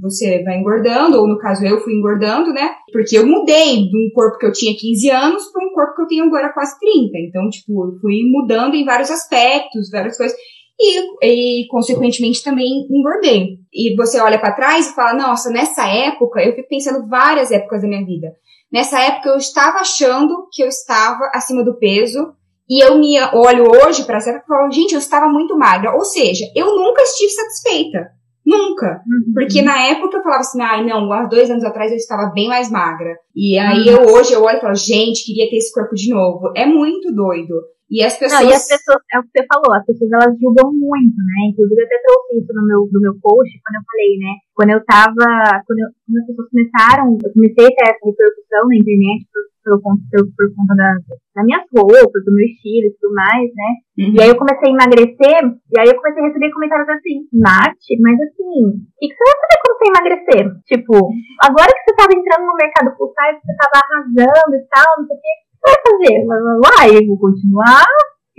você 0.00 0.44
vai 0.44 0.58
engordando, 0.60 1.18
ou 1.18 1.26
no 1.26 1.38
caso 1.38 1.64
eu 1.64 1.80
fui 1.80 1.92
engordando, 1.92 2.52
né, 2.52 2.70
porque 2.92 3.18
eu 3.18 3.26
mudei 3.26 3.88
de 3.88 3.96
um 3.96 4.10
corpo 4.14 4.38
que 4.38 4.46
eu 4.46 4.52
tinha 4.52 4.76
15 4.78 5.10
anos 5.10 5.42
para 5.50 5.66
um 5.66 5.72
corpo 5.72 5.96
que 5.96 6.02
eu 6.02 6.06
tenho 6.06 6.24
agora 6.26 6.52
quase 6.52 6.78
30. 6.78 7.18
Então, 7.18 7.50
tipo, 7.50 7.84
eu 7.84 8.00
fui 8.00 8.20
mudando 8.30 8.76
em 8.76 8.84
vários 8.84 9.10
aspectos, 9.10 9.90
várias 9.90 10.16
coisas. 10.16 10.38
E, 10.78 11.62
e 11.62 11.66
consequentemente 11.66 12.44
também 12.44 12.86
engordei. 12.88 13.58
E 13.74 13.96
você 13.96 14.20
olha 14.20 14.38
para 14.38 14.54
trás 14.54 14.88
e 14.88 14.94
fala, 14.94 15.14
nossa, 15.14 15.50
nessa 15.50 15.84
época, 15.86 16.40
eu 16.42 16.54
fico 16.54 16.68
pensando 16.68 17.08
várias 17.08 17.50
épocas 17.50 17.82
da 17.82 17.88
minha 17.88 18.06
vida. 18.06 18.28
Nessa 18.72 19.00
época 19.00 19.30
eu 19.30 19.36
estava 19.36 19.78
achando 19.78 20.46
que 20.52 20.62
eu 20.62 20.68
estava 20.68 21.28
acima 21.34 21.64
do 21.64 21.76
peso, 21.76 22.34
e 22.70 22.78
eu 22.78 22.96
me 22.98 23.18
olho 23.34 23.64
hoje 23.66 24.04
para 24.04 24.18
essa 24.18 24.30
e 24.30 24.46
falo, 24.46 24.70
gente, 24.70 24.92
eu 24.92 25.00
estava 25.00 25.26
muito 25.26 25.58
magra. 25.58 25.92
Ou 25.92 26.04
seja, 26.04 26.44
eu 26.54 26.66
nunca 26.76 27.02
estive 27.02 27.32
satisfeita. 27.32 28.12
Nunca. 28.46 29.02
Uhum. 29.02 29.34
Porque 29.34 29.60
na 29.60 29.90
época 29.90 30.16
eu 30.16 30.22
falava 30.22 30.40
assim, 30.40 30.62
ai, 30.62 30.86
não, 30.86 31.12
há 31.12 31.26
dois 31.26 31.50
anos 31.50 31.64
atrás 31.64 31.90
eu 31.90 31.96
estava 31.96 32.30
bem 32.32 32.46
mais 32.46 32.70
magra. 32.70 33.16
E 33.34 33.58
aí 33.58 33.90
uhum. 33.90 34.06
eu 34.06 34.14
hoje 34.14 34.32
eu 34.32 34.44
olho 34.44 34.58
e 34.58 34.60
falo, 34.60 34.74
gente, 34.76 35.26
queria 35.26 35.50
ter 35.50 35.56
esse 35.56 35.74
corpo 35.74 35.96
de 35.96 36.14
novo. 36.14 36.52
É 36.56 36.64
muito 36.64 37.12
doido. 37.12 37.54
E 37.90 38.04
as 38.04 38.16
pessoas. 38.16 38.40
Não, 38.40 38.48
e 38.48 38.54
as 38.54 38.62
pessoas, 38.68 39.02
é 39.12 39.18
o 39.18 39.22
que 39.26 39.34
você 39.34 39.44
falou, 39.50 39.74
as 39.74 39.84
pessoas 39.84 40.10
elas 40.14 40.38
julgam 40.38 40.70
muito, 40.70 41.18
né? 41.26 41.50
Inclusive 41.50 41.74
eu 41.74 41.86
até 41.90 41.98
trouxe 42.06 42.38
isso 42.38 42.52
no 42.54 42.62
meu, 42.62 42.86
no 42.86 43.00
meu 43.02 43.14
post 43.18 43.50
quando 43.66 43.82
eu 43.82 43.86
falei, 43.90 44.12
né? 44.14 44.32
Quando 44.54 44.70
eu 44.70 44.80
tava. 44.86 45.26
Quando, 45.66 45.80
eu, 45.82 45.90
quando 46.06 46.18
as 46.22 46.26
pessoas 46.30 46.48
começaram, 46.54 47.18
eu 47.18 47.32
comecei 47.34 47.66
a 47.66 47.74
ter 47.74 47.90
essa 47.90 48.06
repercussão 48.06 48.62
na 48.62 48.78
internet 48.78 49.26
por, 49.62 49.80
por, 49.80 50.22
por, 50.36 50.46
conta 50.56 50.74
da, 50.74 50.90
das 51.36 51.44
minhas 51.44 51.64
roupas, 51.72 52.24
do 52.24 52.32
meu 52.32 52.46
estilo 52.48 52.88
e 52.88 52.94
tudo 52.98 53.14
mais, 53.14 53.48
né? 53.52 53.70
Uhum. 53.98 54.12
E 54.12 54.16
aí 54.20 54.28
eu 54.28 54.38
comecei 54.40 54.68
a 54.68 54.74
emagrecer, 54.74 55.40
e 55.46 55.74
aí 55.78 55.88
eu 55.88 55.96
comecei 55.96 56.20
a 56.22 56.26
receber 56.26 56.50
comentários 56.50 56.88
assim, 56.88 57.16
Nath, 57.32 57.84
mas 58.00 58.16
assim, 58.20 58.56
o 58.72 58.96
que, 58.98 59.08
que 59.08 59.16
você 59.16 59.24
vai 59.24 59.38
fazer 59.40 59.56
quando 59.60 59.76
você 59.76 59.86
emagrecer? 59.88 60.44
Tipo, 60.66 60.94
agora 61.44 61.70
que 61.70 61.82
você 61.84 61.92
tava 61.96 62.12
entrando 62.16 62.44
no 62.46 62.60
mercado 62.60 62.96
full 62.96 63.12
size, 63.12 63.40
você 63.40 63.54
tava 63.56 63.76
arrasando 63.80 64.54
e 64.56 64.64
tal, 64.68 64.88
não 64.98 65.06
sei 65.06 65.16
o 65.16 65.20
quê 65.20 65.50
vai 65.60 65.76
fazer? 65.84 66.16
Vai, 66.26 66.96
eu 66.96 67.06
vou 67.06 67.18
continuar 67.18 67.84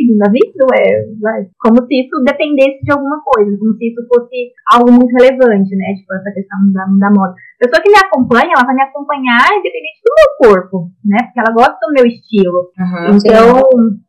seguindo 0.02 0.22
a 0.26 0.30
vida, 0.34 0.66
ué. 0.74 1.46
Como 1.62 1.86
se 1.86 1.94
isso 2.02 2.18
dependesse 2.26 2.82
de 2.82 2.92
alguma 2.92 3.22
coisa, 3.22 3.58
como 3.58 3.74
se 3.78 3.94
isso 3.94 4.02
fosse 4.10 4.52
algo 4.74 4.92
muito 4.92 5.14
relevante, 5.14 5.76
né? 5.78 5.94
Tipo, 5.94 6.14
essa 6.18 6.34
questão 6.34 6.58
da, 6.74 6.86
da 6.98 7.14
moda. 7.14 7.34
A 7.38 7.60
pessoa 7.62 7.84
que 7.84 7.92
me 7.94 8.02
acompanha, 8.02 8.54
ela 8.58 8.66
vai 8.66 8.76
me 8.76 8.84
acompanhar 8.84 9.46
independente 9.54 10.02
do 10.02 10.18
meu 10.18 10.30
corpo, 10.50 10.90
né? 11.06 11.18
Porque 11.30 11.40
ela 11.40 11.54
gosta 11.54 11.78
do 11.78 11.94
meu 11.94 12.06
estilo. 12.10 12.74
Uhum, 12.74 13.18
então, 13.22 13.62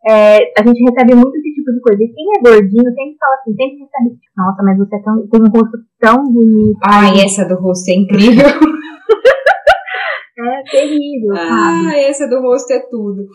é, 0.08 0.40
a 0.56 0.62
gente 0.64 0.80
recebe 0.88 1.14
muito 1.14 1.36
esse 1.36 1.52
tipo 1.52 1.70
de 1.70 1.80
coisa. 1.80 2.02
E 2.02 2.08
quem 2.08 2.26
é 2.32 2.40
gordinho 2.40 2.88
sempre 2.96 3.16
fala 3.20 3.36
assim, 3.36 3.52
sempre 3.52 3.84
recebe, 3.84 4.16
nossa, 4.36 4.62
mas 4.62 4.78
você 4.78 4.96
é 4.96 5.02
tão, 5.02 5.14
tem 5.28 5.40
um 5.40 5.52
rosto 5.52 5.76
tão 6.00 6.16
bonito. 6.24 6.80
Ai, 6.82 7.20
essa 7.20 7.44
do 7.44 7.60
rosto 7.60 7.90
é 7.90 7.94
incrível. 7.94 8.48
É 10.34 10.62
terrível, 10.64 11.34
ah, 11.34 11.84
sabe? 11.84 11.96
essa 12.04 12.26
do 12.26 12.40
rosto 12.40 12.72
é 12.72 12.80
tudo. 12.90 13.28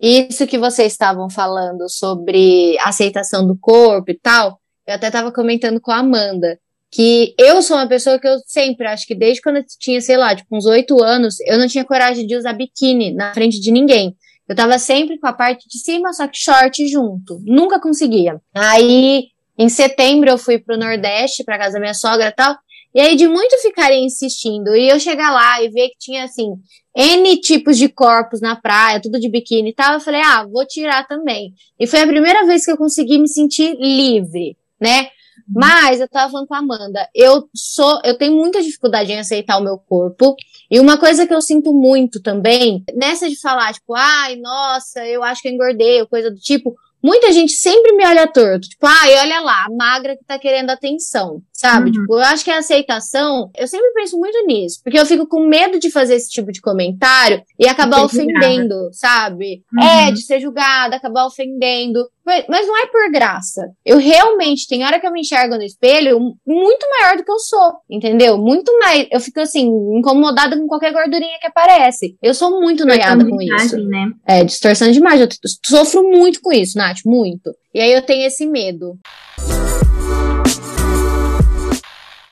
Isso 0.00 0.46
que 0.46 0.58
vocês 0.58 0.92
estavam 0.92 1.30
falando 1.30 1.88
sobre 1.88 2.76
aceitação 2.80 3.46
do 3.46 3.56
corpo 3.56 4.10
e 4.10 4.18
tal, 4.18 4.60
eu 4.86 4.94
até 4.94 5.06
estava 5.06 5.32
comentando 5.32 5.80
com 5.80 5.90
a 5.90 5.98
Amanda, 5.98 6.58
que 6.90 7.34
eu 7.38 7.60
sou 7.62 7.76
uma 7.76 7.88
pessoa 7.88 8.18
que 8.18 8.28
eu 8.28 8.38
sempre, 8.46 8.86
acho 8.86 9.06
que 9.06 9.14
desde 9.14 9.42
quando 9.42 9.56
eu 9.56 9.64
tinha, 9.80 10.00
sei 10.00 10.16
lá, 10.16 10.34
tipo, 10.34 10.56
uns 10.56 10.66
oito 10.66 11.02
anos, 11.02 11.40
eu 11.40 11.58
não 11.58 11.66
tinha 11.66 11.84
coragem 11.84 12.26
de 12.26 12.36
usar 12.36 12.52
biquíni 12.52 13.12
na 13.12 13.34
frente 13.34 13.60
de 13.60 13.72
ninguém. 13.72 14.16
Eu 14.48 14.54
tava 14.54 14.78
sempre 14.78 15.18
com 15.18 15.26
a 15.26 15.32
parte 15.32 15.66
de 15.68 15.78
cima, 15.78 16.12
só 16.12 16.28
que 16.28 16.36
short 16.38 16.86
junto. 16.86 17.40
Nunca 17.44 17.80
conseguia. 17.80 18.40
Aí, 18.54 19.28
em 19.56 19.68
setembro, 19.68 20.28
eu 20.28 20.36
fui 20.36 20.58
pro 20.58 20.76
Nordeste, 20.76 21.44
pra 21.44 21.58
casa 21.58 21.74
da 21.74 21.80
minha 21.80 21.94
sogra 21.94 22.28
e 22.28 22.32
tal. 22.32 22.56
E 22.94 23.00
aí, 23.00 23.16
de 23.16 23.26
muito 23.26 23.60
ficarem 23.60 24.04
insistindo, 24.04 24.74
e 24.76 24.88
eu 24.88 25.00
chegar 25.00 25.32
lá 25.32 25.60
e 25.62 25.68
ver 25.68 25.88
que 25.88 25.98
tinha, 25.98 26.24
assim, 26.24 26.54
N 26.96 27.36
tipos 27.40 27.76
de 27.76 27.88
corpos 27.88 28.40
na 28.40 28.54
praia, 28.54 29.00
tudo 29.00 29.18
de 29.18 29.28
biquíni 29.28 29.70
e 29.70 29.74
tal, 29.74 29.94
eu 29.94 30.00
falei, 30.00 30.20
ah, 30.22 30.46
vou 30.46 30.64
tirar 30.64 31.06
também. 31.08 31.52
E 31.78 31.86
foi 31.88 32.00
a 32.00 32.06
primeira 32.06 32.46
vez 32.46 32.64
que 32.64 32.70
eu 32.70 32.76
consegui 32.76 33.18
me 33.18 33.28
sentir 33.28 33.76
livre, 33.80 34.56
né? 34.80 35.08
Mas 35.48 36.00
eu 36.00 36.08
tava 36.08 36.30
falando 36.30 36.46
com 36.46 36.54
a 36.54 36.58
Amanda, 36.58 37.08
eu 37.14 37.48
sou, 37.54 38.00
eu 38.04 38.16
tenho 38.16 38.36
muita 38.36 38.62
dificuldade 38.62 39.12
em 39.12 39.18
aceitar 39.18 39.58
o 39.58 39.62
meu 39.62 39.76
corpo. 39.76 40.36
E 40.70 40.80
uma 40.80 40.96
coisa 40.96 41.26
que 41.26 41.34
eu 41.34 41.42
sinto 41.42 41.72
muito 41.72 42.22
também, 42.22 42.82
nessa 42.94 43.28
de 43.28 43.38
falar, 43.38 43.74
tipo, 43.74 43.94
ai, 43.94 44.36
nossa, 44.36 45.04
eu 45.06 45.22
acho 45.22 45.42
que 45.42 45.48
eu 45.48 45.52
engordei, 45.52 46.00
ou 46.00 46.06
coisa 46.06 46.30
do 46.30 46.38
tipo, 46.38 46.74
Muita 47.04 47.30
gente 47.32 47.52
sempre 47.52 47.92
me 47.92 48.06
olha 48.06 48.26
torto, 48.26 48.66
tipo, 48.66 48.86
ai, 48.86 49.14
olha 49.18 49.40
lá, 49.40 49.66
a 49.66 49.70
magra 49.70 50.16
que 50.16 50.24
tá 50.24 50.38
querendo 50.38 50.70
atenção, 50.70 51.42
sabe? 51.52 51.90
Uhum. 51.90 51.92
Tipo, 51.92 52.14
eu 52.14 52.20
acho 52.20 52.42
que 52.42 52.50
a 52.50 52.56
aceitação, 52.56 53.50
eu 53.54 53.68
sempre 53.68 53.92
penso 53.92 54.18
muito 54.18 54.46
nisso, 54.46 54.80
porque 54.82 54.98
eu 54.98 55.04
fico 55.04 55.26
com 55.26 55.46
medo 55.46 55.78
de 55.78 55.90
fazer 55.90 56.14
esse 56.14 56.30
tipo 56.30 56.50
de 56.50 56.62
comentário 56.62 57.42
e 57.58 57.68
acabar 57.68 58.02
ofendendo, 58.02 58.74
julgada. 58.74 58.92
sabe? 58.92 59.62
Uhum. 59.70 59.84
É, 59.84 60.12
de 60.12 60.22
ser 60.22 60.40
julgada, 60.40 60.96
acabar 60.96 61.26
ofendendo. 61.26 62.08
Mas 62.24 62.66
não 62.66 62.76
é 62.78 62.86
por 62.86 63.10
graça. 63.12 63.70
Eu 63.84 63.98
realmente, 63.98 64.66
tem 64.66 64.84
hora 64.84 64.98
que 64.98 65.06
eu 65.06 65.12
me 65.12 65.20
enxergo 65.20 65.56
no 65.56 65.62
espelho 65.62 66.18
muito 66.46 66.86
maior 66.98 67.16
do 67.16 67.24
que 67.24 67.30
eu 67.30 67.38
sou, 67.38 67.74
entendeu? 67.88 68.38
Muito 68.38 68.76
mais. 68.78 69.06
Eu 69.10 69.20
fico 69.20 69.40
assim, 69.40 69.68
incomodada 69.94 70.56
com 70.56 70.66
qualquer 70.66 70.92
gordurinha 70.92 71.38
que 71.38 71.46
aparece. 71.46 72.16
Eu 72.22 72.32
sou 72.32 72.60
muito 72.60 72.86
noiada 72.86 73.24
com 73.24 73.42
imagem, 73.42 73.66
isso. 73.66 73.88
Né? 73.88 74.10
É, 74.26 74.42
distorção 74.44 74.90
de 74.90 74.98
imagem. 74.98 75.20
Eu 75.22 75.28
sofro 75.66 76.02
muito 76.02 76.40
com 76.40 76.52
isso, 76.52 76.78
Nath, 76.78 77.00
muito. 77.04 77.54
E 77.74 77.80
aí 77.80 77.92
eu 77.92 78.02
tenho 78.02 78.26
esse 78.26 78.46
medo. 78.46 78.98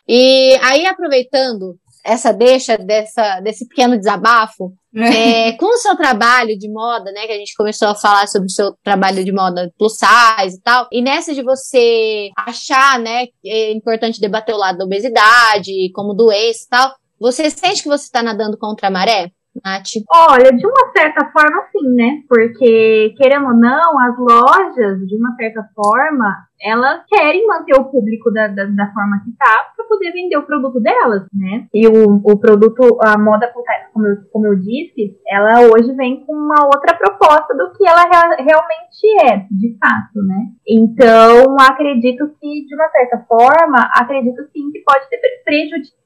E 0.09 0.59
aí, 0.63 0.85
aproveitando 0.87 1.77
essa 2.05 2.33
deixa 2.33 2.77
dessa, 2.77 3.41
desse 3.41 3.67
pequeno 3.67 3.97
desabafo, 3.97 4.73
é, 4.95 5.53
com 5.53 5.67
o 5.67 5.79
seu 5.79 5.97
trabalho 5.97 6.59
de 6.59 6.71
moda, 6.71 7.11
né, 7.13 7.27
que 7.27 7.33
a 7.33 7.39
gente 7.39 7.55
começou 7.57 7.89
a 7.89 7.95
falar 7.95 8.27
sobre 8.27 8.47
o 8.47 8.51
seu 8.51 8.75
trabalho 8.83 9.25
de 9.25 9.33
moda 9.33 9.73
plus 9.79 9.97
size 9.97 10.59
e 10.59 10.61
tal, 10.63 10.89
e 10.93 11.01
nessa 11.01 11.35
de 11.35 11.43
você 11.43 12.31
achar, 12.37 12.99
né, 12.99 13.27
que 13.27 13.49
é 13.49 13.73
importante 13.73 14.21
debater 14.21 14.55
o 14.55 14.59
lado 14.59 14.79
da 14.79 14.85
obesidade, 14.85 15.91
como 15.95 16.15
doença 16.15 16.65
e 16.67 16.69
tal, 16.69 16.95
você 17.19 17.49
sente 17.51 17.83
que 17.83 17.89
você 17.89 18.05
está 18.05 18.23
nadando 18.23 18.59
contra 18.59 18.89
a 18.89 18.91
maré? 18.91 19.31
Nath? 19.65 20.01
Olha, 20.11 20.51
de 20.51 20.67
uma 20.67 20.93
certa 20.97 21.31
forma 21.31 21.63
sim, 21.71 21.89
né? 21.95 22.23
Porque, 22.27 23.15
querendo 23.19 23.47
ou 23.47 23.55
não, 23.55 23.99
as 24.01 24.19
lojas, 24.19 24.99
de 25.07 25.15
uma 25.17 25.35
certa 25.37 25.63
forma, 25.75 26.35
elas 26.63 27.03
querem 27.09 27.47
manter 27.47 27.75
o 27.75 27.85
público 27.87 28.31
da, 28.31 28.47
da, 28.47 28.65
da 28.67 28.93
forma 28.93 29.21
que 29.25 29.33
tá 29.37 29.73
para 29.77 29.87
poder 29.87 30.13
vender 30.13 30.37
o 30.37 30.47
produto 30.47 30.81
delas, 30.81 31.27
né? 31.33 31.67
E 31.75 31.87
o, 31.89 32.21
o 32.25 32.39
produto, 32.39 32.99
a 33.03 33.19
moda, 33.19 33.53
como 33.93 34.07
eu, 34.07 34.17
como 34.33 34.47
eu 34.47 34.57
disse, 34.57 35.17
ela 35.27 35.61
hoje 35.63 35.93
vem 35.95 36.25
com 36.25 36.33
uma 36.33 36.67
outra 36.67 36.97
proposta 36.97 37.55
do 37.55 37.73
que 37.73 37.87
ela 37.87 38.03
realmente 38.37 39.07
é, 39.25 39.47
de 39.51 39.77
fato, 39.79 40.23
né? 40.27 40.47
Então, 40.67 41.57
acredito 41.61 42.31
que, 42.41 42.67
de 42.67 42.75
uma 42.75 42.89
certa 42.91 43.19
forma, 43.29 43.91
acredito 43.95 44.43
sim 44.53 44.71
que 44.71 44.83
pode 44.87 45.09
ter 45.09 45.19
prejudicado 45.45 46.03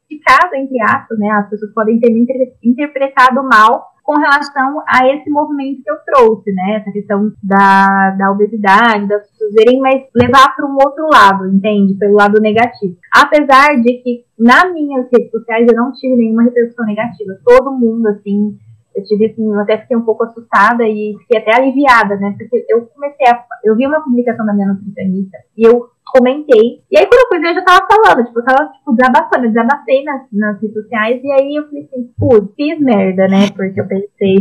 entre 0.55 0.81
aspas, 0.83 1.19
né? 1.19 1.29
As 1.31 1.51
pessoas 1.51 1.73
podem 1.75 2.01
ter 2.01 2.13
me 2.13 2.25
interpretado 2.63 3.43
mal 3.43 3.96
com 4.07 4.15
relação 4.15 4.85
a 4.87 5.05
esse 5.09 5.29
movimento 5.29 5.83
que 5.83 5.91
eu 5.91 5.97
trouxe, 6.07 6.53
né? 6.53 6.77
Essa 6.77 6.93
questão 6.93 7.33
da, 7.43 8.11
da 8.17 8.31
obesidade, 8.31 9.09
das 9.09 9.29
pessoas 9.29 9.53
verem, 9.55 9.81
mas 9.81 10.05
levar 10.15 10.55
para 10.55 10.65
um 10.65 10.77
outro 10.77 11.09
lado, 11.09 11.49
entende? 11.49 11.95
Pelo 11.95 12.15
lado 12.15 12.41
negativo. 12.41 12.97
Apesar 13.13 13.75
de 13.83 13.95
que 13.95 14.25
nas 14.39 14.73
minhas 14.73 15.09
redes 15.13 15.33
sociais 15.33 15.67
eu 15.69 15.77
não 15.77 15.91
tive 15.91 16.15
nenhuma 16.15 16.45
repercussão 16.45 16.87
negativa. 16.87 17.37
Todo 17.45 17.77
mundo, 17.77 18.07
assim, 18.07 18.57
eu 18.95 19.03
tive 19.03 19.27
assim, 19.27 19.45
eu 19.45 19.59
até 19.59 19.79
fiquei 19.79 19.97
um 19.97 20.05
pouco 20.05 20.23
assustada 20.23 20.85
e 20.85 21.17
fiquei 21.23 21.41
até 21.41 21.57
aliviada, 21.57 22.15
né? 22.15 22.33
Porque 22.39 22.65
eu 22.69 22.87
comecei 22.87 23.27
a. 23.27 23.45
Eu 23.65 23.75
vi 23.75 23.89
uma 23.89 24.01
publicação 24.01 24.47
da 24.47 24.55
minha 24.55 24.69
nutricionista 24.69 25.37
e 25.59 25.67
eu 25.67 25.89
comentei. 26.07 26.83
E 26.91 26.99
aí, 26.99 27.07
quando 27.07 27.21
eu 27.21 27.29
fui 27.29 27.41
ver, 27.41 27.51
eu 27.51 27.55
já 27.55 27.63
tava 27.63 27.87
falando, 27.87 28.25
tipo, 28.25 28.41
eu 28.41 28.45
tava, 28.45 28.73
tipo, 28.73 28.93
desabafando, 28.95 29.45
eu 29.47 29.53
desabafei 29.53 30.05
nas, 30.05 30.23
nas 30.33 30.61
redes 30.61 30.75
sociais, 30.75 31.21
e 31.23 31.33
aí 31.33 31.57
eu 31.57 31.67
falei 31.67 31.83
assim, 31.85 32.11
putz, 32.19 32.55
fiz 32.55 32.81
merda, 32.81 33.29
né? 33.29 33.51
Porque 33.55 33.81
eu 33.81 33.89
pensei, 33.89 34.37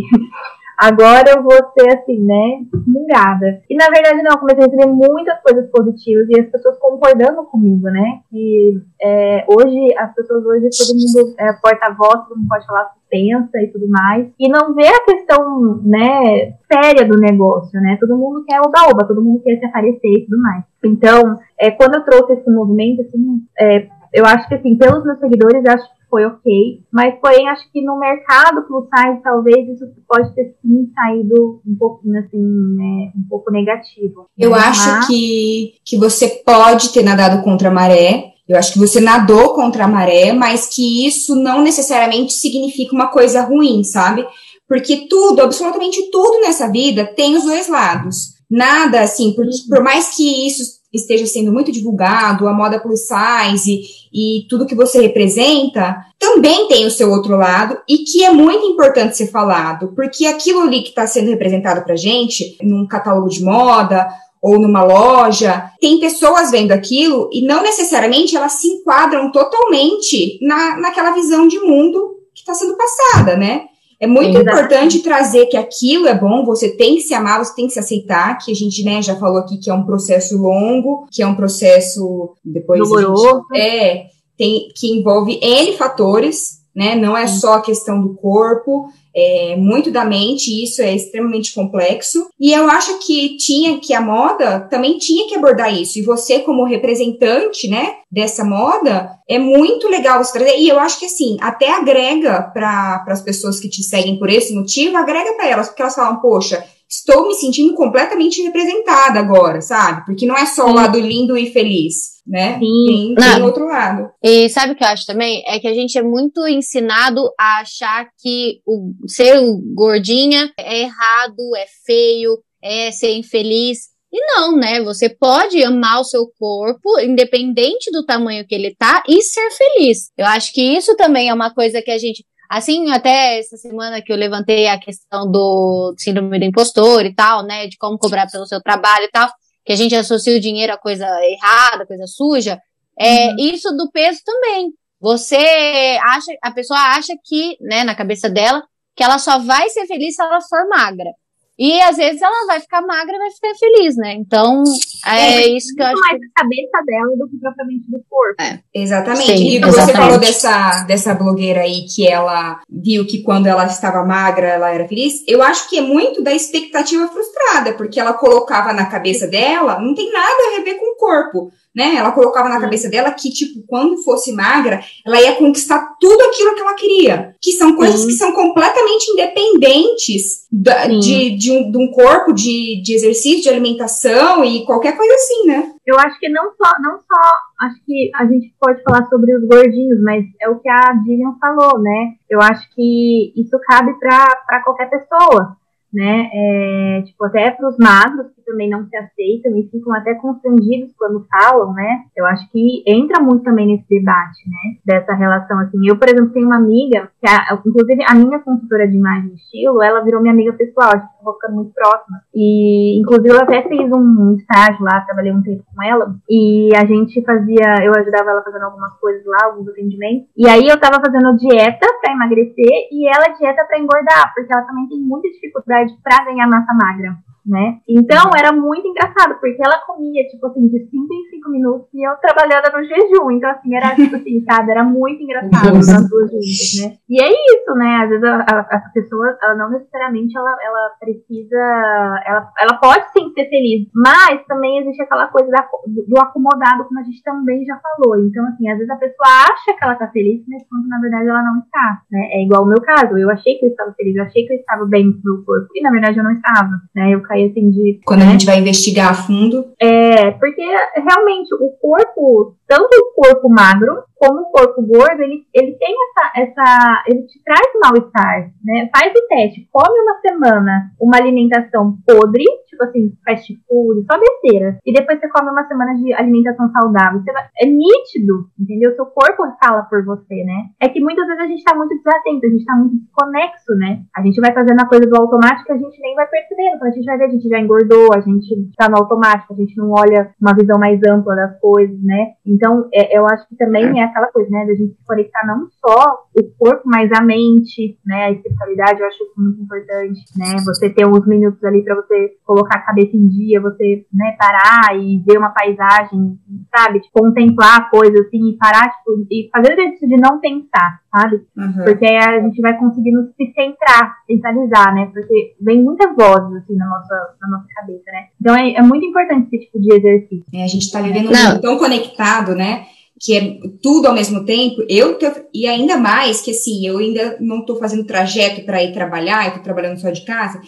agora 0.77 1.31
eu 1.35 1.43
vou 1.43 1.53
ser 1.77 1.97
assim, 1.97 2.19
né, 2.19 2.65
murada. 2.85 3.61
E 3.69 3.75
na 3.75 3.88
verdade 3.88 4.21
não, 4.21 4.31
eu 4.31 4.39
comecei 4.39 4.63
a 4.63 4.67
receber 4.67 4.88
muitas 4.88 5.39
coisas 5.41 5.69
positivas 5.69 6.27
e 6.29 6.39
as 6.39 6.47
pessoas 6.49 6.77
concordando 6.79 7.43
comigo, 7.45 7.89
né, 7.89 8.19
que 8.29 8.81
é, 9.01 9.45
hoje, 9.47 9.93
as 9.97 10.13
pessoas 10.13 10.45
hoje, 10.45 10.69
todo 10.77 10.95
mundo 10.95 11.35
é 11.39 11.53
porta-voz, 11.53 12.27
todo 12.27 12.38
mundo 12.38 12.47
pode 12.49 12.65
falar 12.65 12.93
pensa 13.07 13.61
e 13.61 13.67
tudo 13.67 13.88
mais, 13.88 14.27
e 14.38 14.49
não 14.49 14.73
vê 14.73 14.88
a 14.88 15.05
questão, 15.05 15.79
né, 15.83 16.53
séria 16.71 17.07
do 17.07 17.17
negócio, 17.17 17.79
né, 17.79 17.97
todo 17.99 18.17
mundo 18.17 18.43
quer 18.45 18.59
oba-oba, 18.59 19.07
todo 19.07 19.23
mundo 19.23 19.41
quer 19.41 19.57
se 19.57 19.65
aparecer 19.65 20.11
e 20.11 20.25
tudo 20.25 20.41
mais. 20.41 20.63
Então, 20.83 21.39
é, 21.57 21.71
quando 21.71 21.95
eu 21.95 22.03
trouxe 22.03 22.33
esse 22.33 22.49
movimento, 22.49 23.01
assim, 23.01 23.41
é, 23.59 23.88
eu 24.13 24.25
acho 24.25 24.47
que, 24.47 24.55
assim, 24.55 24.77
pelos 24.77 25.03
meus 25.03 25.19
seguidores, 25.19 25.65
acho 25.65 25.85
foi 26.15 26.25
ok, 26.25 26.80
mas 26.93 27.19
porém 27.19 27.49
acho 27.49 27.69
que 27.73 27.84
no 27.84 27.99
mercado 27.99 28.65
plus 28.65 28.86
size 28.86 29.21
talvez 29.21 29.67
isso 29.67 29.86
pode 30.08 30.34
ter 30.34 30.56
sim 30.62 30.89
saído 30.95 31.62
um 31.67 31.75
pouquinho 31.78 32.17
assim, 32.19 32.38
né, 32.38 33.12
um 33.17 33.28
pouco 33.30 33.51
negativo. 33.51 34.25
Eu 34.38 34.51
mas... 34.51 34.80
acho 34.80 35.08
que, 35.08 35.73
que 35.84 35.97
você 35.97 36.41
pode 36.45 36.93
ter 36.93 37.04
nadado 37.04 37.43
contra 37.43 37.67
a 37.67 37.73
maré, 37.73 38.32
eu 38.47 38.58
acho 38.58 38.71
que 38.71 38.80
você 38.80 39.01
nadou 39.01 39.54
contra 39.56 39.84
a 39.84 39.89
maré, 39.89 40.32
mas 40.32 40.67
que 40.67 41.06
isso 41.06 41.36
não 41.36 41.62
necessariamente 41.62 42.32
significa 42.32 42.95
uma 42.95 43.08
coisa 43.08 43.41
ruim, 43.41 43.84
sabe? 43.84 44.25
Porque 44.69 45.08
tudo, 45.10 45.41
absolutamente 45.41 46.10
tudo 46.12 46.39
nessa 46.39 46.71
vida 46.71 47.06
tem 47.06 47.36
os 47.36 47.43
dois 47.43 47.67
lados. 47.67 48.36
Nada 48.49 49.01
assim, 49.01 49.34
por, 49.34 49.45
por 49.67 49.84
mais 49.84 50.15
que 50.15 50.47
isso 50.47 50.80
esteja 50.95 51.25
sendo 51.25 51.51
muito 51.51 51.71
divulgado, 51.71 52.47
a 52.47 52.53
moda 52.53 52.79
plus 52.79 53.01
size 53.01 53.81
e 54.13 54.45
tudo 54.49 54.65
que 54.65 54.75
você 54.75 55.01
representa, 55.01 55.97
também 56.19 56.67
tem 56.67 56.86
o 56.86 56.91
seu 56.91 57.12
outro 57.12 57.36
lado 57.36 57.77
e 57.88 57.99
que 57.99 58.23
é 58.23 58.31
muito 58.31 58.65
importante 58.65 59.17
ser 59.17 59.27
falado, 59.27 59.93
porque 59.95 60.25
aquilo 60.25 60.62
ali 60.62 60.81
que 60.81 60.89
está 60.89 61.05
sendo 61.05 61.29
representado 61.29 61.84
para 61.84 61.95
gente, 61.95 62.58
num 62.62 62.88
catálogo 62.88 63.29
de 63.29 63.43
moda 63.43 64.08
ou 64.41 64.60
numa 64.60 64.84
loja, 64.84 65.71
tem 65.81 65.99
pessoas 65.99 66.51
vendo 66.51 66.71
aquilo 66.71 67.29
e 67.34 67.41
não 67.41 67.63
necessariamente 67.63 68.36
elas 68.36 68.53
se 68.53 68.67
enquadram 68.67 69.31
totalmente 69.31 70.38
na, 70.41 70.77
naquela 70.77 71.12
visão 71.12 71.47
de 71.47 71.60
mundo 71.60 72.15
que 72.34 72.41
está 72.41 72.53
sendo 72.53 72.77
passada, 72.77 73.36
né? 73.36 73.65
É 73.99 74.08
muito 74.08 74.38
importante 74.38 74.99
trazer 74.99 75.45
que 75.45 75.55
aquilo 75.55 76.08
é 76.08 76.13
bom, 76.13 76.43
você 76.43 76.69
tem 76.69 76.95
que 76.95 77.01
se 77.01 77.13
amar, 77.13 77.43
você 77.43 77.55
tem 77.55 77.67
que 77.67 77.73
se 77.73 77.79
aceitar, 77.79 78.38
que 78.38 78.51
a 78.51 78.55
gente 78.55 78.84
né, 78.84 79.01
já 79.01 79.15
falou 79.15 79.38
aqui 79.38 79.58
que 79.58 79.69
é 79.69 79.73
um 79.73 79.86
processo 79.86 80.38
longo, 80.38 81.08
que 81.12 81.21
é 81.21 81.27
um 81.27 81.36
processo 81.36 82.34
depois 82.43 82.79
Doloroso. 82.79 83.45
Gente, 83.53 83.62
é, 83.62 84.05
tem, 84.38 84.67
que 84.75 84.88
envolve 84.88 85.39
N 85.41 85.77
fatores, 85.77 86.64
né? 86.75 86.95
Não 86.95 87.15
é 87.15 87.25
só 87.25 87.53
a 87.53 87.61
questão 87.61 88.01
do 88.01 88.15
corpo, 88.15 88.89
é 89.15 89.55
muito 89.55 89.89
da 89.89 90.03
mente, 90.03 90.51
isso 90.61 90.81
é 90.81 90.93
extremamente 90.93 91.53
complexo. 91.53 92.27
E 92.38 92.51
eu 92.51 92.69
acho 92.69 92.99
que 92.99 93.38
tinha 93.38 93.79
que 93.79 93.93
a 93.93 94.01
moda 94.01 94.59
também 94.69 94.97
tinha 94.97 95.27
que 95.27 95.35
abordar 95.35 95.73
isso. 95.73 95.97
E 95.97 96.01
você, 96.01 96.39
como 96.39 96.65
representante, 96.65 97.69
né, 97.69 97.93
dessa 98.11 98.43
moda, 98.43 99.11
é 99.29 99.39
muito 99.39 99.88
legal 99.88 100.21
você 100.21 100.33
trazer. 100.38 100.57
E 100.57 100.67
eu 100.67 100.77
acho 100.77 100.99
que 100.99 101.05
assim, 101.05 101.38
até 101.39 101.71
agrega 101.71 102.43
para 102.53 103.05
as 103.07 103.21
pessoas 103.21 103.59
que 103.59 103.69
te 103.69 103.81
seguem 103.81 104.19
por 104.19 104.29
esse 104.29 104.53
motivo, 104.53 104.97
agrega 104.97 105.33
para 105.33 105.47
elas, 105.47 105.67
porque 105.67 105.81
elas 105.81 105.95
falam, 105.95 106.19
poxa, 106.19 106.65
estou 106.89 107.28
me 107.28 107.34
sentindo 107.34 107.74
completamente 107.74 108.41
representada 108.41 109.19
agora, 109.19 109.62
sabe? 109.62 110.06
Porque 110.06 110.26
não 110.26 110.36
é 110.36 110.45
só 110.45 110.65
o 110.67 110.74
lado 110.74 111.00
lindo 111.00 111.38
e 111.38 111.52
feliz, 111.52 112.21
né? 112.26 112.60
Sim. 112.60 113.15
Tem, 113.17 113.34
tem 113.34 113.43
outro 113.43 113.65
lado. 113.65 114.10
E 114.24 114.50
sabe 114.50 114.74
o 114.74 114.76
que 114.76 114.84
eu 114.84 114.88
acho 114.88 115.06
também? 115.06 115.43
É 115.48 115.60
que 115.60 115.67
a 115.67 115.74
gente 115.74 115.98
é 115.98 116.04
muito 116.04 116.48
ensinado 116.48 117.21
a 117.39 117.62
achar 117.62 118.08
que 118.19 118.60
o 118.65 118.93
ser 119.08 119.39
gordinha 119.74 120.52
é 120.60 120.82
errado, 120.82 121.56
é 121.56 121.65
feio, 121.86 122.38
é 122.63 122.91
ser 122.91 123.13
infeliz. 123.13 123.95
E 124.12 124.19
não, 124.34 124.56
né? 124.56 124.82
Você 124.82 125.10
pode 125.10 125.62
amar 125.62 126.00
o 126.00 126.06
seu 126.06 126.26
corpo, 126.39 127.00
independente 127.02 127.91
do 127.91 128.06
tamanho 128.06 128.48
que 128.48 128.56
ele 128.56 128.74
tá, 128.74 129.04
e 129.10 129.21
ser 129.21 129.50
feliz. 129.52 130.10
Eu 130.17 130.26
acho 130.26 130.54
que 130.54 130.62
isso 130.62 130.95
também 130.95 131.28
é 131.28 131.34
uma 131.34 131.54
coisa 131.54 131.82
que 131.82 131.91
a 131.91 131.98
gente 131.98 132.24
Assim, 132.49 132.91
até 132.91 133.39
essa 133.39 133.58
semana 133.58 134.01
que 134.01 134.12
eu 134.12 134.17
levantei 134.17 134.67
a 134.67 134.79
questão 134.79 135.29
do 135.29 135.93
síndrome 135.97 136.39
do 136.39 136.45
impostor 136.45 137.05
e 137.05 137.13
tal, 137.13 137.43
né, 137.43 137.67
de 137.67 137.77
como 137.77 137.97
cobrar 137.97 138.29
pelo 138.29 138.45
seu 138.45 138.62
trabalho 138.62 139.05
e 139.05 139.12
tal, 139.12 139.29
que 139.65 139.73
a 139.73 139.75
gente 139.75 139.95
associa 139.95 140.38
o 140.38 140.39
dinheiro 140.39 140.73
a 140.73 140.77
coisa 140.77 141.05
errada, 141.23 141.86
coisa 141.86 142.05
suja, 142.08 142.60
é 142.97 143.29
uhum. 143.29 143.36
isso 143.39 143.75
do 143.75 143.89
peso 143.91 144.19
também. 144.23 144.71
Você 144.99 145.97
acha, 146.01 146.31
a 146.41 146.51
pessoa 146.51 146.79
acha 146.79 147.13
que, 147.23 147.58
né, 147.62 147.84
na 147.84 147.95
cabeça 147.95 148.29
dela, 148.29 148.63
que 148.95 149.03
ela 149.03 149.17
só 149.17 149.39
vai 149.39 149.69
ser 149.69 149.86
feliz 149.86 150.15
se 150.15 150.21
ela 150.21 150.39
for 150.41 150.67
magra. 150.69 151.12
E 151.57 151.79
às 151.81 151.95
vezes 151.95 152.21
ela 152.21 152.45
vai 152.47 152.59
ficar 152.59 152.81
magra 152.81 153.15
e 153.15 153.17
vai 153.17 153.31
ficar 153.31 153.55
feliz, 153.57 153.95
né? 153.95 154.13
Então, 154.13 154.63
é, 155.05 155.43
é 155.43 155.47
isso 155.47 155.73
que 155.73 155.81
eu 155.81 155.85
acho. 155.85 155.99
mais 156.01 156.19
que... 156.19 156.25
a 156.25 156.41
cabeça 156.41 156.85
dela 156.85 157.17
do 157.17 157.29
que 157.29 157.37
propriamente 157.37 157.89
do 157.89 158.03
corpo. 158.09 158.41
É. 158.41 158.59
Exatamente. 158.73 159.37
Sim, 159.37 159.47
e 159.47 159.59
você 159.59 159.67
exatamente. 159.69 159.97
falou 159.97 160.19
dessa, 160.19 160.83
dessa 160.83 161.13
blogueira 161.13 161.61
aí 161.61 161.85
que 161.85 162.05
ela 162.05 162.61
viu 162.69 163.07
que 163.07 163.23
quando 163.23 163.47
ela 163.47 163.65
estava 163.65 164.03
magra 164.03 164.47
ela 164.47 164.69
era 164.69 164.87
feliz. 164.87 165.23
Eu 165.27 165.41
acho 165.41 165.69
que 165.69 165.77
é 165.77 165.81
muito 165.81 166.21
da 166.21 166.33
expectativa 166.33 167.07
frustrada, 167.07 167.73
porque 167.73 167.99
ela 167.99 168.13
colocava 168.13 168.73
na 168.73 168.87
cabeça 168.87 169.25
dela, 169.27 169.79
não 169.79 169.95
tem 169.95 170.11
nada 170.11 170.59
a 170.59 170.63
ver 170.63 170.75
com 170.75 170.93
o 170.93 170.97
corpo 170.97 171.51
né? 171.75 171.95
Ela 171.95 172.11
colocava 172.11 172.47
na 172.47 172.59
cabeça 172.59 172.89
dela 172.89 173.11
que, 173.11 173.29
tipo, 173.29 173.61
quando 173.67 174.01
fosse 174.03 174.33
magra, 174.33 174.79
ela 175.05 175.21
ia 175.21 175.35
conquistar 175.35 175.95
tudo 175.99 176.21
aquilo 176.23 176.55
que 176.55 176.61
ela 176.61 176.73
queria. 176.75 177.35
Que 177.41 177.51
são 177.51 177.75
coisas 177.75 178.01
Sim. 178.01 178.07
que 178.07 178.13
são 178.13 178.31
completamente 178.31 179.11
independentes 179.11 180.47
da, 180.51 180.88
de, 180.88 181.38
de, 181.38 181.51
um, 181.51 181.71
de 181.71 181.77
um 181.77 181.91
corpo, 181.91 182.31
de, 182.31 182.81
de 182.81 182.93
exercício, 182.93 183.43
de 183.43 183.49
alimentação 183.49 184.43
e 184.45 184.65
qualquer 184.65 184.95
coisa 184.95 185.13
assim, 185.13 185.47
né? 185.47 185.71
Eu 185.85 185.99
acho 185.99 186.17
que 186.19 186.29
não 186.29 186.45
só, 186.55 186.71
não 186.81 186.97
só, 186.99 187.67
acho 187.67 187.75
que 187.85 188.09
a 188.15 188.25
gente 188.25 188.55
pode 188.59 188.81
falar 188.81 189.05
sobre 189.07 189.35
os 189.35 189.47
gordinhos, 189.47 190.01
mas 190.01 190.23
é 190.41 190.49
o 190.49 190.59
que 190.59 190.69
a 190.69 190.93
Dillian 191.03 191.35
falou, 191.39 191.79
né? 191.79 192.13
Eu 192.29 192.41
acho 192.41 192.67
que 192.73 193.33
isso 193.35 193.59
cabe 193.67 193.93
para 193.99 194.63
qualquer 194.63 194.89
pessoa 194.89 195.57
né? 195.95 196.29
É, 196.33 197.01
tipo, 197.03 197.25
até 197.25 197.51
para 197.51 197.69
os 197.69 197.77
magros 197.77 198.27
que 198.35 198.41
também 198.45 198.69
não 198.69 198.86
se 198.88 198.95
aceitam 198.95 199.55
e 199.55 199.67
ficam 199.69 199.93
até 199.93 200.13
constrangidos 200.15 200.93
quando 200.97 201.25
falam, 201.29 201.73
né? 201.73 202.03
Eu 202.15 202.25
acho 202.25 202.49
que 202.51 202.84
entra 202.88 203.21
muito 203.21 203.43
também 203.43 203.67
nesse 203.67 203.88
debate, 203.89 204.47
né? 204.47 204.77
Dessa 204.86 205.13
relação, 205.13 205.60
assim. 205.60 205.77
Eu, 205.88 205.97
por 205.97 206.08
exemplo, 206.08 206.31
tenho 206.31 206.47
uma 206.47 206.58
amiga, 206.58 207.10
que 207.19 207.29
a, 207.29 207.60
inclusive 207.65 208.03
a 208.08 208.15
minha 208.15 208.39
consultora 208.39 208.88
de 208.88 208.95
imagem 208.95 209.31
e 209.31 209.36
estilo, 209.36 209.81
ela 209.81 210.03
virou 210.03 210.21
minha 210.21 210.34
amiga 210.34 210.53
pessoal, 210.53 210.91
a 210.93 210.97
gente 210.97 211.17
ficou 211.17 211.34
ficando 211.34 211.55
muito 211.55 211.73
próxima. 211.73 212.21
E, 212.34 212.99
inclusive, 213.01 213.29
eu 213.29 213.41
até 213.41 213.62
fiz 213.67 213.91
um 213.91 214.36
estágio 214.36 214.84
lá, 214.84 215.01
trabalhei 215.01 215.31
um 215.31 215.41
tempo 215.41 215.63
com 215.73 215.84
ela, 215.84 216.15
e 216.29 216.69
a 216.75 216.86
gente 216.86 217.23
fazia, 217.23 217.84
eu 217.84 217.91
ajudava 217.95 218.31
ela 218.31 218.43
fazendo 218.43 218.63
algumas 218.63 218.93
coisas 218.99 219.25
lá, 219.25 219.38
alguns 219.45 219.67
atendimentos. 219.67 220.27
E 220.38 220.47
aí 220.47 220.67
eu 220.67 220.79
tava 220.79 221.01
fazendo 221.03 221.36
dieta 221.38 221.88
para 222.01 222.13
emagrecer 222.13 222.89
e 222.91 223.08
ela 223.08 223.36
dieta 223.38 223.65
para 223.65 223.79
engordar, 223.79 224.34
porque 224.34 224.53
ela 224.53 224.63
também 224.63 224.88
tem 224.88 224.99
muita 224.99 225.29
dificuldade 225.29 225.93
para 226.03 226.25
ganhar 226.25 226.47
massa 226.47 226.73
magra 226.73 227.15
né? 227.45 227.79
Então 227.88 228.31
era 228.38 228.51
muito 228.51 228.88
engraçado, 228.88 229.39
porque 229.39 229.62
ela 229.63 229.79
comia, 229.86 230.23
tipo 230.27 230.47
assim, 230.47 230.67
de 230.67 230.79
5 230.89 231.13
em 231.13 231.35
5 231.45 231.51
minutos 231.51 231.88
e 231.93 232.08
eu 232.08 232.15
trabalhando 232.17 232.71
no 232.73 232.84
jejum. 232.84 233.31
Então, 233.31 233.49
assim, 233.51 233.75
era 233.75 233.95
tipo 233.95 234.15
assim, 234.15 234.43
sabe? 234.49 234.71
Era 234.71 234.84
muito 234.84 235.21
engraçado 235.21 235.77
as 235.77 236.10
duas 236.10 236.31
juntas, 236.31 236.81
né? 236.81 236.97
E 237.08 237.21
é 237.21 237.29
isso, 237.29 237.73
né? 237.75 238.01
Às 238.03 238.10
vezes 238.10 238.23
a, 238.23 238.36
a, 238.38 238.60
a 238.60 238.79
pessoa, 238.93 239.38
ela 239.41 239.55
não 239.55 239.69
necessariamente 239.69 240.36
ela, 240.36 240.55
ela 240.62 240.91
precisa. 240.99 242.21
Ela, 242.25 242.51
ela 242.60 242.77
pode 242.77 243.05
sim 243.12 243.31
ser 243.34 243.47
feliz, 243.49 243.88
mas 243.93 244.43
também 244.47 244.79
existe 244.79 245.01
aquela 245.01 245.27
coisa 245.27 245.49
da, 245.49 245.67
do 245.86 246.19
acomodado, 246.19 246.86
como 246.86 246.99
a 246.99 247.03
gente 247.03 247.21
também 247.23 247.63
já 247.65 247.79
falou. 247.79 248.17
Então, 248.17 248.45
assim, 248.47 248.69
às 248.69 248.77
vezes 248.77 248.89
a 248.89 248.97
pessoa 248.97 249.27
acha 249.27 249.77
que 249.77 249.84
ela 249.84 249.95
tá 249.95 250.08
feliz, 250.08 250.43
mas 250.47 250.63
quando 250.67 250.88
na 250.88 250.99
verdade 250.99 251.27
ela 251.29 251.43
não 251.43 251.60
está, 251.60 252.01
né? 252.12 252.27
É 252.31 252.43
igual 252.43 252.63
o 252.63 252.67
meu 252.67 252.81
caso. 252.81 253.17
Eu 253.17 253.29
achei 253.29 253.55
que 253.55 253.65
eu 253.65 253.69
estava 253.69 253.93
feliz, 253.93 254.15
eu 254.15 254.23
achei 254.23 254.45
que 254.45 254.53
eu 254.53 254.58
estava 254.58 254.86
bem 254.86 255.05
no 255.05 255.21
meu 255.23 255.43
corpo, 255.43 255.67
e 255.75 255.81
na 255.81 255.91
verdade 255.91 256.17
eu 256.17 256.23
não 256.23 256.34
estava, 256.34 256.71
né? 256.95 257.13
Eu 257.13 257.21
caí 257.21 257.49
assim 257.49 257.69
de. 257.69 257.99
Quando 258.05 258.21
né? 258.21 258.27
a 258.27 258.31
gente 258.31 258.45
vai 258.45 258.60
investigar 258.60 259.12
a 259.12 259.13
fundo. 259.13 259.65
É, 259.79 260.31
porque 260.31 260.63
realmente 260.95 261.35
o 261.60 261.78
corpo, 261.80 262.56
tanto 262.67 262.89
o 262.95 263.13
corpo 263.13 263.50
magro 263.50 264.04
como 264.15 264.41
o 264.41 264.51
corpo 264.51 264.82
gordo, 264.82 265.21
ele, 265.21 265.45
ele 265.54 265.73
tem 265.78 265.95
essa, 266.10 266.41
essa. 266.41 267.04
ele 267.08 267.23
te 267.23 267.41
traz 267.43 267.67
mal-estar, 267.82 268.51
né? 268.63 268.89
Faz 268.95 269.12
o 269.12 269.28
teste, 269.28 269.67
come 269.71 269.99
uma 269.99 270.19
semana 270.19 270.91
uma 270.99 271.17
alimentação 271.17 271.97
podre, 272.06 272.43
tipo 272.67 272.84
assim, 272.84 273.13
fast 273.23 273.54
food, 273.67 274.06
só 274.10 274.19
besteira. 274.19 274.80
E 274.86 274.93
depois 274.93 275.19
você 275.19 275.28
come 275.30 275.49
uma 275.49 275.67
semana 275.67 275.95
de 275.95 276.13
alimentação 276.13 276.69
saudável. 276.71 277.21
Vai, 277.25 277.47
é 277.62 277.65
nítido, 277.65 278.49
entendeu? 278.60 278.95
Seu 278.95 279.06
corpo 279.06 279.43
fala 279.63 279.84
por 279.84 280.04
você, 280.06 280.43
né? 280.43 280.69
É 280.82 280.89
que 280.89 280.99
muitas 280.99 281.28
vezes 281.28 281.43
a 281.43 281.47
gente 281.47 281.63
tá 281.63 281.75
muito 281.75 281.95
desatento, 281.95 282.45
a 282.45 282.49
gente 282.49 282.65
tá 282.65 282.75
muito 282.75 282.95
desconexo, 282.97 283.75
né? 283.75 284.01
A 284.15 284.21
gente 284.21 284.39
vai 284.39 284.54
fazendo 284.54 284.80
a 284.82 284.88
coisa 284.88 285.06
do 285.06 285.15
automático 285.15 285.75
a 285.75 285.78
gente 285.78 285.99
nem 286.01 286.15
vai 286.15 286.28
percebendo. 286.28 286.80
Quando 286.80 286.91
a 286.91 286.95
gente 286.95 287.06
vai 287.06 287.17
ver, 287.17 287.25
a 287.25 287.30
gente 287.30 287.47
já 287.47 287.60
engordou, 287.60 288.10
a 288.13 288.21
gente 288.21 288.71
tá 288.78 288.89
no 288.89 288.97
automático, 288.97 289.54
a 289.54 289.58
gente 289.58 289.78
não 289.78 289.91
olha 289.91 290.32
uma 290.41 290.54
visão 290.54 290.80
mais 290.80 290.99
ampla 291.08 291.36
das 291.36 291.60
coisas, 291.60 292.01
né? 292.01 292.34
Então, 292.45 292.88
é, 292.93 293.17
eu 293.17 293.25
acho 293.25 293.47
que 293.47 293.56
também 293.56 294.01
é 294.01 294.04
aquela 294.05 294.27
coisa, 294.27 294.49
né, 294.49 294.65
da 294.65 294.73
gente 294.73 294.93
se 294.93 295.05
conectar 295.05 295.45
não 295.45 295.67
só 295.79 296.25
o 296.35 296.43
corpo, 296.57 296.83
mas 296.85 297.11
a 297.11 297.21
mente, 297.21 297.97
né, 298.05 298.25
a 298.25 298.31
espiritualidade, 298.31 298.99
eu 298.99 299.07
acho 299.07 299.23
isso 299.23 299.33
muito 299.37 299.61
importante, 299.61 300.21
né, 300.35 300.55
você 300.65 300.89
ter 300.89 301.07
uns 301.07 301.25
minutos 301.27 301.63
ali 301.63 301.83
para 301.83 301.95
você 301.95 302.33
colocar 302.45 302.79
a 302.79 302.85
cabeça 302.85 303.15
em 303.15 303.27
dia, 303.27 303.61
você, 303.61 304.05
né, 304.13 304.35
parar 304.37 304.97
e 304.97 305.23
ver 305.25 305.37
uma 305.37 305.49
paisagem, 305.49 306.37
sabe, 306.75 306.99
tipo, 306.99 307.19
contemplar 307.19 307.89
coisas 307.89 308.25
assim, 308.25 308.49
e 308.49 308.57
parar, 308.57 308.89
tipo, 308.89 309.25
e 309.31 309.49
fazer 309.51 309.69
o 309.69 309.73
exercício 309.73 310.07
de 310.07 310.17
não 310.17 310.39
pensar, 310.39 310.99
sabe, 311.15 311.41
uhum. 311.57 311.83
porque 311.83 312.05
aí 312.05 312.17
a 312.17 312.39
gente 312.41 312.61
vai 312.61 312.77
conseguindo 312.77 313.27
se 313.35 313.53
centrar, 313.53 314.17
centralizar, 314.27 314.93
né, 314.93 315.09
porque 315.13 315.55
vem 315.61 315.83
muitas 315.83 316.15
vozes, 316.15 316.63
assim, 316.63 316.75
na 316.75 316.87
nossa, 316.87 317.15
na 317.41 317.47
nossa 317.49 317.67
cabeça, 317.75 318.11
né, 318.11 318.27
então 318.39 318.55
é, 318.55 318.73
é 318.73 318.81
muito 318.81 319.05
importante 319.05 319.47
esse 319.47 319.65
tipo 319.65 319.79
de 319.79 319.93
exercício. 319.93 320.45
É, 320.53 320.63
a 320.63 320.67
gente 320.67 320.91
tá 320.91 321.01
vivendo 321.01 321.31
um 321.31 321.49
mundo 321.49 321.62
tão 321.62 321.77
conectado, 321.77 322.56
né, 322.56 322.85
que 323.26 323.36
é 323.36 323.58
tudo 323.82 324.08
ao 324.08 324.13
mesmo 324.13 324.46
tempo, 324.46 324.86
eu 324.88 325.17
e 325.52 325.65
ainda 325.65 325.98
mais 325.98 326.42
que 326.42 326.52
assim, 326.52 326.86
eu 326.86 327.00
ainda 327.00 327.38
não 327.42 327.62
estou 327.62 327.76
fazendo 327.78 328.06
trajeto 328.06 328.63
para 328.63 328.84
ir 328.84 328.94
trabalhar, 328.94 329.46
eu 329.46 329.48
estou 329.48 329.63
trabalhando 329.63 330.00
só 330.00 330.12
de 330.12 330.23
casa. 330.23 330.62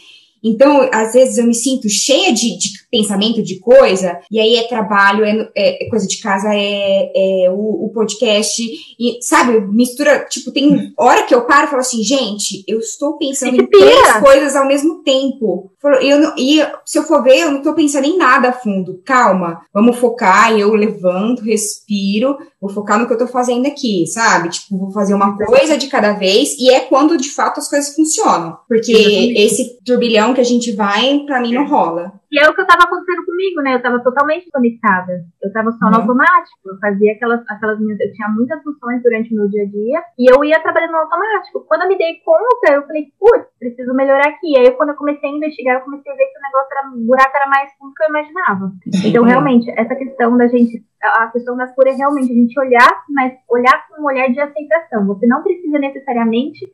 Então, 0.43 0.89
às 0.91 1.13
vezes 1.13 1.37
eu 1.37 1.45
me 1.45 1.53
sinto 1.53 1.89
cheia 1.89 2.33
de, 2.33 2.57
de 2.57 2.69
pensamento 2.89 3.43
de 3.43 3.59
coisa, 3.59 4.19
e 4.31 4.39
aí 4.39 4.55
é 4.55 4.67
trabalho, 4.67 5.23
é, 5.23 5.49
é, 5.55 5.85
é 5.85 5.89
coisa 5.89 6.07
de 6.07 6.19
casa, 6.19 6.49
é, 6.53 7.11
é 7.45 7.51
o, 7.51 7.85
o, 7.85 7.91
podcast, 7.93 8.61
e 8.61 9.17
sabe, 9.21 9.59
mistura, 9.71 10.25
tipo, 10.29 10.51
tem 10.51 10.93
hora 10.97 11.23
que 11.23 11.35
eu 11.35 11.45
paro 11.45 11.67
e 11.67 11.69
falo 11.69 11.81
assim, 11.81 12.03
gente, 12.03 12.63
eu 12.67 12.79
estou 12.79 13.17
pensando 13.17 13.61
em 13.61 13.65
três 13.67 14.13
coisas 14.19 14.55
ao 14.55 14.67
mesmo 14.67 15.03
tempo. 15.03 15.71
Eu 15.95 16.19
não, 16.19 16.33
e 16.37 16.61
se 16.85 16.97
eu 16.97 17.03
for 17.03 17.23
ver, 17.23 17.39
eu 17.39 17.51
não 17.51 17.57
estou 17.59 17.73
pensando 17.73 18.05
em 18.05 18.17
nada 18.17 18.49
a 18.49 18.53
fundo. 18.53 19.01
Calma, 19.05 19.61
vamos 19.73 19.97
focar, 19.97 20.53
e 20.53 20.61
eu 20.61 20.73
levanto, 20.73 21.43
respiro, 21.43 22.37
vou 22.59 22.69
focar 22.69 22.99
no 22.99 23.05
que 23.05 23.11
eu 23.11 23.17
estou 23.17 23.27
fazendo 23.27 23.67
aqui, 23.67 24.05
sabe? 24.07 24.49
Tipo, 24.49 24.77
vou 24.77 24.91
fazer 24.91 25.13
uma 25.13 25.37
coisa 25.37 25.77
de 25.77 25.87
cada 25.87 26.13
vez, 26.13 26.57
e 26.59 26.69
é 26.69 26.81
quando 26.81 27.17
de 27.17 27.29
fato 27.29 27.59
as 27.59 27.69
coisas 27.69 27.95
funcionam. 27.95 28.57
Porque 28.67 29.33
esse 29.37 29.79
turbilhão 29.83 30.33
que 30.33 30.41
a 30.41 30.45
gente 30.45 30.71
vai, 30.71 31.19
para 31.25 31.41
mim, 31.41 31.53
não 31.53 31.67
rola. 31.67 32.13
E 32.31 32.39
é 32.39 32.49
o 32.49 32.53
que 32.53 32.61
estava 32.61 32.83
acontecendo 32.83 33.25
comigo, 33.25 33.61
né? 33.61 33.73
Eu 33.73 33.77
estava 33.77 34.03
totalmente 34.03 34.49
conectada. 34.51 35.23
Eu 35.41 35.47
estava 35.47 35.71
só 35.71 35.87
no 35.87 35.95
uhum. 35.95 36.01
automático. 36.01 36.59
Eu 36.65 36.77
fazia 36.79 37.13
aquelas, 37.13 37.41
aquelas 37.49 37.79
minhas. 37.79 37.99
Eu 37.99 38.11
tinha 38.11 38.27
muitas 38.29 38.61
funções 38.63 39.01
durante 39.01 39.33
o 39.33 39.37
meu 39.37 39.49
dia 39.49 39.63
a 39.63 39.65
dia 39.65 40.03
e 40.19 40.31
eu 40.31 40.43
ia 40.43 40.61
trabalhando 40.61 40.91
no 40.91 40.97
automático. 40.97 41.65
Quando 41.67 41.83
eu 41.83 41.87
me 41.87 41.97
dei 41.97 42.19
conta, 42.25 42.73
eu 42.73 42.85
falei, 42.85 43.07
putz, 43.17 43.47
preciso 43.59 43.93
melhorar 43.93 44.27
aqui. 44.27 44.51
E 44.51 44.57
aí, 44.57 44.71
quando 44.71 44.89
eu 44.89 44.95
comecei 44.95 45.29
a 45.29 45.33
investigar, 45.33 45.75
eu 45.75 45.85
comecei 45.85 46.11
a 46.11 46.15
ver 46.15 46.25
que 46.25 46.37
o 46.37 46.41
negócio 46.41 46.67
era. 46.71 46.87
O 46.87 47.07
buraco 47.07 47.37
era 47.37 47.47
mais 47.47 47.71
fundo 47.77 47.89
do 47.89 47.93
que 47.95 48.03
eu 48.03 48.09
imaginava. 48.09 48.71
Então, 49.05 49.23
realmente, 49.23 49.71
essa 49.77 49.95
questão 49.95 50.37
da 50.37 50.47
gente 50.47 50.83
a 51.03 51.27
questão 51.27 51.55
da 51.55 51.67
cura 51.67 51.91
é 51.91 51.93
realmente 51.93 52.31
a 52.31 52.35
gente 52.35 52.59
olhar, 52.59 53.03
mas 53.09 53.33
olhar 53.49 53.87
com 53.87 54.01
um 54.01 54.05
olhar 54.05 54.27
de 54.29 54.39
aceitação. 54.39 55.05
Você 55.07 55.27
não 55.27 55.43
precisa 55.43 55.77
necessariamente 55.79 56.65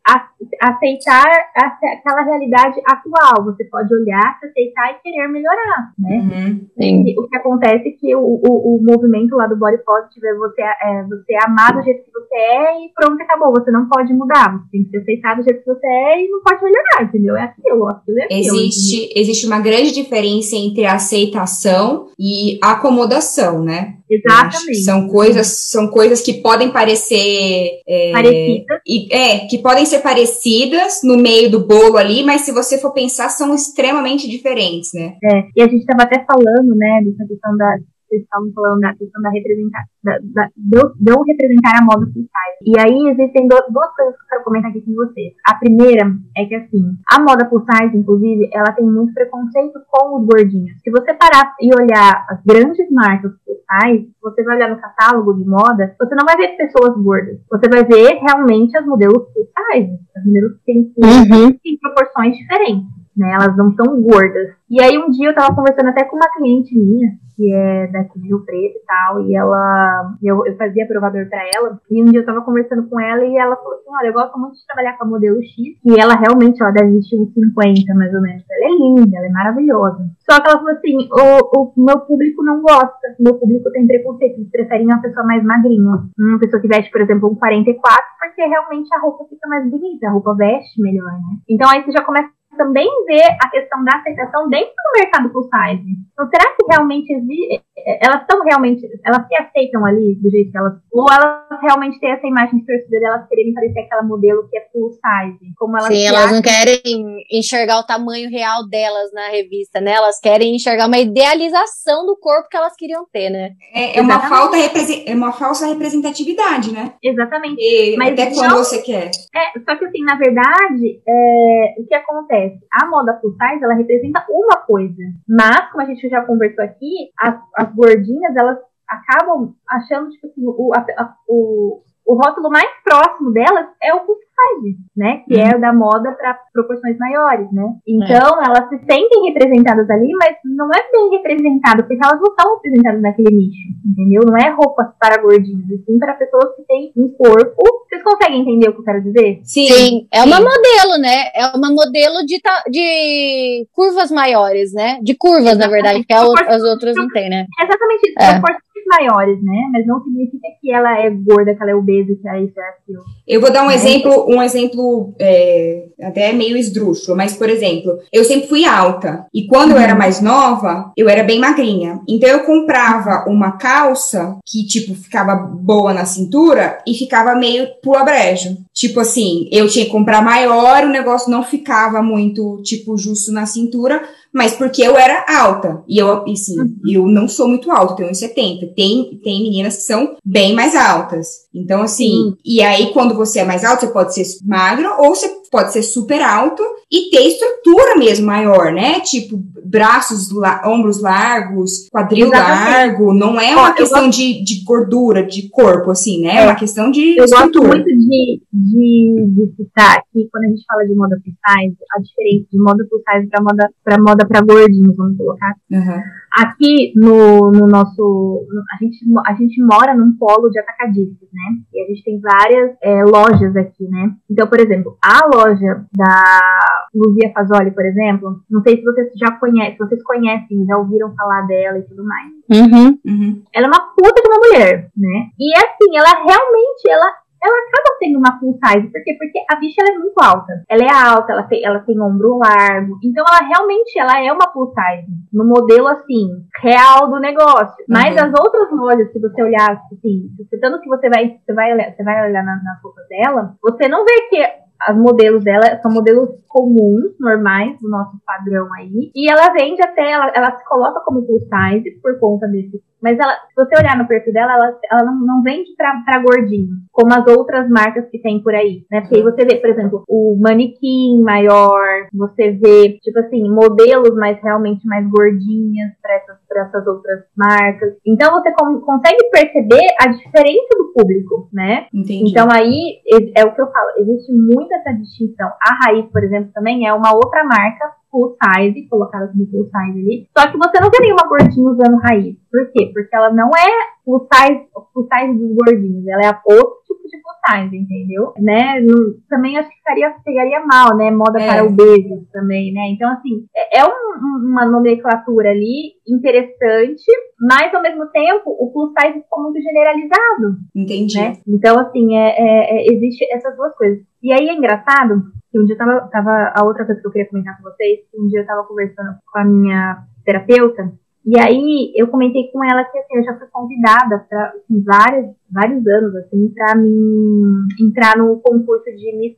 aceitar 0.61 1.25
aquela 1.55 2.23
realidade 2.23 2.79
atual. 2.85 3.43
Você 3.45 3.65
pode 3.65 3.93
olhar, 3.93 4.37
se 4.39 4.47
aceitar 4.47 4.91
e 4.91 5.01
querer 5.01 5.27
melhorar, 5.27 5.91
né? 5.99 6.67
Uhum, 6.77 7.05
o 7.17 7.27
que 7.27 7.35
acontece 7.35 7.89
é 7.89 7.91
que 7.91 8.15
o, 8.15 8.21
o, 8.21 8.75
o, 8.75 8.83
movimento 8.83 9.35
lá 9.35 9.47
do 9.47 9.57
Body 9.57 9.83
Positive 9.83 10.27
é 10.27 10.35
você, 10.35 10.61
é 10.61 11.03
você 11.03 11.35
amar 11.45 11.73
do 11.73 11.83
jeito 11.83 12.03
que 12.03 12.11
você 12.11 12.35
é 12.35 12.85
e 12.85 12.91
pronto, 12.93 13.21
acabou. 13.21 13.51
Você 13.51 13.71
não 13.71 13.87
pode 13.87 14.13
mudar. 14.13 14.53
Você 14.53 14.71
tem 14.71 14.83
que 14.83 14.89
ser 14.89 14.97
aceitado 14.99 15.37
do 15.37 15.43
jeito 15.43 15.59
que 15.63 15.73
você 15.73 15.87
é 15.87 16.23
e 16.23 16.29
não 16.29 16.41
pode 16.41 16.63
melhorar, 16.63 17.03
entendeu? 17.03 17.35
É 17.35 17.43
aquilo, 17.43 17.89
aquilo 17.89 18.19
é 18.19 18.23
aquilo. 18.23 18.39
Existe, 18.39 19.19
existe 19.19 19.47
uma 19.47 19.59
grande 19.59 19.93
diferença 19.93 20.55
entre 20.55 20.85
aceitação 20.85 22.07
e 22.17 22.57
acomodação, 22.61 23.63
né? 23.63 23.97
Exatamente. 24.25 24.83
São 24.83 25.07
coisas, 25.07 25.47
são 25.47 25.87
coisas 25.89 26.21
que 26.21 26.33
podem 26.35 26.71
parecer. 26.71 27.81
É, 27.87 28.11
parecidas. 28.11 28.79
E, 28.87 29.13
é, 29.13 29.39
que 29.47 29.57
podem 29.59 29.85
ser 29.85 29.99
parecidas 29.99 31.01
no 31.03 31.17
meio 31.17 31.49
do 31.49 31.65
bolo 31.65 31.97
ali, 31.97 32.23
mas 32.23 32.41
se 32.41 32.51
você 32.51 32.77
for 32.77 32.91
pensar, 32.91 33.29
são 33.29 33.53
extremamente 33.53 34.29
diferentes, 34.29 34.91
né? 34.93 35.15
É, 35.23 35.43
e 35.55 35.61
a 35.61 35.67
gente 35.67 35.81
estava 35.81 36.03
até 36.03 36.23
falando, 36.25 36.75
né, 36.75 37.01
dessa 37.05 37.27
questão 37.27 37.55
da, 37.57 37.77
vocês 38.13 38.21
estavam 38.21 38.51
falando 38.53 38.79
da 38.79 38.93
questão 38.93 39.21
da 39.21 39.29
representar, 39.31 39.83
da, 40.03 40.17
da, 40.21 40.49
de, 40.55 41.11
eu, 41.11 41.21
representar 41.23 41.81
a 41.81 41.83
moda 41.83 42.05
full 42.13 42.21
size. 42.21 42.61
E 42.65 42.79
aí 42.79 43.09
existem 43.09 43.47
do, 43.47 43.55
duas 43.69 43.89
coisas 43.95 44.15
que 44.15 44.23
eu 44.23 44.27
quero 44.29 44.43
comentar 44.43 44.69
aqui 44.69 44.81
com 44.81 44.93
vocês. 44.93 45.33
A 45.45 45.55
primeira 45.55 46.11
é 46.37 46.45
que, 46.45 46.55
assim, 46.55 46.93
a 47.11 47.19
moda 47.19 47.49
full 47.49 47.65
size, 47.65 47.97
inclusive, 47.97 48.49
ela 48.53 48.71
tem 48.73 48.85
muito 48.85 49.13
preconceito 49.13 49.81
com 49.89 50.19
os 50.19 50.25
gordinhos. 50.25 50.77
Se 50.83 50.91
você 50.91 51.13
parar 51.13 51.55
e 51.59 51.69
olhar 51.73 52.25
as 52.29 52.39
grandes 52.45 52.89
marcas 52.91 53.33
full 53.43 53.57
size, 53.65 54.11
você 54.21 54.43
vai 54.43 54.57
olhar 54.57 54.69
no 54.69 54.81
catálogo 54.81 55.33
de 55.33 55.45
moda, 55.45 55.95
você 55.99 56.15
não 56.15 56.25
vai 56.25 56.37
ver 56.37 56.55
pessoas 56.55 56.95
gordas. 57.01 57.39
Você 57.49 57.67
vai 57.69 57.83
ver 57.83 58.19
realmente 58.21 58.77
as 58.77 58.85
modelos 58.85 59.25
full 59.33 59.47
size. 59.47 59.97
As 60.15 60.25
modelos 60.25 60.57
que 60.57 60.65
têm, 60.65 60.93
uhum. 60.97 61.57
têm 61.63 61.79
proporções 61.81 62.37
diferentes. 62.37 63.02
Né, 63.15 63.31
elas 63.31 63.55
não 63.55 63.71
são 63.75 64.01
gordas. 64.01 64.55
E 64.69 64.81
aí 64.81 64.97
um 64.97 65.09
dia 65.11 65.29
eu 65.29 65.35
tava 65.35 65.53
conversando 65.53 65.89
até 65.89 66.03
com 66.05 66.15
uma 66.15 66.31
cliente 66.35 66.75
minha, 66.75 67.11
que 67.35 67.51
é 67.53 67.87
daqui 67.87 68.19
de 68.19 68.27
Rio 68.27 68.45
Preto 68.45 68.77
e 68.77 68.85
tal, 68.85 69.21
e 69.21 69.35
ela, 69.35 70.15
eu, 70.21 70.45
eu 70.45 70.55
fazia 70.57 70.87
provador 70.87 71.27
para 71.29 71.41
ela, 71.53 71.79
e 71.89 72.01
um 72.01 72.05
dia 72.05 72.21
eu 72.21 72.25
tava 72.25 72.41
conversando 72.41 72.87
com 72.89 72.99
ela 72.99 73.23
e 73.25 73.37
ela 73.37 73.55
falou 73.55 73.73
assim, 73.73 73.89
olha, 73.89 74.07
eu 74.07 74.13
gosto 74.13 74.39
muito 74.39 74.55
de 74.55 74.65
trabalhar 74.65 74.97
com 74.97 75.05
a 75.05 75.07
modelo 75.07 75.37
X, 75.43 75.55
e 75.85 75.99
ela 75.99 76.15
realmente, 76.15 76.61
ela 76.61 76.71
deve 76.71 76.91
vestir 76.91 77.19
uns 77.19 77.33
50 77.33 77.93
mais 77.95 78.13
ou 78.13 78.21
menos, 78.21 78.43
ela 78.49 78.65
é 78.65 78.77
linda, 78.77 79.17
ela 79.17 79.27
é 79.27 79.29
maravilhosa. 79.29 80.05
Só 80.19 80.39
que 80.39 80.49
ela 80.49 80.59
falou 80.59 80.73
assim, 80.73 80.97
o, 81.11 81.71
o 81.71 81.85
meu 81.85 81.99
público 82.01 82.43
não 82.43 82.61
gosta, 82.61 83.15
meu 83.19 83.35
público 83.35 83.71
tem 83.71 83.87
preconceito, 83.87 84.37
eles 84.37 84.49
preferem 84.49 84.85
uma 84.85 85.01
pessoa 85.01 85.25
mais 85.25 85.43
magrinha, 85.43 86.03
uma 86.17 86.39
pessoa 86.39 86.61
que 86.61 86.67
veste, 86.67 86.91
por 86.91 87.01
exemplo, 87.01 87.29
um 87.29 87.35
44, 87.35 88.03
porque 88.19 88.41
realmente 88.41 88.89
a 88.95 88.99
roupa 88.99 89.25
fica 89.29 89.47
mais 89.47 89.69
bonita, 89.69 90.07
a 90.07 90.11
roupa 90.11 90.35
veste 90.35 90.81
melhor, 90.81 91.11
né? 91.11 91.37
Então 91.49 91.69
aí 91.69 91.83
você 91.83 91.91
já 91.91 92.03
começa 92.03 92.29
também 92.57 92.87
ver 93.05 93.37
a 93.41 93.49
questão 93.49 93.83
da 93.83 93.97
aceitação 93.97 94.49
dentro 94.49 94.73
do 94.73 94.99
mercado 94.99 95.29
plus 95.29 95.45
size. 95.45 95.95
Então, 96.13 96.27
será 96.29 96.55
que 96.55 96.65
realmente 96.69 97.11
existe, 97.13 97.63
elas 97.75 98.21
estão 98.21 98.43
realmente, 98.43 98.87
elas 99.03 99.27
se 99.27 99.35
aceitam 99.35 99.85
ali 99.85 100.15
do 100.15 100.29
jeito 100.29 100.51
que 100.51 100.57
elas, 100.57 100.73
ou 100.91 101.05
elas 101.11 101.43
realmente 101.61 101.99
têm 101.99 102.11
essa 102.11 102.27
imagem 102.27 102.59
distorcida 102.59 102.99
delas 102.99 103.27
quererem 103.27 103.53
parecer 103.53 103.79
aquela 103.79 104.03
modelo 104.03 104.47
que 104.49 104.57
é 104.57 104.61
plus 104.71 104.93
size, 104.93 105.53
como 105.57 105.77
elas 105.77 105.87
Sim, 105.87 106.05
elas 106.05 106.31
não 106.31 106.41
querem 106.41 107.25
enxergar 107.31 107.79
o 107.79 107.85
tamanho 107.85 108.29
real 108.29 108.67
delas 108.67 109.11
na 109.11 109.27
revista, 109.29 109.81
né? 109.81 109.93
Elas 109.93 110.19
querem 110.19 110.55
enxergar 110.55 110.87
uma 110.87 110.99
idealização 110.99 112.05
do 112.05 112.15
corpo 112.15 112.47
que 112.49 112.57
elas 112.57 112.75
queriam 112.75 113.05
ter, 113.11 113.29
né? 113.29 113.51
É, 113.73 113.97
é 113.97 114.01
uma 114.01 114.19
falta 114.19 114.55
é 114.57 115.15
uma 115.15 115.31
falsa 115.31 115.65
representatividade, 115.67 116.71
né? 116.71 116.93
Exatamente. 117.01 117.59
E 117.59 117.97
Mas 117.97 118.13
até 118.13 118.31
quando 118.31 118.57
você 118.57 118.81
quer. 118.81 119.09
É, 119.35 119.59
só 119.59 119.75
que 119.77 119.85
assim, 119.85 120.03
na 120.03 120.15
verdade, 120.15 121.01
é, 121.07 121.75
o 121.79 121.87
que 121.87 121.95
acontece? 121.95 122.59
A 122.71 122.87
moda 122.87 123.13
plus 123.13 123.33
size, 123.33 123.63
ela 123.63 123.73
representa 123.73 124.25
uma 124.29 124.57
coisa, 124.57 125.03
mas 125.27 125.71
como 125.71 125.83
a 125.83 125.85
gente 125.85 126.07
já 126.07 126.21
conversou 126.21 126.63
aqui, 126.63 127.11
as, 127.19 127.35
as 127.63 127.73
gordinhas, 127.73 128.35
elas 128.35 128.57
acabam 128.87 129.55
achando, 129.67 130.09
tipo 130.09 130.27
assim, 130.27 130.41
o, 130.45 130.71
a, 130.75 131.15
o, 131.27 131.83
o 132.05 132.15
rótulo 132.15 132.49
mais 132.49 132.69
próximo 132.83 133.31
delas 133.31 133.67
é 133.81 133.93
o 133.93 134.01
plus 134.01 134.17
size, 134.33 134.77
né? 134.95 135.23
Que 135.27 135.39
é 135.39 135.43
uhum. 135.43 135.49
é 135.51 135.59
da 135.59 135.73
moda 135.73 136.11
para 136.11 136.37
proporções 136.51 136.97
maiores, 136.97 137.51
né? 137.51 137.63
Então, 137.87 138.41
é. 138.41 138.45
elas 138.45 138.69
se 138.69 138.77
sentem 138.79 139.25
representadas 139.27 139.89
ali, 139.89 140.11
mas 140.19 140.35
não 140.43 140.69
é 140.73 140.91
bem 140.91 141.09
representado, 141.11 141.83
porque 141.83 142.03
elas 142.03 142.19
não 142.19 142.29
estão 142.29 142.55
representadas 142.55 143.01
naquele 143.01 143.35
nicho, 143.35 143.69
entendeu? 143.85 144.21
Não 144.25 144.37
é 144.37 144.49
roupas 144.49 144.87
para 144.99 145.21
gordinhos, 145.21 145.69
e 145.69 145.77
sim 145.85 145.97
para 145.99 146.13
pessoas 146.15 146.55
que 146.55 146.63
têm 146.63 146.91
um 146.97 147.09
corpo. 147.09 147.63
Vocês 147.87 148.03
conseguem 148.03 148.41
entender 148.41 148.69
o 148.69 148.73
que 148.73 148.79
eu 148.79 148.85
quero 148.85 149.03
dizer? 149.03 149.39
Sim, 149.43 149.67
sim. 149.67 150.07
é 150.11 150.23
uma 150.23 150.39
modelo, 150.39 150.97
né? 150.99 151.29
É 151.33 151.47
uma 151.55 151.71
modelo 151.71 152.25
de, 152.25 152.41
de 152.69 153.67
curvas 153.71 154.11
maiores, 154.11 154.73
né? 154.73 154.99
De 155.01 155.15
curvas, 155.15 155.57
na 155.57 155.67
verdade, 155.67 156.03
que 156.03 156.13
as 156.13 156.63
outras 156.63 156.95
não 156.95 157.07
têm, 157.07 157.29
né? 157.29 157.45
Exatamente 157.61 158.09
isso. 158.09 158.15
É 158.19 158.41
maiores, 158.87 159.41
né? 159.43 159.69
Mas 159.71 159.85
não 159.85 160.03
significa 160.03 160.47
que 160.61 160.71
ela 160.71 160.99
é 160.99 161.09
gorda, 161.09 161.55
que 161.55 161.61
ela 161.61 161.71
é 161.71 161.75
obesa, 161.75 162.15
que 162.21 162.27
é 162.27 162.43
isso, 162.43 162.59
é 162.59 162.69
aquilo. 162.69 163.03
Eu 163.27 163.41
vou 163.41 163.51
dar 163.51 163.65
um 163.65 163.71
é. 163.71 163.75
exemplo, 163.75 164.25
um 164.29 164.41
exemplo 164.41 165.13
é, 165.19 165.85
até 166.01 166.33
meio 166.33 166.57
esdrúxulo, 166.57 167.17
mas, 167.17 167.33
por 167.35 167.49
exemplo, 167.49 167.99
eu 168.11 168.23
sempre 168.23 168.47
fui 168.47 168.65
alta. 168.65 169.25
E 169.33 169.47
quando 169.47 169.71
uhum. 169.71 169.77
eu 169.77 169.81
era 169.81 169.95
mais 169.95 170.21
nova, 170.21 170.91
eu 170.97 171.09
era 171.09 171.23
bem 171.23 171.39
magrinha. 171.39 172.01
Então 172.07 172.29
eu 172.29 172.41
comprava 172.41 173.25
uma 173.27 173.53
calça 173.53 174.37
que, 174.45 174.65
tipo, 174.65 174.93
ficava 174.95 175.35
boa 175.35 175.93
na 175.93 176.05
cintura 176.05 176.77
e 176.87 176.93
ficava 176.93 177.35
meio 177.35 177.67
pula 177.81 178.03
brejo. 178.03 178.57
Tipo 178.73 178.99
assim, 178.99 179.47
eu 179.51 179.67
tinha 179.67 179.85
que 179.85 179.91
comprar 179.91 180.21
maior, 180.21 180.83
o 180.83 180.89
negócio 180.89 181.29
não 181.29 181.43
ficava 181.43 182.01
muito, 182.01 182.61
tipo, 182.63 182.97
justo 182.97 183.31
na 183.31 183.45
cintura, 183.45 184.03
mas 184.33 184.53
porque 184.53 184.81
eu 184.81 184.97
era 184.97 185.25
alta. 185.27 185.83
E 185.87 185.99
eu, 185.99 186.23
assim, 186.23 186.59
uhum. 186.59 186.75
eu 186.87 187.07
não 187.07 187.27
sou 187.27 187.47
muito 187.47 187.71
alta, 187.71 187.95
tenho 187.95 188.09
1,70. 188.09 188.72
Tem, 188.75 189.19
tem 189.23 189.43
meninas 189.43 189.77
que 189.77 189.83
são 189.83 190.15
bem 190.23 190.53
mais 190.53 190.75
altas. 190.75 191.43
Então, 191.53 191.81
assim, 191.81 192.11
uhum. 192.11 192.37
e 192.43 192.61
aí 192.61 192.91
quando 192.93 193.15
você 193.15 193.39
é 193.39 193.45
mais 193.45 193.63
alto, 193.63 193.81
você 193.81 193.87
pode 193.87 194.13
ser 194.13 194.25
magro 194.43 194.89
ou 194.99 195.15
você 195.15 195.29
pode 195.51 195.71
ser 195.71 195.83
super 195.83 196.21
alto 196.21 196.63
e 196.91 197.11
ter 197.11 197.27
estrutura 197.27 197.95
mesmo 197.95 198.25
maior, 198.25 198.71
né? 198.71 198.99
Tipo, 199.01 199.37
braços, 199.63 200.31
la 200.31 200.61
ombros 200.65 201.01
largos, 201.01 201.89
quadril 201.91 202.27
Exatamente. 202.27 202.69
largo. 202.69 203.13
Não 203.13 203.39
é 203.39 203.55
uma 203.55 203.69
Ó, 203.69 203.73
questão 203.73 204.05
gosto... 204.05 204.17
de, 204.17 204.43
de 204.43 204.63
gordura, 204.63 205.23
de 205.23 205.49
corpo, 205.49 205.91
assim, 205.91 206.21
né? 206.21 206.37
É, 206.37 206.41
é 206.41 206.45
uma 206.45 206.55
questão 206.55 206.91
de 206.91 207.17
eu 207.17 207.25
estrutura. 207.25 207.47
Eu 207.47 207.51
gosto 207.51 207.67
muito 207.67 207.85
de, 207.85 208.41
de, 208.51 209.25
de 209.29 209.55
citar 209.55 210.03
que 210.11 210.27
quando 210.31 210.45
a 210.45 210.47
gente 210.47 210.63
fala 210.67 210.83
de 210.85 210.95
moda 210.95 211.19
plus 211.23 211.35
size, 211.35 211.77
a 211.95 212.01
diferença 212.01 212.47
de 212.51 212.59
moda 212.59 212.87
plus 212.89 213.01
size 213.09 213.27
pra 213.27 213.41
moda 213.41 213.69
pra, 213.83 213.97
moda 213.99 214.27
pra 214.27 214.41
gordinhos, 214.41 214.95
vamos 214.95 215.17
colocar. 215.17 215.55
Uhum. 215.71 216.01
Aqui 216.33 216.93
no, 216.95 217.51
no 217.51 217.67
nosso. 217.67 218.47
A 218.71 218.83
gente, 218.83 218.97
a 219.27 219.33
gente 219.33 219.61
mora 219.61 219.95
num 219.95 220.17
polo 220.17 220.49
de 220.49 220.59
atacadistas, 220.59 221.29
né? 221.31 221.61
E 221.71 221.83
a 221.83 221.87
gente 221.87 222.03
tem 222.03 222.19
várias 222.19 222.75
é, 222.81 223.03
lojas 223.03 223.55
aqui, 223.55 223.87
né? 223.87 224.11
Então, 224.29 224.47
por 224.47 224.59
exemplo, 224.59 224.97
a 224.99 225.27
loja 225.27 225.85
da 225.95 226.87
Luzia 226.93 227.31
Fazoli, 227.33 227.69
por 227.71 227.85
exemplo, 227.85 228.41
não 228.49 228.61
sei 228.63 228.77
se 228.77 228.83
vocês 228.83 229.11
já 229.15 229.31
conhecem, 229.31 229.77
vocês 229.77 230.01
conhecem, 230.03 230.65
já 230.65 230.77
ouviram 230.77 231.13
falar 231.15 231.43
dela 231.43 231.77
e 231.77 231.83
tudo 231.83 232.03
mais. 232.03 232.31
Uhum. 232.49 232.99
Uhum. 233.05 233.43
Ela 233.53 233.67
é 233.67 233.69
uma 233.69 233.93
puta 233.95 234.21
de 234.21 234.27
uma 234.27 234.39
mulher, 234.39 234.89
né? 234.97 235.29
E 235.39 235.53
assim, 235.55 235.95
ela 235.95 236.23
realmente, 236.23 236.89
ela 236.89 237.22
ela 237.43 237.57
acaba 237.59 237.97
sendo 237.99 238.17
uma 238.19 238.39
full 238.39 238.57
size. 238.63 238.87
Por 238.87 239.03
quê? 239.03 239.15
Porque 239.19 239.39
a 239.49 239.55
bicha 239.57 239.81
é 239.83 239.97
muito 239.97 240.15
alta. 240.21 240.53
Ela 240.69 240.83
é 240.83 240.91
alta, 240.91 241.33
ela 241.33 241.43
tem, 241.43 241.65
ela 241.65 241.79
tem 241.79 241.99
ombro 241.99 242.37
largo. 242.37 242.97
Então 243.03 243.23
ela 243.27 243.47
realmente 243.47 243.99
ela 243.99 244.23
é 244.23 244.31
uma 244.31 244.51
full 244.51 244.71
size. 244.71 245.11
No 245.31 245.45
modelo 245.45 245.87
assim, 245.87 246.29
real 246.61 247.09
do 247.09 247.19
negócio. 247.19 247.75
Uhum. 247.81 247.89
Mas 247.89 248.17
as 248.17 248.31
outras 248.39 248.71
lojas, 248.71 249.11
se 249.11 249.19
você 249.19 249.43
olhar 249.43 249.81
assim, 249.91 250.29
tanto 250.61 250.79
que 250.79 250.87
você 250.87 251.09
vai, 251.09 251.37
você 251.45 251.53
vai 251.53 251.73
olhar, 251.73 251.93
você 251.93 252.03
vai 252.03 252.29
olhar 252.29 252.43
nas, 252.43 252.63
nas 252.63 252.81
roupas 252.81 253.05
dela, 253.09 253.55
você 253.61 253.87
não 253.87 254.05
vê 254.05 254.27
que 254.29 254.63
as 254.87 254.97
modelos 254.97 255.43
dela 255.43 255.79
são 255.81 255.91
modelos 255.91 256.29
comuns, 256.47 257.17
normais, 257.19 257.79
do 257.79 257.89
nosso 257.89 258.17
padrão 258.25 258.67
aí. 258.73 259.11
E 259.15 259.31
ela 259.31 259.53
vende 259.53 259.81
até, 259.81 260.11
ela, 260.11 260.31
ela 260.35 260.57
se 260.57 260.65
coloca 260.65 260.99
como 261.01 261.25
full 261.25 261.39
size 261.39 261.99
por 262.01 262.19
conta 262.19 262.47
desse 262.47 262.81
mas 263.03 263.19
ela, 263.19 263.33
se 263.33 263.53
você 263.53 263.77
olhar 263.77 263.97
no 263.97 264.07
perfil 264.07 264.31
dela, 264.31 264.53
ela, 264.53 264.79
ela 264.89 265.03
não, 265.03 265.19
não 265.19 265.43
vende 265.43 265.75
pra, 265.75 266.01
pra 266.05 266.21
gordinho, 266.21 266.69
como 266.89 267.13
as 267.13 267.27
outras 267.27 267.69
marcas 267.69 268.09
que 268.09 268.17
tem 268.17 268.41
por 268.41 268.55
aí, 268.55 268.85
né? 268.89 269.01
Porque 269.01 269.17
aí 269.17 269.21
você 269.21 269.43
vê, 269.43 269.55
por 269.57 269.69
exemplo, 269.69 270.03
o 270.07 270.39
manequim 270.39 271.21
maior, 271.21 272.07
você 272.13 272.51
vê, 272.51 272.97
tipo 273.03 273.19
assim, 273.19 273.43
modelos 273.49 274.15
mais 274.15 274.41
realmente 274.41 274.87
mais 274.87 275.05
gordinhas 275.09 275.91
para 276.01 276.15
essas, 276.15 276.37
pra 276.47 276.61
essas 276.61 276.87
outras 276.87 277.25
marcas. 277.35 277.93
Então 278.07 278.31
você 278.35 278.53
com, 278.53 278.79
consegue 278.79 279.29
perceber 279.31 279.85
a 279.99 280.07
diferença 280.07 280.69
do 280.77 280.93
público, 280.95 281.49
né? 281.51 281.87
Entendi. 281.93 282.31
Então 282.31 282.47
aí 282.49 283.01
é, 283.11 283.41
é 283.41 283.45
o 283.45 283.53
que 283.53 283.61
eu 283.61 283.69
falo, 283.69 283.89
existe 283.97 284.31
muito 284.31 284.73
essa 284.73 284.93
distinção. 284.93 285.49
A 285.61 285.85
Raiz, 285.85 286.05
por 286.05 286.23
exemplo, 286.23 286.51
também 286.53 286.87
é 286.87 286.93
uma 286.93 287.13
outra 287.13 287.43
marca 287.43 287.91
full 288.13 288.37
size, 288.37 288.87
colocada 288.87 289.27
como 289.29 289.49
full 289.49 289.65
size 289.65 289.99
ali. 289.99 290.27
Só 290.37 290.51
que 290.51 290.57
você 290.57 290.79
não 290.79 290.91
vê 290.91 290.99
nenhuma 290.99 291.27
gordinha 291.27 291.67
usando 291.67 291.97
raiz. 291.97 292.37
Por 292.51 292.71
quê? 292.71 292.91
Porque 292.93 293.15
ela 293.15 293.33
não 293.33 293.49
é 293.49 293.69
full 294.05 294.27
size, 294.31 294.67
full 294.93 295.07
size 295.11 295.33
dos 295.33 295.55
gordinhos. 295.55 296.07
Ela 296.07 296.21
é 296.21 296.39
outro 296.45 296.77
tipo 296.85 297.01
de 297.09 297.17
full 297.19 297.33
size, 297.49 297.75
entendeu? 297.75 298.33
Né? 298.37 298.85
Também 299.27 299.57
acho 299.57 299.67
que 299.67 299.75
ficaria, 299.77 300.13
pegaria 300.23 300.63
mal, 300.63 300.95
né? 300.95 301.09
Moda 301.09 301.41
é. 301.41 301.47
para 301.47 301.63
obesos 301.65 302.29
também, 302.31 302.71
né? 302.71 302.91
Então, 302.91 303.11
assim, 303.11 303.47
é, 303.55 303.79
é 303.79 303.83
um, 303.83 304.47
uma 304.47 304.65
nomenclatura 304.67 305.49
ali 305.49 305.93
interessante, 306.07 307.05
mas 307.41 307.73
ao 307.73 307.81
mesmo 307.81 308.05
tempo 308.11 308.43
o 308.45 308.71
full 308.71 308.93
size 308.99 309.23
ficou 309.23 309.43
muito 309.43 309.59
generalizado. 309.59 310.57
Entendi. 310.75 311.17
Né? 311.17 311.33
Então, 311.47 311.79
assim, 311.79 312.15
é, 312.15 312.29
é, 312.37 312.77
é, 312.77 312.93
existe 312.93 313.25
essas 313.33 313.55
duas 313.57 313.75
coisas. 313.75 313.99
E 314.21 314.31
aí 314.31 314.47
é 314.47 314.53
engraçado 314.53 315.23
que 315.53 315.59
um 315.59 315.65
dia 315.65 315.77
tava, 315.77 316.09
tava. 316.11 316.51
A 316.55 316.65
outra 316.65 316.83
coisa 316.83 316.99
que 316.99 317.05
eu 317.05 317.11
queria 317.11 317.29
comentar 317.29 317.55
com 317.57 317.63
vocês, 317.63 317.99
um 318.17 318.27
dia 318.27 318.41
eu 318.41 318.45
tava 318.45 318.63
conversando 318.63 319.15
com 319.31 319.39
a 319.39 319.45
minha 319.45 320.03
terapeuta, 320.25 320.91
e 321.25 321.39
aí 321.39 321.93
eu 321.95 322.07
comentei 322.07 322.51
com 322.51 322.61
ela 322.65 322.83
que 322.83 322.97
assim, 322.97 323.17
eu 323.17 323.23
já 323.23 323.37
fui 323.37 323.47
convidada 323.47 324.25
para 324.27 324.49
assim, 324.49 324.83
vários, 324.83 325.33
vários 325.49 325.87
anos 325.87 326.15
assim 326.15 326.49
para 326.53 326.75
mim 326.75 327.65
entrar 327.79 328.17
no 328.17 328.41
concurso 328.41 328.85
de 328.85 329.17
Miss 329.17 329.37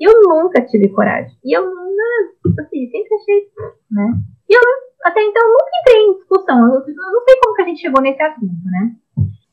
E 0.00 0.04
eu 0.04 0.20
nunca 0.22 0.62
tive 0.62 0.88
coragem. 0.88 1.36
E 1.44 1.56
eu 1.56 1.64
assim, 2.58 2.90
sempre 2.90 3.14
achei, 3.14 3.48
né? 3.90 4.12
E 4.48 4.54
eu 4.56 4.62
até 5.04 5.22
então 5.22 5.42
nunca 5.48 5.70
entrei 5.80 6.02
em 6.02 6.14
discussão. 6.14 6.58
Eu, 6.58 6.80
eu 6.80 7.12
não 7.12 7.24
sei 7.24 7.36
como 7.40 7.54
que 7.54 7.62
a 7.62 7.66
gente 7.66 7.80
chegou 7.80 8.02
nesse 8.02 8.22
assunto, 8.22 8.64
né? 8.64 8.96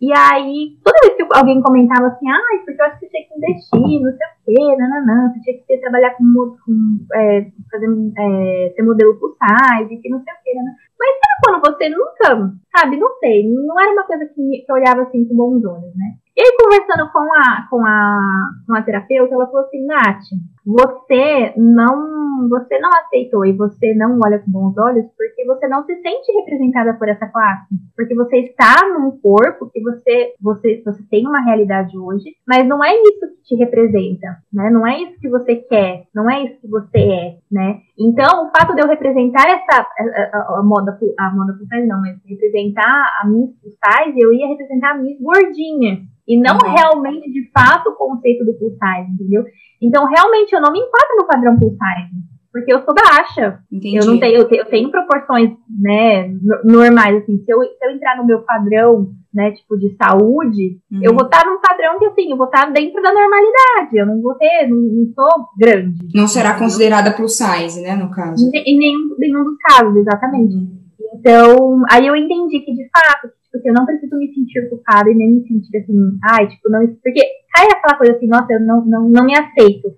E 0.02 0.14
aí, 0.14 0.78
toda 0.82 1.00
vez 1.04 1.18
que 1.18 1.28
alguém 1.38 1.62
comentava 1.62 2.08
assim, 2.08 2.30
ah, 2.30 2.40
porque 2.64 2.82
eu 2.82 2.86
acho 2.86 3.00
que 3.00 3.06
você 3.06 3.12
tinha 3.12 3.28
que 3.28 3.36
investir, 3.36 4.02
não 4.02 4.12
sei 4.16 4.28
o 4.28 4.46
quê, 4.46 4.78
nananã, 4.78 5.34
você 5.34 5.40
tinha 5.42 5.58
que 5.58 5.68
ter, 5.68 5.82
trabalhar 5.82 6.16
com, 6.16 6.24
com 6.66 7.06
é, 7.14 7.52
fazer, 7.70 7.88
é, 8.18 8.74
ser 8.76 8.84
modelo 8.84 9.20
plus 9.20 9.36
size, 9.36 10.02
que 10.02 10.10
não 10.10 10.24
sei 10.24 10.34
o 10.34 10.38
quê, 10.42 10.54
nananã. 10.56 10.76
Mas 10.98 11.16
sabe 11.20 11.42
quando 11.44 11.62
você 11.66 11.90
nunca, 11.90 12.56
sabe, 12.78 12.98
não 12.98 13.10
sei, 13.20 13.52
não 13.52 13.80
era 13.80 13.92
uma 13.92 14.04
coisa 14.04 14.26
que, 14.26 14.64
que 14.66 14.66
eu 14.70 14.76
olhava 14.76 15.02
assim 15.02 15.26
com 15.28 15.36
bons 15.36 15.66
olhos, 15.66 15.94
né? 15.96 16.16
E 16.38 16.42
aí, 16.42 16.56
conversando 16.58 17.12
com 17.12 17.34
a, 17.34 17.68
com 17.70 17.86
a, 17.86 18.50
com 18.66 18.74
a 18.74 18.82
terapeuta, 18.82 19.34
ela 19.34 19.48
falou 19.48 19.66
assim, 19.66 19.86
Nath, 19.86 20.24
você 20.66 21.54
não, 21.58 22.48
você 22.50 22.80
não 22.80 22.90
aceitou 22.90 23.46
e 23.46 23.54
você 23.54 23.94
não 23.94 24.20
olha 24.24 24.40
com 24.40 24.52
bons 24.52 24.78
olhos 24.78 25.06
porque 25.18 25.46
você 25.46 25.68
não 25.68 25.86
se 25.86 25.96
sente 26.02 26.32
representada 26.32 26.94
por 26.94 27.08
essa 27.08 27.28
classe. 27.28 27.68
Porque 27.96 28.16
você 28.16 28.38
está 28.40 28.76
num 28.90 29.12
corpo 29.20 29.70
que 29.70 29.82
você, 29.82 30.34
você, 30.42 30.82
você 30.86 31.04
tem 31.10 31.28
uma 31.28 31.42
realidade 31.42 31.98
hoje, 31.98 32.26
mas 32.48 32.68
não 32.68 32.84
é 32.84 32.94
isso 32.94 33.28
que 33.36 33.44
te 33.44 33.56
representa, 33.56 34.38
né? 34.54 34.70
Não 34.70 34.86
é 34.86 35.02
isso 35.02 35.20
que 35.20 35.30
você 35.30 35.56
quer, 35.56 36.04
não 36.14 36.30
é 36.30 36.44
isso 36.44 36.62
que 36.62 36.68
você 36.68 37.00
é, 37.00 37.38
né? 37.52 37.80
Então, 37.98 38.46
o 38.46 38.52
fato 38.52 38.76
de 38.76 38.82
eu 38.82 38.88
representar 38.88 39.46
essa, 39.50 39.82
a, 39.82 40.38
a, 40.38 40.60
a 40.60 40.64
moda, 40.64 40.98
a 41.20 41.36
moda 41.36 41.54
plus 41.54 41.88
não, 41.88 42.02
mas 42.02 42.18
representar 42.26 43.20
a 43.22 43.28
Miss 43.28 43.52
Size, 43.62 44.20
eu 44.20 44.34
ia 44.34 44.48
representar 44.48 44.92
a 44.92 44.98
Miss 44.98 45.20
Gordinha. 45.20 46.00
E 46.30 46.40
não 46.40 46.58
uhum. 46.64 46.76
realmente, 46.76 47.32
de 47.32 47.50
fato, 47.50 47.90
o 47.90 47.96
conceito 47.96 48.46
do 48.46 48.54
plus 48.54 48.74
size, 48.74 49.12
entendeu? 49.12 49.44
Então, 49.82 50.06
realmente, 50.06 50.54
eu 50.54 50.62
não 50.62 50.72
me 50.72 50.80
enquadro 50.80 51.16
no 51.18 51.28
padrão 51.28 51.58
plus 51.58 51.72
size. 51.72 52.30
Porque 52.52 52.74
eu 52.74 52.84
sou 52.84 52.96
baixa. 52.96 53.60
Entendi. 53.72 53.98
Eu 53.98 54.06
não 54.06 54.20
tenho, 54.20 54.38
eu 54.38 54.48
tenho, 54.48 54.62
eu 54.62 54.66
tenho 54.66 54.92
proporções, 54.92 55.52
né, 55.70 56.34
normais, 56.66 57.22
assim. 57.22 57.38
Se 57.46 57.52
eu, 57.52 57.62
se 57.62 57.86
eu 57.86 57.92
entrar 57.92 58.18
no 58.18 58.26
meu 58.26 58.42
padrão, 58.42 59.12
né, 59.32 59.52
tipo, 59.52 59.78
de 59.78 59.96
saúde, 59.96 60.80
uhum. 60.92 61.00
eu 61.04 61.14
vou 61.14 61.26
estar 61.26 61.46
num 61.46 61.60
padrão 61.62 62.00
que, 62.00 62.06
assim, 62.06 62.32
eu 62.32 62.38
vou 62.38 62.48
estar 62.48 62.72
dentro 62.72 63.02
da 63.04 63.14
normalidade. 63.14 63.98
Eu 63.98 64.08
não 64.08 64.20
vou 64.20 64.34
ter, 64.34 64.68
não, 64.68 64.78
não 64.78 65.14
sou 65.14 65.46
grande. 65.58 66.08
Não 66.14 66.28
será 66.28 66.58
considerada 66.58 67.14
plus 67.14 67.38
size, 67.38 67.82
né, 67.82 67.96
no 67.96 68.10
caso? 68.10 68.44
Em, 68.54 68.80
nenhum, 68.80 69.16
nenhum 69.20 69.44
dos 69.44 69.58
casos, 69.58 69.96
exatamente. 69.96 70.56
Uhum. 70.56 70.80
Então, 71.14 71.84
aí 71.92 72.08
eu 72.08 72.16
entendi 72.16 72.62
que, 72.62 72.74
de 72.74 72.90
fato, 72.90 73.30
tipo, 73.52 73.68
eu 73.68 73.74
não 73.74 73.86
preciso 73.86 74.18
me 74.18 74.34
sentir 74.34 74.70
culpada 74.70 75.10
e 75.10 75.16
nem 75.16 75.36
me 75.36 75.48
sentir 75.48 75.78
assim, 75.78 75.94
ai, 76.24 76.48
tipo, 76.48 76.70
não. 76.70 76.86
Porque 76.88 77.22
cai 77.56 77.66
aquela 77.66 77.98
coisa 77.98 78.16
assim, 78.16 78.28
nossa, 78.28 78.54
eu 78.54 78.60
não, 78.60 78.86
não, 78.86 79.10
não 79.10 79.26
me 79.26 79.34
aceito. 79.38 79.90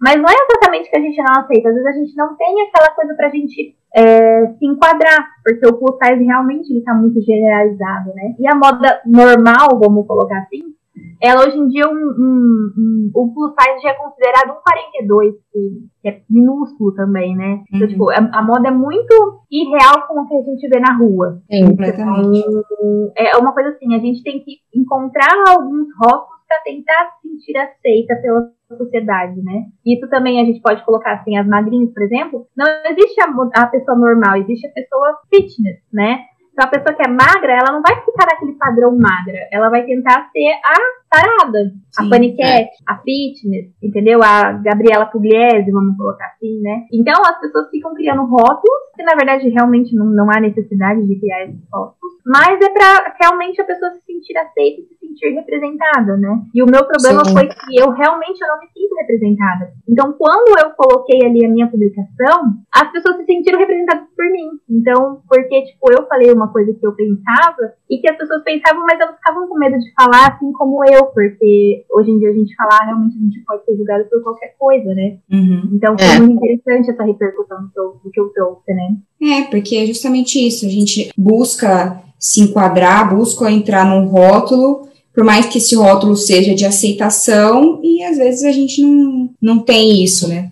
Mas 0.00 0.16
não 0.16 0.28
é 0.28 0.34
exatamente 0.34 0.90
que 0.90 0.96
a 0.96 1.00
gente 1.00 1.18
não 1.18 1.42
aceita, 1.42 1.68
às 1.68 1.74
vezes 1.74 1.86
a 1.86 1.92
gente 1.92 2.16
não 2.16 2.34
tem 2.36 2.62
aquela 2.62 2.94
coisa 2.94 3.14
pra 3.14 3.28
gente 3.28 3.76
é, 3.94 4.46
se 4.46 4.64
enquadrar, 4.64 5.28
porque 5.44 5.66
o 5.66 5.76
plus 5.76 5.98
size 6.02 6.24
realmente 6.24 6.78
está 6.78 6.94
muito 6.94 7.20
generalizado, 7.20 8.14
né? 8.14 8.34
E 8.38 8.48
a 8.48 8.54
moda 8.54 9.02
normal, 9.04 9.78
vamos 9.78 10.06
colocar 10.06 10.38
assim, 10.38 10.62
ela 11.22 11.46
hoje 11.46 11.58
em 11.58 11.68
dia, 11.68 11.86
um, 11.86 11.92
um, 11.92 12.72
um, 12.78 13.10
o 13.14 13.34
plus 13.34 13.52
size 13.58 13.82
já 13.82 13.90
é 13.90 13.94
considerado 13.94 14.52
um 14.52 14.62
42, 14.62 15.34
que, 15.52 15.88
que 16.00 16.08
é 16.08 16.22
minúsculo 16.30 16.94
também, 16.94 17.36
né? 17.36 17.62
Então, 17.68 17.68
uhum. 17.72 17.76
Então, 17.76 17.88
tipo, 17.88 18.10
a, 18.10 18.38
a, 18.38 18.42
moda 18.42 18.68
é 18.68 18.70
muito 18.70 19.42
irreal 19.50 20.06
com 20.08 20.20
o 20.20 20.26
que 20.26 20.34
a 20.34 20.42
gente 20.42 20.68
vê 20.68 20.80
na 20.80 20.96
rua. 20.96 21.42
Sim, 21.50 21.66
completamente. 21.66 22.38
Então, 22.38 23.12
é 23.16 23.36
uma 23.36 23.52
coisa 23.52 23.70
assim, 23.70 23.94
a 23.94 23.98
gente 23.98 24.22
tem 24.22 24.42
que 24.42 24.58
encontrar 24.74 25.44
alguns 25.48 25.88
rótulos 26.02 26.40
para 26.48 26.60
tentar 26.64 27.10
se 27.20 27.28
sentir 27.28 27.56
aceita 27.56 28.16
pela 28.16 28.50
sociedade, 28.76 29.40
né? 29.42 29.66
Isso 29.86 30.08
também 30.08 30.40
a 30.40 30.44
gente 30.44 30.60
pode 30.60 30.84
colocar 30.84 31.14
assim, 31.14 31.36
as 31.36 31.46
magrinhas, 31.46 31.92
por 31.92 32.02
exemplo, 32.02 32.46
não 32.56 32.66
existe 32.90 33.20
a, 33.20 33.62
a 33.62 33.66
pessoa 33.66 33.96
normal, 33.96 34.36
existe 34.36 34.66
a 34.66 34.72
pessoa 34.72 35.18
fitness, 35.28 35.78
né? 35.92 36.24
Então 36.60 36.68
a 36.68 36.76
pessoa 36.76 36.94
que 36.94 37.02
é 37.02 37.08
magra, 37.08 37.52
ela 37.54 37.72
não 37.72 37.80
vai 37.80 37.96
ficar 38.04 38.26
naquele 38.26 38.52
padrão 38.52 38.94
magra. 38.94 39.48
Ela 39.50 39.70
vai 39.70 39.82
tentar 39.86 40.28
ser 40.30 40.52
a 40.62 40.76
parada, 41.08 41.72
Sim, 41.90 42.06
a 42.06 42.10
paniquete, 42.10 42.44
é. 42.44 42.68
a 42.86 42.98
fitness, 42.98 43.72
entendeu? 43.82 44.20
A 44.22 44.52
Gabriela 44.52 45.06
Pugliese, 45.06 45.70
vamos 45.70 45.96
colocar 45.96 46.26
assim, 46.26 46.60
né? 46.60 46.84
Então 46.92 47.14
as 47.24 47.40
pessoas 47.40 47.70
ficam 47.70 47.94
criando 47.94 48.26
rótulos, 48.26 48.92
que 48.94 49.02
na 49.02 49.14
verdade 49.14 49.48
realmente 49.48 49.96
não, 49.96 50.04
não 50.04 50.30
há 50.30 50.38
necessidade 50.38 51.06
de 51.06 51.18
criar 51.18 51.44
esses 51.44 51.64
rótulos, 51.72 52.20
mas 52.26 52.60
é 52.60 52.68
para 52.68 53.16
realmente 53.18 53.58
a 53.58 53.64
pessoa 53.64 53.92
se 53.92 54.04
sentir 54.04 54.36
aceita 54.36 54.82
e 54.82 54.84
se 54.84 54.99
sentir 55.10 55.34
representada, 55.34 56.16
né? 56.16 56.42
E 56.54 56.62
o 56.62 56.66
meu 56.66 56.84
problema 56.86 57.24
Sim. 57.24 57.32
foi 57.32 57.46
que 57.48 57.80
eu 57.80 57.90
realmente 57.90 58.40
eu 58.40 58.48
não 58.48 58.60
me 58.60 58.66
sinto 58.68 58.94
representada. 58.96 59.72
Então, 59.88 60.12
quando 60.12 60.58
eu 60.58 60.70
coloquei 60.70 61.18
ali 61.24 61.44
a 61.44 61.48
minha 61.48 61.68
publicação, 61.68 62.54
as 62.72 62.90
pessoas 62.92 63.16
se 63.16 63.24
sentiram 63.24 63.58
representadas 63.58 64.06
por 64.16 64.24
mim. 64.30 64.48
Então, 64.68 65.22
porque, 65.28 65.62
tipo, 65.64 65.92
eu 65.92 66.06
falei 66.06 66.32
uma 66.32 66.52
coisa 66.52 66.72
que 66.72 66.86
eu 66.86 66.92
pensava 66.92 67.74
e 67.88 67.98
que 67.98 68.08
as 68.08 68.16
pessoas 68.16 68.42
pensavam, 68.44 68.84
mas 68.86 69.00
elas 69.00 69.16
ficavam 69.16 69.48
com 69.48 69.58
medo 69.58 69.78
de 69.78 69.92
falar 69.94 70.28
assim 70.28 70.52
como 70.52 70.84
eu, 70.84 71.06
porque 71.06 71.84
hoje 71.92 72.10
em 72.10 72.18
dia 72.18 72.30
a 72.30 72.34
gente 72.34 72.54
falar, 72.54 72.84
realmente 72.84 73.16
a 73.16 73.20
gente 73.20 73.44
pode 73.44 73.64
ser 73.64 73.76
julgado 73.76 74.04
por 74.08 74.22
qualquer 74.22 74.54
coisa, 74.58 74.94
né? 74.94 75.18
Uhum. 75.30 75.70
Então, 75.72 75.96
foi 75.98 76.16
é. 76.16 76.20
muito 76.20 76.36
interessante 76.36 76.90
essa 76.90 77.04
repercussão 77.04 77.62
do 77.62 77.70
que, 77.70 77.80
eu, 77.80 78.00
do 78.04 78.10
que 78.10 78.20
eu 78.20 78.28
trouxe, 78.28 78.72
né? 78.72 78.96
É, 79.22 79.42
porque 79.50 79.76
é 79.76 79.86
justamente 79.86 80.38
isso. 80.46 80.66
A 80.66 80.68
gente 80.68 81.10
busca 81.16 82.02
se 82.18 82.42
enquadrar, 82.42 83.14
busca 83.14 83.50
entrar 83.50 83.86
num 83.86 84.06
rótulo, 84.06 84.90
por 85.14 85.24
mais 85.24 85.46
que 85.46 85.58
esse 85.58 85.74
rótulo 85.74 86.16
seja 86.16 86.54
de 86.54 86.64
aceitação, 86.64 87.80
e 87.82 88.02
às 88.02 88.16
vezes 88.16 88.44
a 88.44 88.52
gente 88.52 88.82
não, 88.82 89.30
não 89.40 89.58
tem 89.58 90.02
isso, 90.02 90.28
né? 90.28 90.50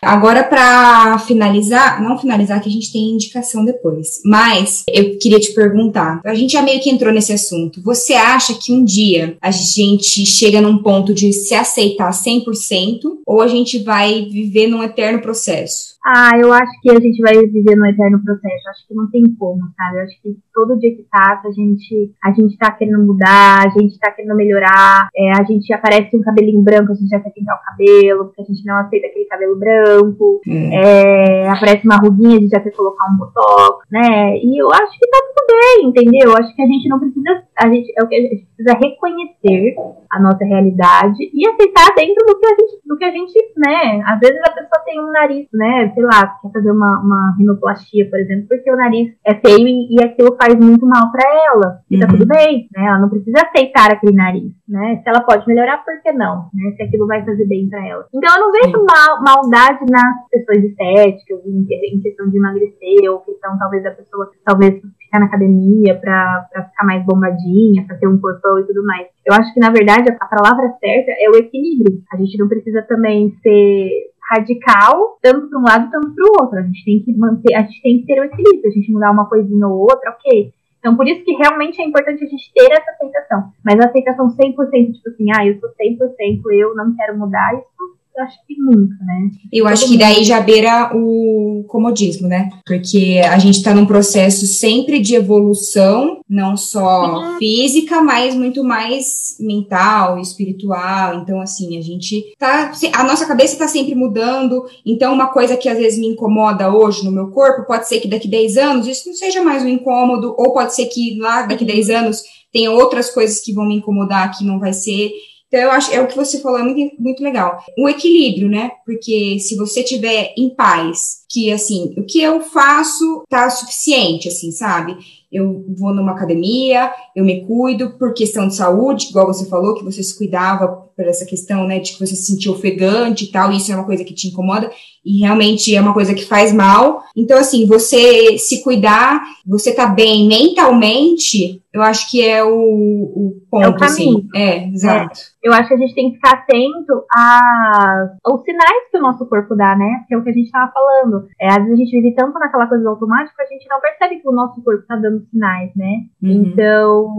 Agora, 0.00 0.44
para 0.44 1.18
finalizar, 1.18 2.02
não 2.02 2.18
finalizar, 2.18 2.62
que 2.62 2.68
a 2.68 2.72
gente 2.72 2.90
tem 2.90 3.10
indicação 3.10 3.64
depois, 3.64 4.20
mas 4.24 4.84
eu 4.88 5.18
queria 5.18 5.38
te 5.38 5.52
perguntar: 5.52 6.20
a 6.24 6.34
gente 6.34 6.52
já 6.52 6.62
meio 6.62 6.80
que 6.80 6.88
entrou 6.88 7.12
nesse 7.12 7.32
assunto. 7.32 7.82
Você 7.82 8.14
acha 8.14 8.54
que 8.54 8.72
um 8.72 8.84
dia 8.84 9.36
a 9.40 9.50
gente 9.50 10.24
chega 10.24 10.60
num 10.60 10.78
ponto 10.78 11.12
de 11.12 11.32
se 11.32 11.54
aceitar 11.54 12.10
100% 12.10 13.00
ou 13.26 13.42
a 13.42 13.48
gente 13.48 13.78
vai 13.80 14.22
viver 14.22 14.68
num 14.68 14.82
eterno 14.82 15.20
processo? 15.20 15.97
Ah, 16.04 16.38
eu 16.38 16.52
acho 16.52 16.72
que 16.80 16.90
a 16.90 17.00
gente 17.00 17.20
vai 17.20 17.34
viver 17.34 17.76
no 17.76 17.86
eterno 17.86 18.22
processo. 18.24 18.68
Acho 18.70 18.86
que 18.86 18.94
não 18.94 19.10
tem 19.10 19.22
como, 19.38 19.60
sabe? 19.76 19.98
Eu 19.98 20.02
acho 20.04 20.22
que 20.22 20.36
todo 20.54 20.78
dia 20.78 20.94
que 20.94 21.04
passa, 21.10 21.48
a 21.48 21.52
gente, 21.52 22.12
a 22.24 22.30
gente 22.32 22.56
tá 22.56 22.70
querendo 22.70 23.04
mudar, 23.04 23.66
a 23.66 23.68
gente 23.78 23.98
tá 23.98 24.10
querendo 24.12 24.34
melhorar. 24.36 25.08
É, 25.14 25.32
a 25.32 25.44
gente 25.44 25.72
aparece 25.72 26.16
um 26.16 26.22
cabelinho 26.22 26.62
branco, 26.62 26.92
a 26.92 26.94
gente 26.94 27.08
já 27.08 27.20
quer 27.20 27.30
pintar 27.30 27.56
o 27.56 27.64
cabelo, 27.64 28.26
porque 28.26 28.42
a 28.42 28.44
gente 28.44 28.64
não 28.64 28.76
aceita 28.76 29.08
aquele 29.08 29.24
cabelo 29.26 29.58
branco. 29.58 30.40
Hum. 30.46 30.70
É, 30.72 31.48
aparece 31.48 31.84
uma 31.84 31.96
ruguinha, 31.96 32.36
a 32.36 32.40
gente 32.40 32.50
já 32.50 32.60
quer 32.60 32.72
colocar 32.72 33.04
um 33.12 33.16
botox, 33.16 33.86
né? 33.90 34.38
E 34.38 34.62
eu 34.62 34.68
acho 34.70 34.98
que 34.98 35.06
tá 35.08 35.18
tudo 35.34 35.58
bem, 35.58 35.88
entendeu? 35.88 36.30
Eu 36.30 36.36
acho 36.36 36.54
que 36.54 36.62
a 36.62 36.66
gente 36.66 36.88
não 36.88 36.98
precisa. 36.98 37.42
A 37.58 37.68
gente, 37.68 37.92
é 37.98 38.02
o 38.02 38.08
que 38.08 38.14
a 38.14 38.20
gente 38.20 38.46
precisa 38.56 38.78
reconhecer 38.78 39.74
a 40.10 40.20
nossa 40.20 40.44
realidade 40.44 41.30
e 41.32 41.46
aceitar 41.46 41.94
dentro 41.94 42.24
do 42.24 42.38
que 42.38 42.46
a 42.46 42.50
gente, 42.50 42.80
do 42.86 42.96
que 42.96 43.04
a 43.04 43.10
gente, 43.10 43.34
né? 43.56 44.02
Às 44.06 44.20
vezes 44.20 44.38
a 44.46 44.52
pessoa 44.52 44.84
tem 44.84 45.00
um 45.00 45.10
nariz, 45.10 45.48
né? 45.52 45.87
Sei 45.92 46.02
lá, 46.02 46.38
quer 46.42 46.50
fazer 46.52 46.70
uma, 46.70 47.00
uma 47.00 47.34
rinoplastia, 47.38 48.08
por 48.08 48.18
exemplo, 48.18 48.46
porque 48.48 48.70
o 48.70 48.76
nariz 48.76 49.14
é 49.24 49.34
feio 49.34 49.66
e, 49.66 49.94
e 49.94 50.04
aquilo 50.04 50.36
faz 50.40 50.54
muito 50.54 50.86
mal 50.86 51.10
para 51.10 51.24
ela. 51.46 51.80
E 51.90 51.98
tá 51.98 52.06
uhum. 52.06 52.12
tá 52.12 52.18
tudo 52.18 52.26
bem, 52.26 52.68
né? 52.74 52.86
Ela 52.86 52.98
não 52.98 53.08
precisa 53.08 53.38
aceitar 53.42 53.90
aquele 53.90 54.16
nariz, 54.16 54.52
né? 54.68 55.00
Se 55.02 55.08
ela 55.08 55.20
pode 55.20 55.46
melhorar, 55.46 55.84
por 55.84 56.00
que 56.02 56.12
não? 56.12 56.48
Né? 56.54 56.72
Se 56.76 56.82
aquilo 56.82 57.06
vai 57.06 57.24
fazer 57.24 57.46
bem 57.46 57.68
para 57.68 57.86
ela. 57.86 58.06
Então 58.14 58.34
eu 58.34 58.40
não 58.40 58.52
vejo 58.52 58.84
mal, 58.84 59.22
maldade 59.22 59.84
nas 59.90 60.28
questões 60.30 60.64
estéticas, 60.64 61.40
em, 61.46 61.66
em, 61.94 62.00
questão 62.00 62.28
de 62.28 62.36
emagrecer, 62.36 63.10
ou 63.10 63.20
questão 63.20 63.58
talvez 63.58 63.82
da 63.82 63.90
pessoa 63.90 64.30
talvez 64.44 64.80
ficar 65.08 65.20
na 65.20 65.26
academia 65.26 65.94
pra, 65.96 66.46
pra 66.52 66.64
ficar 66.64 66.84
mais 66.84 67.04
bombadinha, 67.04 67.84
pra 67.86 67.96
ter 67.96 68.06
um 68.06 68.18
corpão 68.18 68.58
e 68.58 68.66
tudo 68.66 68.84
mais. 68.84 69.06
Eu 69.26 69.34
acho 69.34 69.52
que, 69.52 69.60
na 69.60 69.70
verdade, 69.70 70.10
a 70.10 70.26
palavra 70.26 70.68
certa 70.80 71.10
é 71.10 71.28
o 71.30 71.36
equilíbrio. 71.36 72.00
A 72.12 72.16
gente 72.16 72.38
não 72.38 72.48
precisa 72.48 72.82
também 72.82 73.34
ser 73.42 73.90
radical, 74.30 75.18
tanto 75.22 75.48
para 75.48 75.58
um 75.58 75.62
lado 75.62 75.90
tanto 75.90 76.14
para 76.14 76.24
o 76.24 76.42
outro. 76.42 76.58
A 76.58 76.62
gente 76.62 76.84
tem 76.84 77.02
que 77.02 77.12
manter, 77.16 77.54
a 77.54 77.62
gente 77.62 77.82
tem 77.82 78.00
que 78.00 78.06
ter 78.06 78.20
o 78.20 78.24
equilíbrio, 78.24 78.66
a 78.66 78.70
gente 78.70 78.92
mudar 78.92 79.10
uma 79.10 79.28
coisinha 79.28 79.66
ou 79.66 79.80
outra, 79.80 80.10
ok. 80.10 80.52
Então, 80.78 80.96
por 80.96 81.06
isso 81.08 81.24
que 81.24 81.32
realmente 81.32 81.80
é 81.80 81.84
importante 81.84 82.24
a 82.24 82.28
gente 82.28 82.52
ter 82.54 82.70
essa 82.70 82.90
aceitação. 82.92 83.52
Mas 83.64 83.80
a 83.80 83.88
aceitação 83.88 84.28
100%, 84.28 84.92
tipo 84.92 85.08
assim, 85.08 85.26
ah, 85.36 85.46
eu 85.46 85.58
sou 85.58 85.70
100%, 85.70 86.40
eu 86.52 86.74
não 86.74 86.94
quero 86.94 87.18
mudar, 87.18 87.54
isso 87.54 87.97
eu 88.18 88.24
acho 88.24 88.38
que 88.46 88.56
nunca, 88.58 88.96
né? 89.04 89.30
Eu 89.52 89.64
Todo 89.64 89.72
acho 89.72 89.88
que 89.88 89.96
daí 89.96 90.24
já 90.24 90.40
beira 90.40 90.90
o 90.92 91.64
comodismo, 91.68 92.26
né? 92.26 92.50
Porque 92.66 93.20
a 93.24 93.38
gente 93.38 93.62
tá 93.62 93.72
num 93.72 93.86
processo 93.86 94.44
sempre 94.46 94.98
de 94.98 95.14
evolução, 95.14 96.20
não 96.28 96.56
só 96.56 97.14
uhum. 97.14 97.38
física, 97.38 98.02
mas 98.02 98.34
muito 98.34 98.64
mais 98.64 99.36
mental, 99.38 100.18
espiritual. 100.18 101.20
Então, 101.20 101.40
assim, 101.40 101.78
a 101.78 101.80
gente 101.80 102.34
tá. 102.38 102.72
A 102.92 103.04
nossa 103.04 103.24
cabeça 103.24 103.56
tá 103.56 103.68
sempre 103.68 103.94
mudando. 103.94 104.64
Então, 104.84 105.14
uma 105.14 105.28
coisa 105.28 105.56
que 105.56 105.68
às 105.68 105.78
vezes 105.78 105.98
me 105.98 106.08
incomoda 106.08 106.74
hoje 106.74 107.04
no 107.04 107.12
meu 107.12 107.28
corpo, 107.28 107.66
pode 107.66 107.86
ser 107.86 108.00
que 108.00 108.08
daqui 108.08 108.26
10 108.26 108.56
anos 108.56 108.86
isso 108.88 109.08
não 109.08 109.14
seja 109.14 109.42
mais 109.44 109.62
um 109.62 109.68
incômodo, 109.68 110.34
ou 110.36 110.52
pode 110.52 110.74
ser 110.74 110.86
que 110.86 111.16
lá 111.20 111.42
daqui 111.42 111.64
10 111.64 111.90
anos 111.90 112.22
tenha 112.52 112.72
outras 112.72 113.10
coisas 113.10 113.40
que 113.40 113.52
vão 113.52 113.68
me 113.68 113.76
incomodar 113.76 114.36
que 114.36 114.44
não 114.44 114.58
vai 114.58 114.72
ser. 114.72 115.12
Então, 115.48 115.60
eu 115.60 115.70
acho, 115.70 115.92
é 115.92 116.00
o 116.00 116.06
que 116.06 116.16
você 116.16 116.40
falou, 116.40 116.58
é 116.58 116.62
muito, 116.62 117.02
muito 117.02 117.22
legal. 117.22 117.64
O 117.76 117.88
equilíbrio, 117.88 118.48
né? 118.48 118.70
Porque 118.84 119.38
se 119.40 119.56
você 119.56 119.82
tiver 119.82 120.34
em 120.36 120.54
paz, 120.54 121.17
que 121.28 121.52
assim, 121.52 121.94
o 121.96 122.04
que 122.04 122.20
eu 122.20 122.40
faço 122.40 123.24
tá 123.28 123.48
suficiente, 123.50 124.28
assim, 124.28 124.50
sabe? 124.50 124.96
eu 125.30 125.64
vou 125.78 125.94
numa 125.94 126.12
academia, 126.12 126.90
eu 127.14 127.24
me 127.24 127.44
cuido 127.44 127.90
por 127.98 128.14
questão 128.14 128.48
de 128.48 128.54
saúde, 128.54 129.08
igual 129.10 129.26
você 129.26 129.46
falou, 129.46 129.74
que 129.74 129.84
você 129.84 130.02
se 130.02 130.16
cuidava 130.16 130.88
por 130.96 131.06
essa 131.06 131.26
questão, 131.26 131.66
né, 131.66 131.78
de 131.78 131.92
que 131.92 132.00
você 132.00 132.16
se 132.16 132.24
sentia 132.24 132.50
ofegante 132.50 133.24
e 133.24 133.30
tal, 133.30 133.52
e 133.52 133.58
isso 133.58 133.70
é 133.70 133.74
uma 133.74 133.84
coisa 133.84 134.04
que 134.04 134.14
te 134.14 134.28
incomoda, 134.28 134.70
e 135.04 135.20
realmente 135.20 135.74
é 135.74 135.80
uma 135.80 135.94
coisa 135.94 136.14
que 136.14 136.24
faz 136.24 136.52
mal. 136.52 137.02
Então, 137.16 137.38
assim, 137.38 137.66
você 137.66 138.38
se 138.38 138.62
cuidar, 138.62 139.22
você 139.46 139.72
tá 139.72 139.86
bem 139.86 140.26
mentalmente, 140.26 141.62
eu 141.72 141.82
acho 141.82 142.10
que 142.10 142.22
é 142.22 142.42
o, 142.42 142.50
o 142.50 143.40
ponto, 143.50 143.64
é 143.64 143.70
o 143.70 143.84
assim. 143.84 144.26
É, 144.34 144.66
exato. 144.68 145.20
É. 145.44 145.48
Eu 145.48 145.52
acho 145.52 145.68
que 145.68 145.74
a 145.74 145.78
gente 145.78 145.94
tem 145.94 146.10
que 146.10 146.16
ficar 146.16 146.32
atento 146.32 147.04
a, 147.14 148.08
aos 148.24 148.42
sinais 148.42 148.90
que 148.90 148.98
o 148.98 149.02
nosso 149.02 149.24
corpo 149.26 149.54
dá, 149.54 149.76
né? 149.76 150.04
Que 150.08 150.14
é 150.14 150.18
o 150.18 150.24
que 150.24 150.30
a 150.30 150.32
gente 150.32 150.50
tava 150.50 150.72
falando. 150.72 151.17
É, 151.40 151.48
às 151.48 151.56
vezes 151.56 151.72
a 151.72 151.76
gente 151.76 151.90
vive 151.90 152.14
tanto 152.14 152.38
naquela 152.38 152.66
coisa 152.66 152.82
do 152.82 152.90
automático 152.90 153.36
que 153.36 153.42
a 153.42 153.46
gente 153.46 153.68
não 153.68 153.80
percebe 153.80 154.20
que 154.20 154.28
o 154.28 154.32
nosso 154.32 154.62
corpo 154.62 154.84
tá 154.86 154.96
dando 154.96 155.20
sinais, 155.30 155.70
né? 155.74 156.04
Uhum. 156.22 156.30
Então, 156.30 157.16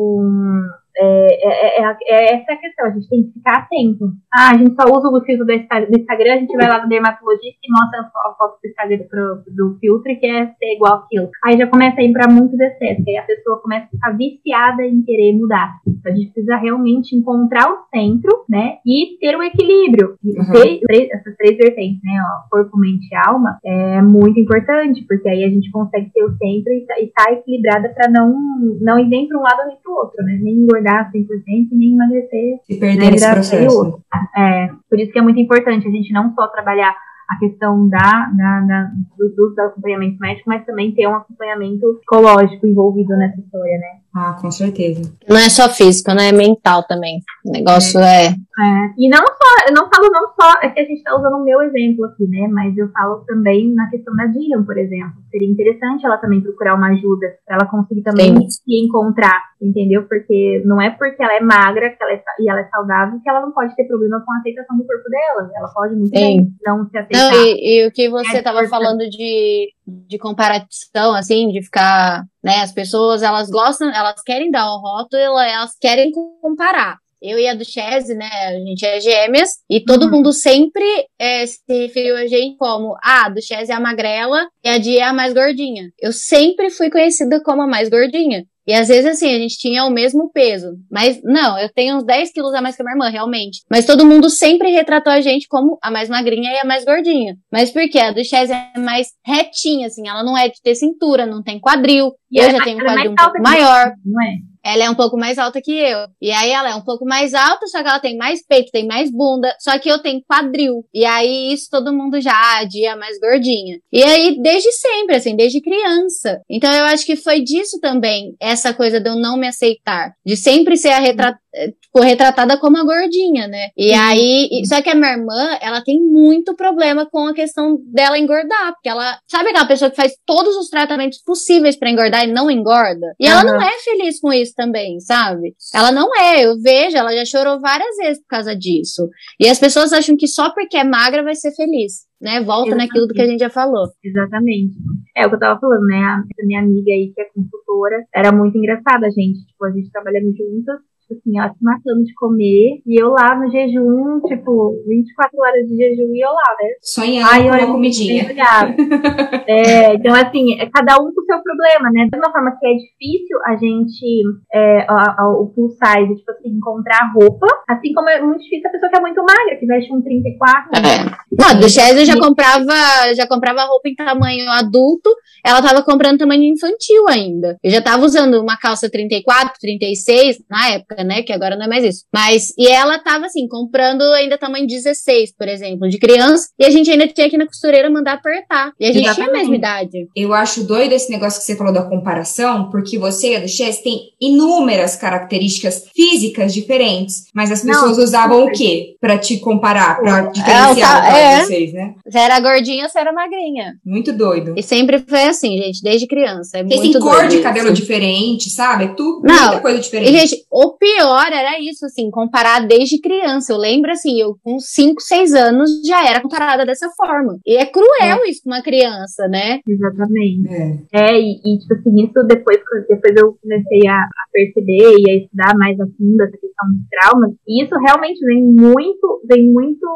é, 0.97 1.27
é, 1.47 1.81
é, 1.81 1.95
é, 2.07 2.35
essa 2.35 2.51
é 2.51 2.53
a 2.53 2.57
questão, 2.57 2.85
a 2.85 2.89
gente 2.91 3.09
tem 3.09 3.23
que 3.23 3.33
ficar 3.33 3.59
atento. 3.59 4.11
Ah, 4.33 4.51
a 4.51 4.57
gente 4.57 4.75
só 4.75 4.83
usa 4.89 5.07
o 5.07 5.23
filtro 5.23 5.45
do 5.45 5.53
Instagram, 5.53 6.33
a 6.33 6.37
gente 6.37 6.55
vai 6.55 6.67
lá 6.67 6.81
no 6.81 6.89
dermatologista 6.89 7.59
e 7.63 7.71
mostra 7.71 8.01
a 8.01 8.33
foto 8.35 8.59
do 8.61 8.67
Instagram 8.67 9.05
pro, 9.09 9.43
do 9.55 9.77
filtro 9.79 10.11
e 10.11 10.15
quer 10.17 10.53
ser 10.57 10.75
igual 10.75 10.95
aquilo. 10.95 11.29
Aí 11.45 11.57
já 11.57 11.67
começa 11.67 12.01
a 12.01 12.03
ir 12.03 12.11
para 12.11 12.31
muito 12.31 12.59
excesso, 12.61 13.03
aí 13.07 13.17
a 13.17 13.23
pessoa 13.23 13.61
começa 13.61 13.85
a 13.85 13.89
ficar 13.89 14.11
viciada 14.17 14.83
em 14.83 15.01
querer 15.03 15.33
mudar. 15.33 15.79
Então 15.87 16.11
a 16.11 16.15
gente 16.15 16.31
precisa 16.31 16.57
realmente 16.57 17.15
encontrar 17.15 17.71
o 17.71 17.85
centro, 17.89 18.45
né, 18.49 18.77
e 18.85 19.17
ter 19.19 19.37
o 19.37 19.43
equilíbrio. 19.43 20.15
Uhum. 20.23 20.51
Ter, 20.51 20.79
três, 20.79 21.09
essas 21.11 21.35
três 21.37 21.57
vertentes, 21.57 22.01
né, 22.03 22.19
ó, 22.19 22.49
corpo, 22.49 22.77
mente 22.77 23.07
e 23.11 23.15
alma, 23.15 23.57
é 23.63 24.01
muito 24.01 24.39
importante, 24.39 25.05
porque 25.07 25.29
aí 25.29 25.43
a 25.43 25.49
gente 25.49 25.71
consegue 25.71 26.11
ter 26.11 26.23
o 26.23 26.31
centro 26.31 26.73
e 26.73 26.85
tá, 26.85 26.99
estar 26.99 27.25
tá 27.25 27.31
equilibrada 27.33 27.89
para 27.89 28.09
não, 28.11 28.35
não 28.81 28.99
ir 28.99 29.07
nem 29.07 29.27
para 29.27 29.37
um 29.37 29.43
lado 29.43 29.67
nem 29.67 29.77
para 29.77 29.91
o 29.91 29.95
outro, 29.95 30.23
né, 30.25 30.39
nem 30.41 30.55
engordar 30.55 30.88
engordar 30.89 31.11
100% 31.11 31.67
e 31.71 31.75
nem 31.75 31.93
emagrecer. 31.93 32.59
Se 32.65 32.79
perder 32.79 33.05
né, 33.05 33.11
nesse 33.11 33.31
processo. 33.31 34.01
É, 34.35 34.69
por 34.89 34.99
isso 34.99 35.11
que 35.11 35.19
é 35.19 35.21
muito 35.21 35.39
importante 35.39 35.87
a 35.87 35.91
gente 35.91 36.11
não 36.11 36.33
só 36.33 36.47
trabalhar 36.47 36.95
a 37.29 37.37
questão 37.37 37.87
da, 37.87 38.31
da, 38.35 38.61
da 38.61 38.91
do 39.17 39.61
acompanhamento 39.61 40.19
médico, 40.19 40.49
mas 40.49 40.65
também 40.65 40.91
ter 40.93 41.07
um 41.07 41.15
acompanhamento 41.15 41.85
psicológico 41.97 42.65
envolvido 42.65 43.15
nessa 43.17 43.39
história, 43.39 43.77
né? 43.77 43.99
Ah, 44.19 44.33
com 44.33 44.51
certeza. 44.51 45.09
Não 45.29 45.37
é 45.37 45.47
só 45.49 45.69
físico, 45.69 46.11
né? 46.13 46.27
É 46.27 46.31
mental 46.33 46.83
também. 46.83 47.21
O 47.45 47.51
negócio 47.51 48.01
é. 48.01 48.25
é... 48.25 48.27
é. 48.27 48.89
E 48.97 49.07
não 49.07 49.23
só, 49.25 49.49
eu 49.65 49.73
não 49.73 49.89
falo 49.89 50.11
não 50.11 50.27
só, 50.35 50.59
é 50.61 50.67
que 50.67 50.81
a 50.81 50.83
gente 50.83 50.97
está 50.97 51.15
usando 51.15 51.37
o 51.37 51.45
meu 51.45 51.61
exemplo 51.61 52.03
aqui, 52.03 52.27
né? 52.27 52.45
Mas 52.51 52.77
eu 52.77 52.89
falo 52.89 53.23
também 53.25 53.73
na 53.73 53.89
questão 53.89 54.13
da 54.17 54.25
Dillian, 54.25 54.65
por 54.65 54.77
exemplo. 54.77 55.13
Seria 55.31 55.49
interessante 55.49 56.05
ela 56.05 56.17
também 56.17 56.41
procurar 56.41 56.75
uma 56.75 56.89
ajuda, 56.89 57.27
para 57.45 57.55
ela 57.55 57.65
conseguir 57.65 58.01
também 58.01 58.35
Sim. 58.35 58.49
se 58.49 58.85
encontrar, 58.85 59.41
entendeu? 59.61 60.03
Porque 60.03 60.61
não 60.65 60.81
é 60.81 60.89
porque 60.89 61.23
ela 61.23 61.37
é 61.37 61.39
magra 61.39 61.89
que 61.89 62.03
ela 62.03 62.11
é, 62.11 62.21
e 62.41 62.49
ela 62.49 62.59
é 62.59 62.67
saudável 62.67 63.21
que 63.23 63.29
ela 63.29 63.39
não 63.39 63.53
pode 63.53 63.73
ter 63.73 63.85
problema 63.85 64.21
com 64.25 64.33
a 64.33 64.39
aceitação 64.39 64.77
do 64.77 64.85
corpo 64.85 65.09
dela. 65.09 65.49
Ela 65.55 65.69
pode 65.73 65.95
muito 65.95 66.09
Sim. 66.09 66.19
bem 66.19 66.47
não 66.65 66.89
se 66.89 66.97
aceitar. 66.97 67.31
Não, 67.31 67.41
e, 67.41 67.83
e 67.83 67.87
o 67.87 67.91
que 67.93 68.09
você 68.09 68.39
estava 68.39 68.63
é 68.63 68.67
falando 68.67 69.09
de 69.09 69.69
de 70.07 70.17
comparação, 70.17 71.13
assim, 71.15 71.49
de 71.49 71.61
ficar, 71.63 72.23
né, 72.43 72.61
as 72.61 72.71
pessoas, 72.71 73.21
elas 73.21 73.49
gostam, 73.49 73.89
elas 73.89 74.21
querem 74.23 74.51
dar 74.51 74.65
um 74.73 74.79
rótulo, 74.79 75.39
elas 75.39 75.71
querem 75.79 76.11
comparar. 76.41 76.97
Eu 77.21 77.37
e 77.37 77.47
a 77.47 77.53
Duchese, 77.53 78.15
né, 78.15 78.29
a 78.47 78.53
gente 78.53 78.85
é 78.85 79.01
gêmeas, 79.01 79.49
e 79.69 79.83
todo 79.83 80.03
uhum. 80.03 80.11
mundo 80.11 80.31
sempre 80.31 80.85
é, 81.19 81.45
se 81.45 81.59
referiu 81.67 82.15
a 82.15 82.25
gente 82.27 82.55
como, 82.57 82.95
ah, 83.03 83.25
a 83.25 83.29
Duchese 83.29 83.71
é 83.71 83.75
a 83.75 83.79
magrela 83.79 84.47
e 84.63 84.69
a 84.69 84.77
Dia 84.77 85.01
é 85.01 85.03
a 85.03 85.13
mais 85.13 85.33
gordinha. 85.33 85.89
Eu 85.99 86.13
sempre 86.13 86.69
fui 86.69 86.89
conhecida 86.89 87.41
como 87.43 87.61
a 87.61 87.67
mais 87.67 87.89
gordinha. 87.89 88.45
E 88.69 88.73
às 88.75 88.87
vezes, 88.87 89.07
assim, 89.07 89.33
a 89.33 89.39
gente 89.39 89.57
tinha 89.57 89.83
o 89.83 89.89
mesmo 89.89 90.29
peso. 90.31 90.77
Mas, 90.91 91.19
não, 91.23 91.57
eu 91.57 91.67
tenho 91.73 91.97
uns 91.97 92.03
10 92.03 92.31
quilos 92.31 92.53
a 92.53 92.61
mais 92.61 92.75
que 92.75 92.83
a 92.83 92.85
minha 92.85 92.93
irmã, 92.93 93.09
realmente. 93.09 93.63
Mas 93.67 93.87
todo 93.87 94.05
mundo 94.05 94.29
sempre 94.29 94.69
retratou 94.69 95.11
a 95.11 95.21
gente 95.21 95.47
como 95.47 95.79
a 95.81 95.89
mais 95.89 96.07
magrinha 96.07 96.51
e 96.51 96.59
a 96.59 96.63
mais 96.63 96.85
gordinha. 96.85 97.35
Mas 97.51 97.71
por 97.71 97.89
quê? 97.89 97.97
A 97.97 98.11
do 98.11 98.23
Chaz 98.23 98.51
é 98.51 98.71
mais 98.77 99.07
retinha, 99.25 99.87
assim. 99.87 100.07
Ela 100.07 100.23
não 100.23 100.37
é 100.37 100.49
de 100.49 100.61
ter 100.61 100.75
cintura, 100.75 101.25
não 101.25 101.41
tem 101.41 101.59
quadril. 101.59 102.11
E 102.31 102.37
eu 102.37 102.51
já 102.51 102.63
tenho 102.63 102.77
um 102.77 102.85
quadril 102.85 103.11
um 103.11 103.15
pouco 103.15 103.41
maior. 103.41 103.91
Não 104.05 104.21
é? 104.21 104.35
Ela 104.63 104.85
é 104.85 104.89
um 104.89 104.95
pouco 104.95 105.17
mais 105.17 105.37
alta 105.37 105.61
que 105.61 105.71
eu. 105.71 106.07
E 106.21 106.31
aí 106.31 106.51
ela 106.51 106.69
é 106.69 106.75
um 106.75 106.81
pouco 106.81 107.05
mais 107.05 107.33
alta, 107.33 107.67
só 107.67 107.81
que 107.81 107.89
ela 107.89 107.99
tem 107.99 108.17
mais 108.17 108.45
peito, 108.45 108.71
tem 108.71 108.85
mais 108.85 109.11
bunda, 109.11 109.55
só 109.59 109.77
que 109.79 109.89
eu 109.89 109.99
tenho 109.99 110.21
quadril. 110.27 110.85
E 110.93 111.05
aí 111.05 111.53
isso 111.53 111.69
todo 111.69 111.93
mundo 111.93 112.21
já 112.21 112.59
adia 112.59 112.95
mais 112.95 113.19
gordinha. 113.19 113.79
E 113.91 114.03
aí 114.03 114.41
desde 114.41 114.71
sempre, 114.71 115.15
assim, 115.15 115.35
desde 115.35 115.61
criança. 115.61 116.41
Então 116.49 116.71
eu 116.73 116.85
acho 116.85 117.05
que 117.05 117.15
foi 117.15 117.41
disso 117.41 117.79
também, 117.79 118.35
essa 118.39 118.73
coisa 118.73 118.99
de 118.99 119.09
eu 119.09 119.15
não 119.15 119.37
me 119.37 119.47
aceitar. 119.47 120.13
De 120.25 120.35
sempre 120.35 120.77
ser 120.77 120.89
a 120.89 120.99
retratada 120.99 121.39
tipo, 121.81 121.99
retratada 122.01 122.57
como 122.59 122.77
a 122.77 122.83
gordinha, 122.83 123.47
né? 123.47 123.69
E 123.77 123.91
uhum. 123.91 123.99
aí, 123.99 124.49
só 124.65 124.81
que 124.81 124.89
a 124.89 124.95
minha 124.95 125.13
irmã, 125.13 125.57
ela 125.61 125.81
tem 125.81 125.99
muito 125.99 126.55
problema 126.55 127.05
com 127.09 127.27
a 127.27 127.33
questão 127.33 127.77
dela 127.85 128.17
engordar, 128.17 128.73
porque 128.73 128.89
ela, 128.89 129.19
sabe 129.27 129.49
aquela 129.49 129.67
pessoa 129.67 129.89
que 129.89 129.95
faz 129.95 130.13
todos 130.25 130.55
os 130.55 130.69
tratamentos 130.69 131.21
possíveis 131.23 131.77
para 131.77 131.89
engordar 131.89 132.27
e 132.27 132.31
não 132.31 132.49
engorda? 132.49 133.13
E 133.19 133.25
uhum. 133.25 133.31
ela 133.31 133.43
não 133.43 133.61
é 133.61 133.71
feliz 133.79 134.19
com 134.19 134.31
isso 134.31 134.53
também, 134.55 134.99
sabe? 134.99 135.53
Ela 135.73 135.91
não 135.91 136.15
é, 136.15 136.45
eu 136.45 136.59
vejo, 136.59 136.97
ela 136.97 137.15
já 137.15 137.25
chorou 137.25 137.59
várias 137.59 137.95
vezes 137.97 138.21
por 138.21 138.27
causa 138.27 138.55
disso. 138.55 139.09
E 139.39 139.47
as 139.47 139.59
pessoas 139.59 139.93
acham 139.93 140.15
que 140.15 140.27
só 140.27 140.51
porque 140.51 140.77
é 140.77 140.83
magra 140.83 141.23
vai 141.23 141.35
ser 141.35 141.51
feliz 141.55 142.09
né? 142.21 142.41
Volta 142.41 142.69
Exatamente. 142.69 142.87
naquilo 142.87 143.07
do 143.07 143.13
que 143.13 143.21
a 143.21 143.27
gente 143.27 143.39
já 143.39 143.49
falou. 143.49 143.87
Exatamente. 144.03 144.75
É 145.15 145.25
o 145.25 145.29
que 145.29 145.35
eu 145.35 145.39
tava 145.39 145.59
falando, 145.59 145.85
né? 145.85 145.97
A 145.97 146.45
minha 146.45 146.59
amiga 146.59 146.91
aí, 146.91 147.13
que 147.15 147.21
é 147.21 147.25
consultora, 147.33 148.03
era 148.13 148.31
muito 148.31 148.57
engraçada, 148.57 149.09
gente. 149.09 149.45
Tipo, 149.45 149.65
a 149.65 149.71
gente 149.71 149.89
trabalhando 149.89 150.35
juntas 150.35 150.79
assim, 151.13 151.39
ó, 151.39 151.49
se 151.49 151.63
matando 151.63 152.03
de 152.03 152.13
comer, 152.13 152.81
e 152.85 153.01
eu 153.01 153.09
lá 153.09 153.35
no 153.35 153.51
jejum, 153.51 154.21
tipo, 154.27 154.75
24 154.87 155.39
horas 155.39 155.67
de 155.67 155.75
jejum 155.75 156.13
e 156.13 156.23
eu 156.23 156.29
lá, 156.29 156.55
né? 156.61 156.69
Sonhando 156.81 157.29
com 157.29 157.63
uma 157.63 157.73
comidinha. 157.73 158.25
é, 159.47 159.93
então, 159.95 160.13
assim, 160.15 160.59
é 160.59 160.69
cada 160.69 161.01
um 161.01 161.13
com 161.13 161.21
o 161.21 161.25
seu 161.25 161.41
problema, 161.41 161.89
né? 161.91 162.07
Da 162.11 162.17
mesma 162.17 162.31
forma 162.31 162.57
que 162.59 162.65
é 162.65 162.73
difícil 162.73 163.37
a 163.45 163.55
gente, 163.55 164.23
é, 164.53 164.85
a, 164.89 165.21
a, 165.23 165.29
o 165.29 165.51
full 165.53 165.69
size, 165.69 166.15
tipo 166.15 166.31
assim, 166.31 166.49
encontrar 166.49 167.11
roupa, 167.13 167.47
assim 167.67 167.93
como 167.93 168.09
é 168.09 168.21
muito 168.21 168.41
difícil 168.41 168.67
a 168.69 168.71
pessoa 168.71 168.89
que 168.89 168.97
é 168.97 169.01
muito 169.01 169.21
magra, 169.23 169.57
que 169.59 169.65
veste 169.65 169.93
um 169.93 170.01
34. 170.01 170.71
É. 170.75 171.19
Não, 171.31 171.59
do 171.59 171.69
Chaz 171.69 171.97
eu 171.97 172.05
já 172.05 172.19
comprava, 172.19 172.73
já 173.15 173.27
comprava 173.27 173.63
roupa 173.65 173.87
em 173.87 173.95
tamanho 173.95 174.49
adulto, 174.51 175.09
ela 175.45 175.61
tava 175.61 175.83
comprando 175.83 176.17
tamanho 176.17 176.43
infantil 176.43 177.07
ainda. 177.07 177.57
Eu 177.63 177.71
já 177.71 177.81
tava 177.81 178.05
usando 178.05 178.41
uma 178.41 178.57
calça 178.57 178.89
34, 178.89 179.53
36, 179.59 180.43
na 180.49 180.69
época, 180.69 180.98
né? 181.03 181.23
Que 181.23 181.33
agora 181.33 181.55
não 181.55 181.65
é 181.65 181.67
mais 181.67 181.83
isso. 181.83 182.05
Mas, 182.13 182.53
e 182.57 182.67
ela 182.67 182.99
tava 182.99 183.25
assim, 183.25 183.47
comprando 183.47 184.01
ainda 184.13 184.37
tamanho 184.37 184.67
16, 184.67 185.33
por 185.37 185.47
exemplo, 185.47 185.89
de 185.89 185.97
criança, 185.97 186.49
e 186.57 186.65
a 186.65 186.69
gente 186.69 186.89
ainda 186.89 187.07
tinha 187.07 187.29
que 187.29 187.37
na 187.37 187.45
costureira 187.45 187.89
mandar 187.89 188.13
apertar. 188.13 188.71
E 188.79 188.85
a 188.85 188.91
gente 188.91 189.05
Exatamente. 189.05 189.29
tinha 189.29 189.29
a 189.29 189.39
mesma 189.39 189.55
idade. 189.55 190.07
Eu 190.15 190.33
acho 190.33 190.63
doido 190.63 190.93
esse 190.93 191.11
negócio 191.11 191.39
que 191.39 191.45
você 191.45 191.55
falou 191.55 191.73
da 191.73 191.83
comparação, 191.83 192.69
porque 192.69 192.97
você, 192.97 193.35
a 193.35 193.39
do 193.39 193.47
Chess, 193.47 193.81
tem 193.81 193.99
inúmeras 194.19 194.95
características 194.95 195.85
físicas 195.95 196.53
diferentes, 196.53 197.25
mas 197.33 197.51
as 197.51 197.61
pessoas 197.61 197.97
não, 197.97 198.03
usavam 198.03 198.45
o 198.45 198.51
quê? 198.51 198.95
Pra 198.99 199.17
te 199.17 199.37
comparar, 199.39 199.99
pra 199.99 200.21
diferenciar 200.27 201.15
é, 201.15 201.21
é. 201.21 201.43
vocês, 201.43 201.73
né? 201.73 201.93
Você 202.05 202.17
era 202.17 202.39
gordinha, 202.39 202.87
você 202.87 202.99
era 202.99 203.11
magrinha. 203.11 203.75
Muito 203.85 204.11
doido. 204.11 204.53
E 204.57 204.63
sempre 204.63 204.99
foi 204.99 205.23
assim, 205.23 205.57
gente, 205.57 205.81
desde 205.81 206.07
criança. 206.07 206.57
É 206.57 206.63
tem 206.63 206.77
muito 206.77 206.99
cor 206.99 207.27
de 207.27 207.35
isso. 207.35 207.43
cabelo 207.43 207.71
diferente, 207.71 208.49
sabe? 208.49 208.85
É 208.85 208.87
tudo, 208.89 209.21
não, 209.23 209.47
muita 209.47 209.59
coisa 209.59 209.79
diferente. 209.79 210.11
E, 210.11 210.19
gente, 210.19 210.45
o 210.51 210.71
pior 210.89 211.27
era 211.31 211.59
isso, 211.59 211.85
assim, 211.85 212.09
comparar 212.09 212.65
desde 212.65 212.99
criança. 212.99 213.53
Eu 213.53 213.57
lembro, 213.57 213.91
assim, 213.91 214.19
eu 214.19 214.35
com 214.43 214.59
5, 214.59 215.01
6 215.01 215.33
anos 215.33 215.69
já 215.85 216.07
era 216.07 216.21
comparada 216.21 216.65
dessa 216.65 216.89
forma. 216.89 217.37
E 217.45 217.57
é 217.57 217.65
cruel 217.65 218.23
é. 218.25 218.29
isso 218.29 218.41
com 218.43 218.49
uma 218.49 218.61
criança, 218.61 219.27
né? 219.27 219.59
Exatamente. 219.67 220.49
É, 220.93 221.11
é 221.11 221.19
e, 221.19 221.39
e, 221.45 221.59
tipo 221.59 221.73
assim, 221.73 222.03
isso 222.03 222.23
depois, 222.27 222.59
depois 222.87 223.15
eu 223.15 223.37
comecei 223.41 223.87
a, 223.87 223.97
a, 223.97 224.23
perceber 224.31 224.95
e 224.99 225.11
a 225.11 225.15
estudar 225.17 225.57
mais 225.57 225.79
a 225.79 225.85
fundo 225.85 226.21
essa 226.21 226.37
questão 226.37 226.67
dos 226.69 226.87
traumas. 226.89 227.35
E 227.47 227.63
isso 227.63 227.75
realmente 227.75 228.19
vem 228.25 228.43
muito, 228.43 229.21
vem 229.27 229.51
muito, 229.51 229.87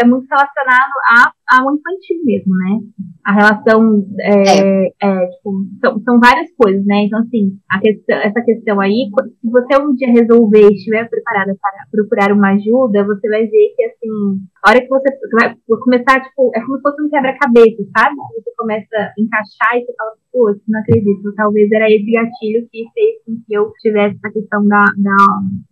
é 0.00 0.06
muito 0.06 0.26
relacionado 0.30 0.92
a 1.10 1.32
ao 1.48 1.74
infantil 1.74 2.18
mesmo, 2.24 2.52
né? 2.56 2.78
A 3.24 3.32
relação 3.32 4.06
é, 4.20 4.30
é. 4.30 4.92
é 5.02 5.26
tipo, 5.28 5.64
são, 5.80 6.00
são, 6.02 6.20
várias 6.20 6.50
coisas, 6.56 6.84
né? 6.84 7.04
Então, 7.04 7.20
assim, 7.20 7.56
questão, 7.80 8.16
essa 8.16 8.40
questão 8.42 8.80
aí, 8.80 9.10
se 9.40 9.50
você 9.50 9.80
um 9.80 9.94
dia 9.94 10.10
resolver 10.12 10.68
estiver 10.72 11.08
preparada 11.08 11.56
para 11.60 11.86
procurar 11.90 12.32
uma 12.32 12.52
ajuda, 12.54 13.04
você 13.04 13.28
vai 13.28 13.46
ver 13.46 13.74
que, 13.76 13.84
assim, 13.84 14.40
a 14.64 14.70
hora 14.70 14.80
que 14.80 14.88
você 14.88 15.08
vai 15.32 15.56
começar, 15.82 16.20
tipo, 16.20 16.50
é 16.54 16.60
como 16.60 16.76
se 16.76 16.82
fosse 16.82 17.02
um 17.02 17.08
quebra-cabeça, 17.08 17.82
sabe? 17.96 18.16
Você 18.34 18.52
começa 18.56 18.96
a 18.96 19.12
encaixar 19.18 19.76
e 19.76 19.84
você 19.84 19.94
fala, 19.96 20.12
putz, 20.36 20.60
não 20.68 20.80
acredito, 20.80 21.32
talvez 21.34 21.72
era 21.72 21.90
esse 21.90 22.10
gatilho 22.12 22.68
que 22.70 22.84
fez 22.92 23.24
com 23.24 23.40
que 23.46 23.54
eu 23.54 23.72
tivesse 23.80 24.16
essa 24.16 24.30
questão 24.30 24.66
da, 24.68 24.84
da, 24.98 25.16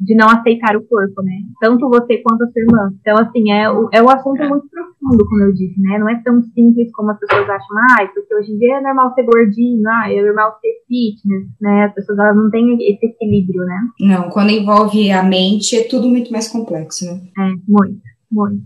de 0.01 0.15
não 0.15 0.27
aceitar 0.29 0.75
o 0.75 0.85
corpo, 0.85 1.23
né? 1.23 1.43
Tanto 1.61 1.89
você 1.91 2.19
quanto 2.19 2.45
a 2.45 2.51
sua 2.51 2.63
irmã. 2.63 2.95
Então, 3.01 3.19
assim, 3.19 3.53
é, 3.53 3.65
é 3.93 4.03
um 4.03 4.09
assunto 4.09 4.43
muito 4.49 4.67
profundo, 4.71 5.29
como 5.29 5.43
eu 5.43 5.53
disse, 5.53 5.79
né? 5.83 5.99
Não 5.99 6.09
é 6.09 6.21
tão 6.25 6.41
simples 6.43 6.91
como 6.93 7.11
as 7.11 7.19
pessoas 7.19 7.49
acham, 7.49 7.77
ah, 7.91 8.07
porque 8.15 8.35
hoje 8.35 8.53
em 8.53 8.59
dia 8.59 8.79
é 8.79 8.81
normal 8.81 9.15
ser 9.15 9.25
gordinho, 9.25 9.83
ah, 9.87 10.11
é 10.11 10.23
normal 10.23 10.59
ser 10.61 10.73
fitness, 10.89 11.47
né? 11.61 11.85
As 11.85 11.95
pessoas 11.95 12.19
elas 12.19 12.37
não 12.37 12.51
têm 12.51 12.75
esse 12.81 13.05
equilíbrio, 13.05 13.65
né? 13.65 13.81
Não, 14.01 14.31
quando 14.31 14.51
envolve 14.51 15.11
a 15.13 15.23
mente 15.23 15.77
é 15.77 15.85
tudo 15.87 16.09
muito 16.09 16.33
mais 16.33 16.49
complexo, 16.49 17.05
né? 17.05 17.21
É, 17.39 17.55
muito, 17.69 18.01
muito. 18.33 18.65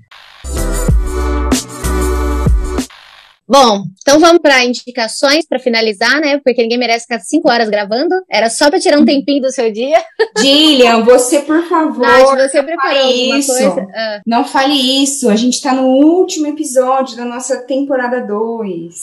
Bom, 3.49 3.85
então 4.03 4.21
vamos 4.21 4.41
para 4.43 4.63
indicações 4.63 5.47
para 5.47 5.59
finalizar, 5.59 6.21
né? 6.21 6.39
Porque 6.45 6.61
ninguém 6.61 6.77
merece 6.77 7.07
ficar 7.07 7.21
cinco 7.21 7.51
horas 7.51 7.71
gravando. 7.71 8.15
Era 8.31 8.51
só 8.51 8.69
para 8.69 8.79
tirar 8.79 8.99
um 8.99 9.07
tempinho 9.07 9.41
do 9.41 9.51
seu 9.51 9.73
dia. 9.73 9.97
Gillian, 10.39 11.03
você, 11.03 11.41
por 11.41 11.63
favor. 11.67 12.07
Nath, 12.07 12.51
você 12.51 12.63
preparou 12.63 13.05
alguma 13.05 13.39
isso. 13.39 13.53
coisa? 13.53 13.87
Ah. 13.95 14.21
Não 14.27 14.45
fale 14.45 14.75
isso. 15.03 15.31
A 15.31 15.37
gente 15.37 15.55
está 15.55 15.73
no 15.73 15.87
último 15.87 16.47
episódio 16.47 17.17
da 17.17 17.25
nossa 17.25 17.57
temporada 17.63 18.21
2. 18.21 18.95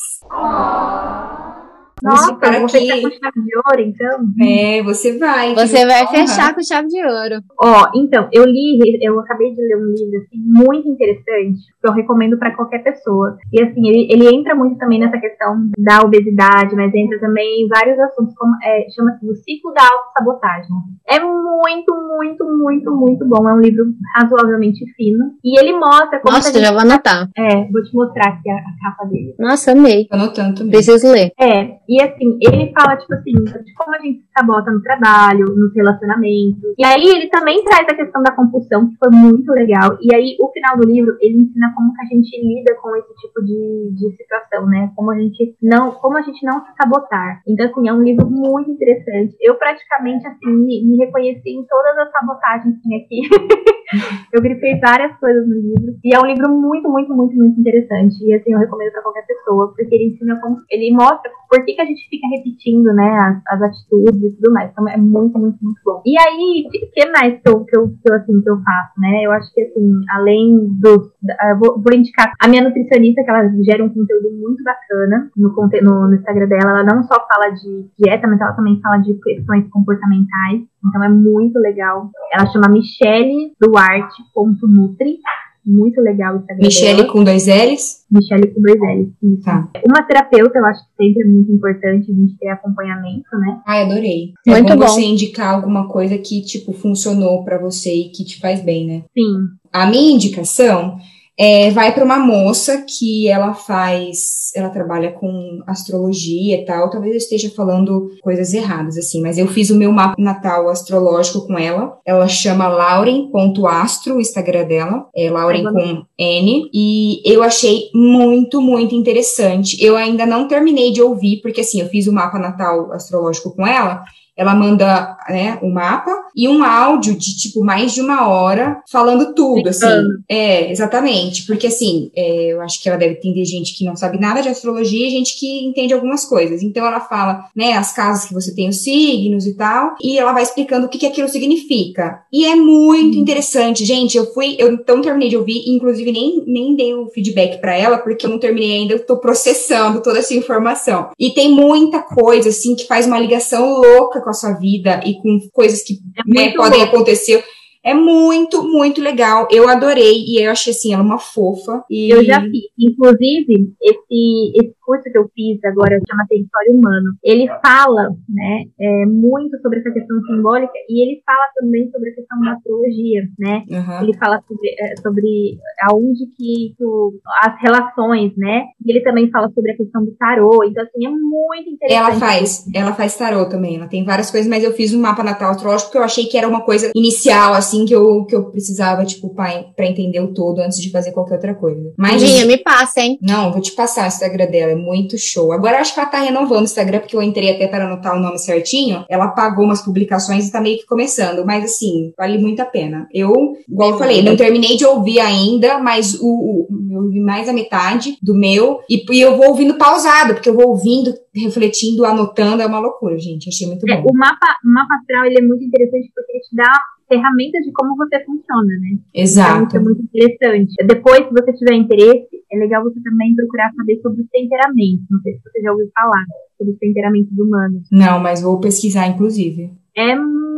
Nossa, 2.04 2.36
para 2.36 2.60
vou 2.60 2.70
fechar 2.70 3.02
com 3.02 3.10
chave 3.10 3.42
de 3.42 3.58
ouro, 3.58 3.82
então. 3.82 4.20
É, 4.42 4.84
você 4.84 5.18
vai. 5.18 5.56
Você 5.56 5.86
vai 5.86 6.08
fechar 6.08 6.54
com 6.54 6.62
chave 6.62 6.88
de 6.88 7.02
ouro. 7.04 7.42
Ó, 7.62 7.90
então, 7.96 8.28
eu 8.32 8.46
li, 8.46 8.80
eu 9.02 9.20
acabei 9.20 9.54
de 9.54 9.62
ler 9.62 9.78
um 9.78 9.94
livro, 9.94 10.18
assim, 10.18 10.38
muito 10.38 10.90
interessante, 10.90 11.60
que 11.82 11.88
eu 11.88 11.94
recomendo 11.94 12.38
para 12.38 12.56
qualquer 12.56 12.80
pessoa. 12.84 13.38
E, 13.52 13.62
assim, 13.62 13.88
ele, 13.88 14.08
ele, 14.12 14.36
entra 14.36 14.56
muito 14.56 14.78
também 14.78 15.00
nessa 15.00 15.18
questão 15.18 15.70
da 15.78 16.02
obesidade, 16.02 16.76
mas 16.76 16.94
entra 16.94 17.20
também 17.20 17.64
em 17.64 17.68
vários 17.68 17.98
assuntos, 18.00 18.36
como 18.36 18.54
é, 18.64 18.88
chama-se 18.94 19.26
O 19.26 19.36
Ciclo 19.36 19.74
da 19.74 19.84
Autossabotagem. 19.84 20.76
É 21.08 21.20
muito, 21.20 21.96
muito, 21.96 22.46
muito, 22.46 22.92
muito 22.92 23.26
bom. 23.26 23.48
É 23.48 23.54
um 23.54 23.62
livro 23.62 23.86
razoavelmente 24.16 24.86
fino. 24.96 25.32
E 25.44 25.60
ele 25.60 25.74
mostra 25.74 26.20
como. 26.20 26.36
Nossa, 26.36 26.60
já 26.60 26.72
vou 26.72 26.82
anotar. 26.82 27.30
É, 27.38 27.64
vou 27.72 27.84
te 27.84 27.96
mostrar 27.96 28.30
aqui 28.30 28.50
a, 28.50 28.56
a 28.56 28.76
capa 28.82 29.06
dele. 29.06 29.36
Nossa, 29.40 29.72
amei. 29.72 30.08
Anotando 30.12 30.56
também. 30.56 30.72
Preciso 30.72 31.12
ler. 31.12 31.32
É, 31.40 31.78
e 31.88 32.02
assim, 32.02 32.38
ele 32.42 32.72
fala, 32.74 32.98
tipo 32.98 33.14
assim, 33.14 33.32
de 33.32 33.74
como 33.74 33.96
a 33.96 34.00
gente 34.00 34.20
se 34.20 34.28
sabota 34.38 34.72
no 34.72 34.82
trabalho, 34.82 35.46
nos 35.56 35.74
relacionamentos. 35.74 36.74
E 36.78 36.86
aí 36.86 37.08
ele 37.08 37.28
também 37.30 37.64
traz 37.64 37.88
a 37.88 37.96
questão 37.96 38.22
da 38.24 38.32
compulsão, 38.32 38.90
que 38.90 38.98
foi 38.98 39.10
muito 39.12 39.52
legal. 39.52 39.98
E 40.02 40.14
aí, 40.14 40.36
o 40.42 40.52
final 40.52 40.78
do 40.78 40.88
livro, 40.88 41.16
ele 41.22 41.44
ensina 41.44 41.74
como 41.76 41.94
que 41.94 42.02
a 42.02 42.06
gente 42.06 42.42
lida 42.42 42.76
com 42.82 42.96
esse 42.96 43.14
tipo 43.16 43.42
de, 43.44 43.92
de 43.94 44.18
situação, 44.18 44.66
né? 44.68 44.92
Como 44.96 45.12
a 45.12 45.20
gente 45.20 45.56
não, 45.62 45.92
como 45.92 46.18
a 46.18 46.22
gente 46.22 46.44
não 46.44 46.66
se 46.66 46.72
sabotar. 46.82 47.42
Então, 47.48 47.66
assim, 47.68 47.88
é 47.88 47.94
um 47.94 48.04
livro 48.04 48.30
muito 48.30 48.72
interessante. 48.72 49.36
Eu 49.40 49.56
praticamente, 49.56 50.26
assim, 50.28 50.52
me, 50.52 50.84
me 50.86 50.98
reconheci 50.98 51.50
em 51.50 51.66
todas 51.66 51.98
as 51.98 52.12
sabotagens 52.12 52.76
que 52.76 52.82
tinha 52.82 52.98
aqui. 53.00 53.22
eu 54.34 54.42
grifei 54.42 54.80
várias 54.80 55.16
coisas 55.20 55.48
no 55.48 55.56
livro. 55.56 55.96
E 56.04 56.16
é 56.16 56.20
um 56.20 56.26
livro 56.26 56.50
muito, 56.50 56.90
muito, 56.90 57.14
muito, 57.14 57.36
muito 57.36 57.60
interessante. 57.60 58.16
E 58.24 58.34
assim, 58.34 58.54
eu 58.54 58.60
recomendo 58.60 58.92
para 58.92 59.02
qualquer 59.02 59.26
pessoa, 59.26 59.74
porque 59.76 59.94
ele 59.94 60.14
ensina 60.14 60.40
como. 60.42 60.58
Ele 60.70 60.92
mostra 60.92 61.32
por 61.50 61.64
que, 61.66 61.74
que 61.74 61.82
a 61.82 61.86
gente 61.86 62.08
fica 62.10 62.28
repetindo, 62.28 62.94
né, 62.94 63.18
as, 63.20 63.42
as 63.48 63.62
atitudes 63.62 64.22
e 64.22 64.36
tudo 64.36 64.54
mais. 64.54 64.72
Então 64.72 64.88
é 64.88 64.98
muito, 64.98 65.38
muito, 65.38 65.58
muito 65.62 65.80
bom. 65.84 66.02
E 66.06 66.16
aí, 66.20 66.66
o 66.68 66.92
que 66.92 67.12
mais 67.12 67.42
que 67.42 67.50
eu, 67.50 67.66
que, 67.66 67.78
eu, 67.78 67.88
que, 67.90 68.12
eu, 68.12 68.16
assim, 68.16 68.42
que 68.42 68.50
eu 68.50 68.58
faço, 68.62 69.00
né? 69.00 69.22
Eu 69.24 69.32
acho 69.32 69.54
que, 69.54 69.62
assim, 69.62 70.02
além 70.10 70.68
do. 70.80 71.12
Vou, 71.60 71.82
vou, 71.82 71.94
indicar 71.94 72.32
a 72.40 72.48
minha 72.48 72.64
nutricionista, 72.64 73.24
que 73.24 73.30
ela 73.30 73.50
gera 73.64 73.84
um 73.84 73.90
conteúdo 73.90 74.32
muito 74.32 74.64
bacana 74.64 75.30
no, 75.36 75.50
no, 75.50 76.08
no 76.08 76.16
Instagram 76.16 76.48
dela. 76.48 76.72
Ela 76.72 76.84
não 76.84 77.04
só 77.04 77.16
fala 77.28 77.50
de 77.52 77.90
dieta, 77.98 78.28
mas 78.28 78.40
ela 78.40 78.54
também 78.54 78.80
fala 78.82 78.98
de 78.98 79.14
questões 79.16 79.68
comportamentais. 79.70 80.62
Então 80.88 81.04
é 81.04 81.10
muito 81.10 81.58
legal. 81.60 82.12
Ela 82.34 82.52
chama 82.52 82.68
Michele 82.70 83.54
Duarte.nutri. 83.60 85.18
Muito 85.66 86.00
legal 86.02 86.36
o 86.36 86.38
Instagram 86.40 86.66
Michelle 86.66 87.02
dela. 87.02 87.12
com 87.12 87.24
dois 87.24 87.48
L's? 87.48 88.06
Michelle 88.12 88.54
com 88.54 88.62
dois 88.62 88.80
L's. 88.80 89.10
Isso. 89.24 89.44
Tá. 89.44 89.70
Uma 89.86 90.04
terapeuta, 90.04 90.60
eu 90.60 90.66
acho 90.66 90.82
que 90.82 91.04
sempre 91.04 91.24
é 91.24 91.26
muito 91.26 91.52
importante 91.52 92.12
a 92.12 92.16
gente 92.16 92.38
ter 92.38 92.50
acompanhamento, 92.50 93.26
né? 93.40 93.62
Ai, 93.66 93.84
adorei. 93.84 94.34
Muito 94.46 94.72
é 94.72 94.76
bom, 94.76 94.82
bom. 94.82 94.88
você 94.88 95.02
indicar 95.02 95.56
alguma 95.56 95.88
coisa 95.88 96.18
que, 96.18 96.42
tipo, 96.42 96.72
funcionou 96.72 97.44
pra 97.44 97.58
você 97.58 97.94
e 97.94 98.10
que 98.10 98.24
te 98.24 98.40
faz 98.40 98.62
bem, 98.64 98.86
né? 98.86 99.04
Sim. 99.18 99.48
A 99.74 99.88
minha 99.88 100.14
indicação 100.14 100.98
é, 101.38 101.70
vai 101.72 101.94
para 101.94 102.06
uma 102.06 102.18
moça 102.18 102.86
que 102.88 103.28
ela 103.28 103.54
faz, 103.54 104.52
ela 104.56 104.70
trabalha 104.70 105.12
com 105.12 105.62
astrologia 105.68 106.62
e 106.62 106.66
tal. 106.66 106.90
Talvez 106.90 107.12
eu 107.12 107.18
esteja 107.18 107.50
falando 107.50 108.10
coisas 108.22 108.54
erradas, 108.54 108.98
assim, 108.98 109.22
mas 109.22 109.38
eu 109.38 109.48
fiz 109.48 109.70
o 109.70 109.76
meu 109.76 109.92
mapa 109.92 110.16
natal 110.18 110.70
astrológico 110.70 111.46
com 111.46 111.58
ela. 111.58 111.98
Ela 112.06 112.28
chama 112.28 112.68
lauren.astro, 112.68 114.16
o 114.16 114.22
Instagram 114.22 114.66
dela. 114.66 115.08
É 115.16 115.30
Lauren 115.30 115.64
Tá 115.64 115.72
com 115.72 116.04
N. 116.18 116.70
E 116.74 117.22
eu 117.26 117.44
achei 117.44 117.90
muito, 117.94 118.62
muito 118.62 118.96
interessante. 118.96 119.84
Eu 119.84 119.98
ainda 119.98 120.26
não 120.26 120.48
terminei 120.48 120.92
de 120.92 121.02
ouvir, 121.02 121.42
porque 121.42 121.62
assim, 121.62 121.82
eu 121.82 121.90
fiz 121.90 122.08
o 122.08 122.14
mapa 122.14 122.40
natal 122.40 122.94
astrológico 122.94 123.54
com 123.56 123.68
ela. 123.68 124.04
Ela 124.38 124.54
manda, 124.54 125.18
né, 125.30 125.58
o 125.62 125.70
mapa 125.70 126.12
e 126.36 126.48
um 126.48 126.64
áudio 126.64 127.16
de, 127.16 127.38
tipo, 127.38 127.64
mais 127.64 127.94
de 127.94 128.02
uma 128.02 128.28
hora 128.28 128.82
falando 128.92 129.34
tudo, 129.34 129.70
assim. 129.70 129.86
É, 130.28 130.70
exatamente. 130.70 131.46
Porque, 131.46 131.68
assim, 131.68 132.12
é, 132.16 132.48
eu 132.52 132.62
acho 132.62 132.82
que 132.82 132.90
ela 132.90 132.98
deve 132.98 133.14
entender 133.14 133.46
gente 133.46 133.74
que 133.78 133.86
não 133.86 133.96
sabe 133.96 134.20
nada 134.20 134.42
de 134.42 134.50
astrologia 134.50 135.08
e 135.08 135.12
gente 135.12 135.40
que 135.40 135.66
entende 135.66 135.94
algumas 135.94 136.26
coisas. 136.26 136.62
Então, 136.62 136.86
ela 136.86 137.00
fala, 137.00 137.46
né, 137.56 137.74
as 137.74 137.94
casas 137.94 138.26
que 138.26 138.34
você 138.34 138.54
tem, 138.54 138.68
os 138.68 138.84
signos 138.84 139.46
e 139.48 139.54
tal, 139.54 139.96
e 140.02 140.18
ela 140.18 140.34
vai 140.34 140.44
explicando 140.44 140.88
o 140.88 140.90
que, 140.90 140.98
que 140.98 141.06
aquilo 141.06 141.30
significa. 141.30 142.22
E 142.32 142.46
é 142.46 142.56
muito 142.56 143.18
interessante, 143.18 143.86
gente. 143.86 144.18
Eu 144.18 144.34
fui, 144.34 144.56
eu 144.60 144.74
então 144.74 145.02
terminei 145.02 145.30
de 145.30 145.38
ouvir, 145.38 145.64
inclusive 145.68 146.12
nem, 146.12 146.44
nem 146.46 146.76
dei 146.76 146.94
o 146.94 147.08
feedback 147.08 147.62
pra 147.62 147.78
ela, 147.78 147.98
porque 147.98 148.26
eu 148.26 148.30
não 148.30 148.40
terminei 148.40 148.80
ainda, 148.80 148.94
eu 148.96 149.06
tô 149.06 149.18
processando 149.18 150.02
toda 150.02 150.20
essa 150.20 150.34
informação. 150.34 151.10
E 151.18 151.32
tem 151.32 151.50
muita 151.50 152.00
coisa, 152.00 152.50
assim, 152.50 152.76
que 152.76 152.86
faz 152.86 153.08
uma 153.08 153.20
ligação 153.20 153.80
louca 153.80 154.25
com 154.26 154.32
a 154.32 154.34
sua 154.34 154.54
vida 154.54 155.00
e 155.06 155.14
com 155.22 155.40
coisas 155.54 155.84
que 155.84 156.00
É 156.18 156.24
né, 156.26 156.52
podem 156.54 156.82
acontecer. 156.82 157.46
É 157.86 157.94
muito, 157.94 158.64
muito 158.64 159.00
legal. 159.02 159.48
Eu 159.52 159.70
adorei 159.70 160.24
e 160.28 160.44
eu 160.44 160.52
achei 160.52 160.72
assim, 160.72 160.94
ela 160.94 161.04
uma 161.04 161.20
fofa. 161.20 161.84
E... 161.90 162.10
Eu 162.10 162.24
já 162.24 162.42
fiz. 162.42 162.64
Inclusive, 162.80 163.74
esse, 163.82 164.52
esse 164.56 164.76
curso 164.86 165.04
que 165.04 165.18
eu 165.18 165.30
fiz 165.36 165.60
agora 165.64 166.00
chama 166.10 166.26
Território 166.30 166.74
Humano. 166.74 167.12
Ele 167.24 167.48
fala, 167.64 168.10
né, 168.30 168.64
é, 168.80 169.06
muito 169.06 169.58
sobre 169.62 169.80
essa 169.80 169.92
questão 169.92 170.20
simbólica 170.24 170.74
e 170.90 171.02
ele 171.04 171.22
fala 171.26 171.46
também 171.56 171.90
sobre 171.92 172.10
a 172.10 172.16
questão 172.16 172.40
da 172.42 172.54
astrologia, 172.54 173.22
né? 173.40 173.64
Aham. 173.72 174.04
Ele 174.04 174.18
fala 174.18 174.42
sobre, 174.48 174.70
é, 174.80 174.96
sobre 175.02 175.58
aonde 175.90 176.26
que, 176.38 176.76
o- 176.82 177.14
as 177.42 177.60
relações, 177.62 178.32
né? 178.38 178.64
E 178.86 178.92
ele 178.92 179.02
também 179.02 179.30
fala 179.30 179.50
sobre 179.54 179.72
a 179.72 179.78
questão 179.78 180.04
do 180.06 180.12
tarô. 180.18 180.64
Então, 180.64 180.84
assim, 180.84 181.06
é 181.06 181.10
muito 181.10 181.70
interessante. 181.70 182.10
Ela 182.12 182.12
faz, 182.20 182.66
ela 182.74 182.94
faz 182.94 183.18
tarô 183.18 183.48
também, 183.50 183.78
ela 183.78 183.88
tem 183.88 184.04
várias 184.04 184.30
coisas, 184.32 184.50
mas 184.50 184.64
eu 184.64 184.72
fiz 184.74 184.94
um 184.94 185.02
mapa 185.02 185.24
natal 185.24 185.52
astrológico 185.52 185.90
porque 185.90 185.98
eu 186.00 186.04
achei 186.04 186.26
que 186.26 186.38
era 186.38 186.48
uma 186.48 186.62
coisa 186.62 186.92
inicial, 186.96 187.54
assim, 187.54 187.75
que 187.84 187.96
eu, 187.96 188.24
que 188.26 188.36
eu 188.36 188.46
precisava, 188.52 189.04
tipo, 189.04 189.30
pra 189.34 189.86
entender 189.88 190.20
o 190.20 190.34
todo 190.34 190.60
antes 190.60 190.80
de 190.80 190.92
fazer 190.92 191.12
qualquer 191.12 191.34
outra 191.36 191.56
coisa. 191.56 191.92
Mas, 191.98 192.22
Dinha, 192.22 192.46
me 192.46 192.58
passa, 192.58 193.02
hein? 193.02 193.18
não, 193.22 193.52
vou 193.52 193.60
te 193.62 193.72
passar 193.72 194.06
o 194.06 194.08
Instagram 194.08 194.46
dela, 194.46 194.72
é 194.74 194.76
muito 194.76 195.18
show. 195.18 195.52
Agora 195.52 195.80
acho 195.80 195.94
que 195.96 196.00
ela 196.00 196.10
tá 196.10 196.20
renovando 196.22 196.62
o 196.62 196.66
Instagram, 196.66 197.00
porque 197.00 197.16
eu 197.16 197.22
entrei 197.24 197.52
até 197.56 197.68
para 197.68 197.86
anotar 197.86 198.16
o 198.16 198.20
nome 198.20 198.38
certinho. 198.38 199.04
Ela 199.10 199.30
pagou 199.30 199.66
umas 199.66 199.82
publicações 199.82 200.48
e 200.48 200.52
tá 200.52 200.62
meio 200.62 200.78
que 200.78 200.86
começando, 200.86 201.44
mas 201.44 201.64
assim, 201.66 202.14
vale 202.18 202.38
muito 202.38 202.60
a 202.62 202.66
pena. 202.66 203.08
Eu, 203.12 203.34
igual 203.68 203.92
eu 203.92 203.98
falei, 203.98 204.22
não 204.22 204.36
terminei 204.38 204.78
de 204.78 204.86
ouvir 204.86 205.20
ainda, 205.20 205.80
mas 205.80 206.14
o, 206.22 206.28
o- 206.28 206.68
eu 206.96 207.04
ouvi 207.04 207.20
mais 207.20 207.48
a 207.50 207.54
metade 207.54 208.18
do 208.22 208.34
meu, 208.36 208.80
e, 208.90 209.04
e 209.12 209.22
eu 209.22 209.36
vou 209.38 209.50
ouvindo 209.50 209.78
pausado, 209.78 210.34
porque 210.34 210.50
eu 210.50 210.56
vou 210.56 210.70
ouvindo, 210.70 211.14
refletindo, 211.34 212.06
anotando, 212.06 212.62
é 212.62 212.66
uma 212.66 212.80
loucura, 212.80 213.18
gente. 213.20 213.50
Achei 213.50 213.68
muito 213.68 213.88
É, 213.90 214.02
bom. 214.02 214.10
o 214.14 214.18
mapa, 214.18 214.48
o 214.64 214.70
mapa 214.74 214.94
astral 214.96 215.26
ele 215.26 215.38
é 215.40 215.42
muito 215.42 215.64
interessante 215.64 216.12
porque 216.14 216.32
ele 216.32 216.42
te 216.42 216.56
dá 216.56 216.72
ferramentas 217.08 217.64
de 217.64 217.72
como 217.72 217.96
você 217.96 218.24
funciona, 218.26 218.64
né? 218.82 218.90
Então, 218.94 219.24
Exato. 219.24 219.68
isso 219.68 219.78
é 219.78 219.80
muito 219.80 220.02
interessante. 220.02 220.74
Depois, 220.88 221.20
se 221.20 221.32
você 221.32 221.54
tiver 221.54 221.76
interesse, 221.76 222.28
é 222.52 222.58
legal 222.58 222.84
você 222.84 223.00
também 223.04 223.36
procurar 223.36 223.72
saber 223.76 224.00
sobre 224.02 224.22
os 224.22 224.28
temperamentos. 224.30 225.06
Não 225.12 225.20
sei 225.22 225.34
se 225.34 225.42
você 225.44 225.62
já 225.62 225.72
ouviu 225.72 225.88
falar 225.94 226.24
sobre 226.58 226.74
os 226.74 226.80
temperamentos 226.80 227.38
humanos. 227.38 227.88
Não, 227.92 228.20
mas 228.20 228.42
vou 228.42 228.60
pesquisar, 228.60 229.08
inclusive. 229.08 229.72
É 229.96 230.16
muito, 230.16 230.55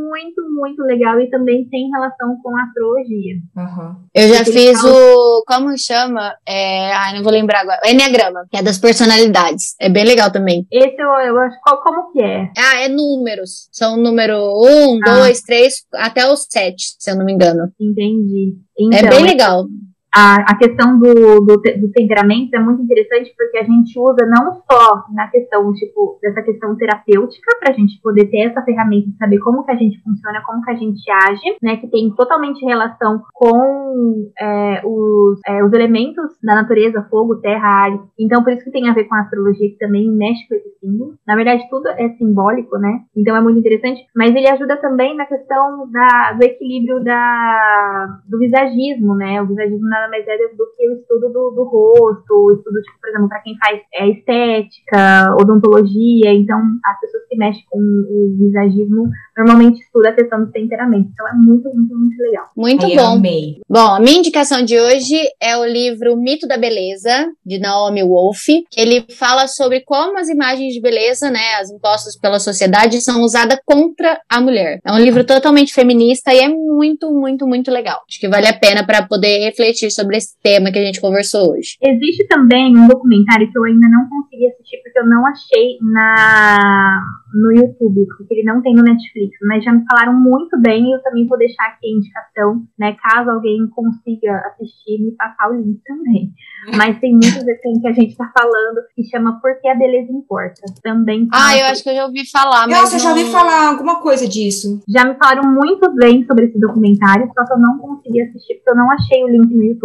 muito 0.54 0.82
legal 0.84 1.20
e 1.20 1.30
também 1.30 1.68
tem 1.70 1.90
relação 1.90 2.38
com 2.42 2.56
a 2.56 2.64
astrologia. 2.64 3.36
Aham. 3.58 3.98
Eu 4.14 4.28
já 4.30 4.44
Porque 4.44 4.52
fiz 4.52 4.84
ele 4.84 4.94
o. 4.94 5.44
Como 5.48 5.78
chama? 5.78 6.34
É, 6.48 6.92
ai, 6.94 7.16
não 7.16 7.24
vou 7.24 7.32
lembrar 7.32 7.62
agora. 7.62 7.80
O 7.86 7.90
Enneagrama, 7.90 8.46
que 8.50 8.58
é 8.58 8.64
das 8.64 8.78
personalidades. 8.78 9.76
É 9.80 9.90
bem 9.90 10.04
legal 10.06 10.32
também. 10.32 10.66
Esse 10.72 10.96
eu, 11.02 11.10
eu 11.10 11.38
acho, 11.40 11.58
qual, 11.62 11.82
como 11.82 12.12
que 12.12 12.22
é? 12.22 12.50
Ah, 12.58 12.82
é 12.82 12.88
números. 12.88 13.68
São 13.72 13.98
número 13.98 14.36
1, 14.64 15.00
Ah. 15.08 15.16
2, 15.20 15.42
3, 15.42 15.74
até 15.96 16.32
os 16.32 16.46
7, 16.50 16.76
se 17.00 17.12
eu 17.12 17.16
não 17.16 17.26
me 17.26 17.34
engano. 17.34 17.72
Entendi. 17.80 18.56
É 18.80 18.84
Então, 18.84 19.10
bem 19.10 19.24
legal. 19.24 19.66
A, 20.14 20.52
a 20.52 20.58
questão 20.58 21.00
do, 21.00 21.14
do, 21.14 21.58
do 21.58 21.92
temperamento 21.92 22.56
é 22.56 22.60
muito 22.60 22.82
interessante 22.82 23.34
porque 23.38 23.58
a 23.58 23.64
gente 23.64 23.98
usa 24.00 24.26
não 24.26 24.54
só 24.54 25.06
na 25.14 25.28
questão, 25.28 25.72
tipo, 25.74 26.18
dessa 26.22 26.42
questão 26.42 26.76
terapêutica, 26.76 27.58
pra 27.60 27.74
gente 27.74 28.00
poder 28.02 28.26
ter 28.26 28.50
essa 28.50 28.62
ferramenta 28.64 29.08
de 29.08 29.18
saber 29.18 29.40
como 29.40 29.64
que 29.64 29.72
a 29.72 29.76
gente 29.76 30.02
funciona, 30.02 30.42
como 30.46 30.64
que 30.64 30.72
a 30.72 30.76
gente 30.76 31.12
age, 31.12 31.58
né, 31.62 31.78
que 31.78 31.88
tem 31.88 32.10
totalmente 32.16 32.66
relação 32.66 33.22
com 33.34 34.32
é, 34.40 34.82
os, 34.86 35.40
é, 35.46 35.64
os 35.64 35.74
elementos 35.74 36.38
da 36.44 36.56
natureza, 36.56 37.08
fogo, 37.10 37.36
terra, 37.36 37.68
ar. 37.68 38.00
Então, 38.20 38.44
por 38.44 38.54
isso 38.54 38.64
que 38.64 38.72
tem 38.72 38.90
a 38.90 38.94
ver 38.94 39.06
com 39.06 39.16
a 39.16 39.22
astrologia, 39.22 39.70
que 39.70 39.78
também 39.78 40.10
mexe 40.10 40.48
com 40.48 40.56
esse 40.56 40.80
símbolo. 40.80 41.16
Na 41.28 41.36
verdade, 41.36 41.68
tudo 41.70 41.88
é 41.90 42.10
simbólico, 42.18 42.78
né? 42.78 43.02
Então 43.16 43.36
é 43.36 43.42
muito 43.42 43.60
interessante, 43.60 44.06
mas 44.16 44.36
ele 44.36 44.48
ajuda 44.48 44.78
também 44.78 45.16
na 45.16 45.26
questão 45.26 45.90
da, 45.92 46.34
do 46.34 46.44
equilíbrio 46.44 47.04
da, 47.04 48.20
do 48.28 48.40
visagismo, 48.40 49.16
né? 49.16 49.42
O 49.42 49.48
visagismo 49.48 49.88
nada 49.98 50.10
mais 50.10 50.28
é 50.28 50.38
do 50.56 50.66
que 50.76 50.90
o 50.90 50.94
estudo 50.94 51.30
do, 51.30 51.52
do 51.52 51.64
rosto, 51.64 52.34
o 52.34 52.54
estudo, 52.54 52.82
tipo, 52.82 53.00
por 53.00 53.10
exemplo, 53.10 53.30
para 53.30 53.42
quem 53.42 53.58
faz 53.58 53.82
é, 53.94 54.10
estética, 54.10 55.36
odontologia. 55.40 56.34
Então, 56.34 56.60
as 56.86 57.00
pessoas 57.00 57.24
que 57.28 57.38
mexem 57.38 57.64
com 57.70 57.80
o 57.80 58.38
visagismo 58.38 59.10
normalmente 59.38 59.82
estudam 59.82 60.12
a 60.12 60.16
questão 60.16 60.40
do 60.40 60.52
temperamento. 60.52 61.10
Então, 61.12 61.28
é 61.28 61.34
muito, 61.34 61.70
muito, 61.74 61.96
muito 61.96 62.18
legal. 62.22 62.46
Muito 62.56 62.88
bom. 62.96 63.16
amei. 63.16 63.62
Bom, 63.70 63.96
a 63.96 64.00
minha 64.00 64.20
indicação 64.20 64.64
de 64.64 64.80
hoje 64.80 65.18
é 65.42 65.58
o 65.58 65.66
livro 65.66 66.16
Mito 66.16 66.48
da 66.48 66.58
Beleza, 66.58 67.32
de 67.46 67.60
Naomi 67.60 68.04
Wolf, 68.04 68.46
que 68.70 68.80
ele 68.80 69.06
fala 69.10 69.48
sobre 69.48 69.82
como 69.82 70.18
as 70.18 70.30
imagens 70.30 70.74
de 70.74 70.82
beleza, 70.82 71.30
né, 71.30 71.56
as 71.60 71.70
impostas 71.70 72.18
pela 72.20 72.40
sociedade, 72.40 73.02
são 73.02 73.22
usadas 73.22 73.60
contra 73.66 74.20
a 74.30 74.42
mulher. 74.42 74.80
É 74.86 74.92
um 74.92 75.00
livro 75.00 75.24
totalmente 75.24 75.74
feminista 75.74 76.34
e 76.34 76.40
é 76.40 76.50
muito, 76.50 77.12
muito, 77.12 77.48
muito 77.48 77.72
legal. 77.72 78.02
Acho 78.10 78.20
que 78.20 78.28
vale 78.28 78.48
a 78.48 78.58
pena 78.58 78.86
para 78.86 79.06
poder 79.06 79.40
refletir 79.40 79.87
sobre 79.92 80.18
esse 80.18 80.36
tema 80.42 80.72
que 80.72 80.80
a 80.80 80.84
gente 80.84 81.02
conversou 81.02 81.52
hoje. 81.52 81.78
Existe 81.82 82.28
também 82.28 82.78
um 82.78 82.88
documentário 82.88 83.52
que 83.52 83.58
eu 83.58 83.64
ainda 83.64 83.88
não 83.90 84.10
consegui 84.10 84.48
assistir 84.48 84.78
porque 84.84 85.00
eu 85.00 85.08
não 85.08 85.26
achei 85.28 85.78
na 85.82 87.02
no 87.34 87.52
YouTube, 87.52 88.08
porque 88.18 88.34
ele 88.34 88.44
não 88.44 88.62
tem 88.62 88.74
no 88.74 88.84
Netflix, 88.84 89.38
mas 89.44 89.64
já 89.64 89.72
me 89.72 89.84
falaram 89.86 90.14
muito 90.14 90.60
bem 90.60 90.86
e 90.86 90.96
eu 90.96 91.02
também 91.04 91.28
vou 91.28 91.38
deixar 91.38 91.68
aqui 91.68 91.88
a 91.88 91.98
indicação, 91.98 92.64
né, 92.80 92.96
caso 93.02 93.30
alguém 93.30 93.68
consiga 93.68 94.42
assistir, 94.48 95.04
me 95.04 95.12
passar 95.12 95.52
o 95.52 95.56
link 95.56 95.80
também. 95.86 96.32
Mas 96.76 97.00
tem 97.00 97.12
muitos 97.12 97.44
desenhos 97.46 97.82
que 97.82 97.88
a 97.88 97.94
gente 97.94 98.18
tá 98.18 98.30
falando 98.38 98.82
que 98.94 99.04
chama 99.04 99.40
Por 99.40 99.60
que 99.62 99.70
a 99.70 99.76
Beleza 99.76 100.12
Importa. 100.12 100.62
Também 100.84 101.28
Ah, 101.32 101.58
eu 101.58 101.66
acho 101.68 101.84
que 101.84 101.90
eu 101.90 101.96
já 101.96 102.06
ouvi 102.06 102.30
falar, 102.30 102.68
mas 102.68 102.82
Nossa, 102.82 102.96
eu 102.96 103.00
já 103.00 103.10
ouvi 103.12 103.32
falar 103.32 103.70
alguma 103.70 104.02
coisa 104.02 104.28
disso. 104.28 104.82
Já 104.88 105.06
me 105.06 105.16
falaram 105.16 105.50
muito 105.50 105.94
bem 105.96 106.26
sobre 106.26 106.46
esse 106.46 106.60
documentário, 106.60 107.30
só 107.34 107.46
que 107.46 107.54
eu 107.54 107.58
não 107.58 107.78
consegui 107.78 108.22
assistir 108.22 108.56
porque 108.56 108.72
eu 108.72 108.76
não 108.76 108.92
achei 108.92 109.24
o 109.24 109.30
link 109.30 109.54
no 109.54 109.64
YouTube, 109.64 109.77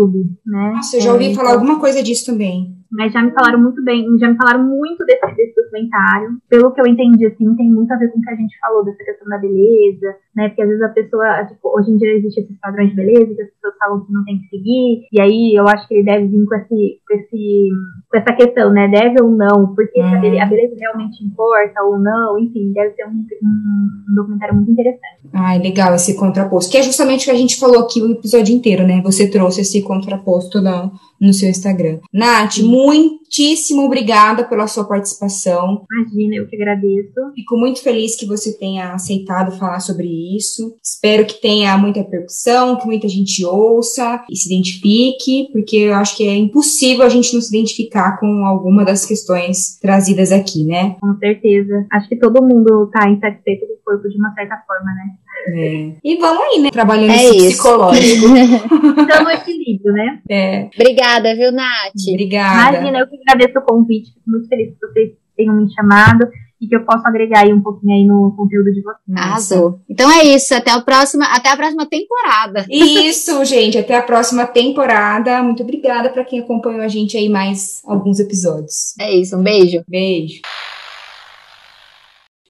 né? 0.45 0.72
Nossa, 0.74 0.97
eu 0.97 1.01
já 1.01 1.12
ouvi 1.12 1.32
É, 1.32 1.34
falar 1.34 1.53
alguma 1.53 1.78
coisa 1.78 2.03
disso 2.03 2.26
também. 2.26 2.76
Mas 2.93 3.12
já 3.12 3.22
me 3.22 3.32
falaram 3.32 3.59
muito 3.59 3.82
bem, 3.82 4.07
já 4.18 4.28
me 4.28 4.36
falaram 4.36 4.64
muito 4.64 5.05
desse, 5.07 5.26
desse 5.34 5.55
documentário. 5.55 6.36
Pelo 6.49 6.72
que 6.72 6.80
eu 6.80 6.86
entendi, 6.86 7.24
assim, 7.26 7.57
tem 7.57 7.70
muito 7.70 7.90
a 7.90 7.97
ver 7.97 8.09
com 8.09 8.18
o 8.18 8.22
que 8.22 8.30
a 8.30 8.36
gente 8.36 8.59
falou 8.61 8.84
dessa 8.84 9.03
questão 9.03 9.28
da 9.28 9.38
beleza, 9.38 10.14
né? 10.36 10.49
Porque 10.49 10.62
às 10.62 10.68
vezes 10.68 10.82
a 10.82 10.88
pessoa, 10.90 11.45
tipo, 11.47 11.78
hoje 11.78 11.90
em 11.90 11.97
dia 11.97 12.14
existe 12.14 12.40
esses 12.40 12.59
padrões 12.61 12.90
de 12.90 12.97
beleza 12.97 13.34
que 13.34 13.43
as 13.43 13.51
pessoas 13.51 13.74
falam 13.78 14.05
que 14.05 14.12
não 14.12 14.24
tem 14.24 14.38
que 14.40 14.49
seguir. 14.49 15.09
E 15.11 15.20
aí 15.20 15.55
eu 15.55 15.66
acho 15.68 15.88
que 15.88 15.95
ele 15.95 16.05
deve 16.05 16.26
vir 16.28 16.45
com, 16.45 16.55
esse, 16.55 17.01
com, 17.09 17.14
esse, 17.16 17.68
com 18.11 18.18
essa 18.18 18.32
questão, 18.34 18.70
né? 18.72 18.88
Deve 18.88 19.22
ou 19.22 19.30
não, 19.30 19.74
porque 19.74 19.99
se 19.99 20.38
a 20.38 20.47
beleza, 20.47 20.76
realmente 20.78 21.24
importa 21.24 21.82
ou 21.84 21.99
não, 21.99 22.38
enfim, 22.38 22.72
deve 22.72 22.95
ser 22.95 23.07
um, 23.07 23.24
um 23.43 24.14
documentário 24.14 24.55
muito 24.55 24.70
interessante. 24.70 25.30
Ai, 25.32 25.59
legal 25.59 25.95
esse 25.95 26.14
contraposto. 26.14 26.70
Que 26.70 26.78
é 26.78 26.82
justamente 26.82 27.22
o 27.22 27.24
que 27.24 27.30
a 27.30 27.40
gente 27.40 27.59
falou 27.59 27.80
aqui 27.80 28.03
o 28.03 28.12
episódio 28.12 28.55
inteiro, 28.55 28.86
né? 28.86 29.01
Você 29.03 29.30
trouxe 29.30 29.62
esse 29.62 29.82
contraposto 29.82 30.61
no, 30.61 30.93
no 31.23 31.33
seu 31.33 31.49
Instagram. 31.49 32.01
Nath, 32.12 32.59
muitíssimo 32.59 33.83
obrigada 33.87 34.43
pela 34.43 34.66
sua 34.66 34.85
participação. 34.85 35.87
Imagina, 35.93 36.35
eu 36.35 36.49
que 36.49 36.57
agradeço. 36.57 37.33
Fico 37.37 37.57
muito 37.57 37.81
feliz 37.81 38.16
que 38.16 38.27
você 38.27 38.59
tenha 38.59 38.93
aceitado 38.93 39.57
falar 39.57 39.79
sobre 39.79 40.09
isso. 40.37 40.77
Espero 40.83 41.25
que 41.25 41.41
tenha 41.41 41.79
muita 41.79 42.01
repercussão, 42.01 42.77
que 42.77 42.87
muita 42.87 43.09
gente 43.09 43.45
ouça 43.45 44.25
e 44.29 44.37
se 44.37 44.53
identifique, 44.53 45.49
porque 45.53 45.77
eu 45.77 45.95
acho 45.95 46.16
que 46.16 46.27
é 46.27 46.35
impossível 46.35 47.05
a 47.05 47.09
gente 47.09 47.33
não 47.33 47.41
se 47.41 47.57
identificar 47.57 48.18
com 48.18 48.45
alguma 48.45 48.85
das 48.85 49.07
questões 49.07 49.79
trazidas 49.81 50.33
aqui, 50.33 50.64
né? 50.64 50.97
Com 51.01 51.16
certeza. 51.18 51.87
Acho 51.93 52.09
que 52.09 52.16
todo 52.16 52.43
mundo 52.43 52.91
tá 52.93 53.09
insatisfeito 53.09 53.64
do 53.66 53.79
corpo 53.85 54.09
de 54.09 54.18
uma 54.18 54.35
certa 54.35 54.57
forma, 54.66 54.91
né? 54.93 55.16
É. 55.49 55.93
E 56.05 56.16
vamos 56.18 56.43
aí, 56.45 56.62
né? 56.62 56.70
Trabalhando 56.70 57.11
É 57.11 57.24
esse 57.24 57.36
isso. 57.36 57.49
psicológico. 57.62 58.26
Então, 59.03 59.24
no 59.24 59.30
equilíbrio, 59.30 59.93
né? 59.93 60.20
É. 60.28 60.68
Obrigada, 60.74 61.34
viu, 61.34 61.51
Nath? 61.53 61.93
Obrigada. 62.11 62.76
Imagina, 62.78 62.99
eu 63.01 63.07
que 63.09 63.16
agradeço 63.26 63.59
o 63.59 63.62
convite. 63.62 64.12
Fico 64.12 64.20
muito 64.30 64.49
feliz 64.49 64.72
que 64.72 64.86
vocês 64.86 65.11
tenham 65.36 65.57
me 65.57 65.72
chamado 65.74 66.28
e 66.61 66.68
que 66.68 66.76
eu 66.76 66.84
possa 66.84 67.09
agregar 67.09 67.40
aí 67.40 67.53
um 67.53 67.61
pouquinho 67.61 67.93
aí 67.93 68.07
no 68.07 68.32
conteúdo 68.36 68.72
de 68.72 68.80
vocês. 68.82 69.16
Arrasou. 69.16 69.80
Então 69.88 70.11
é 70.12 70.24
isso. 70.24 70.55
Até, 70.55 70.74
o 70.76 70.84
próximo, 70.84 71.24
até 71.24 71.51
a 71.51 71.57
próxima 71.57 71.86
temporada. 71.86 72.64
Isso, 72.70 73.45
gente. 73.45 73.76
Até 73.78 73.97
a 73.97 74.03
próxima 74.03 74.47
temporada. 74.47 75.43
Muito 75.43 75.62
obrigada 75.62 76.11
para 76.11 76.24
quem 76.24 76.40
acompanhou 76.40 76.82
a 76.82 76.88
gente 76.88 77.16
aí 77.16 77.28
mais 77.28 77.82
alguns 77.84 78.20
episódios. 78.20 78.97
É 79.01 79.12
isso. 79.12 79.36
Um 79.36 79.43
beijo. 79.43 79.82
Beijo. 79.88 80.40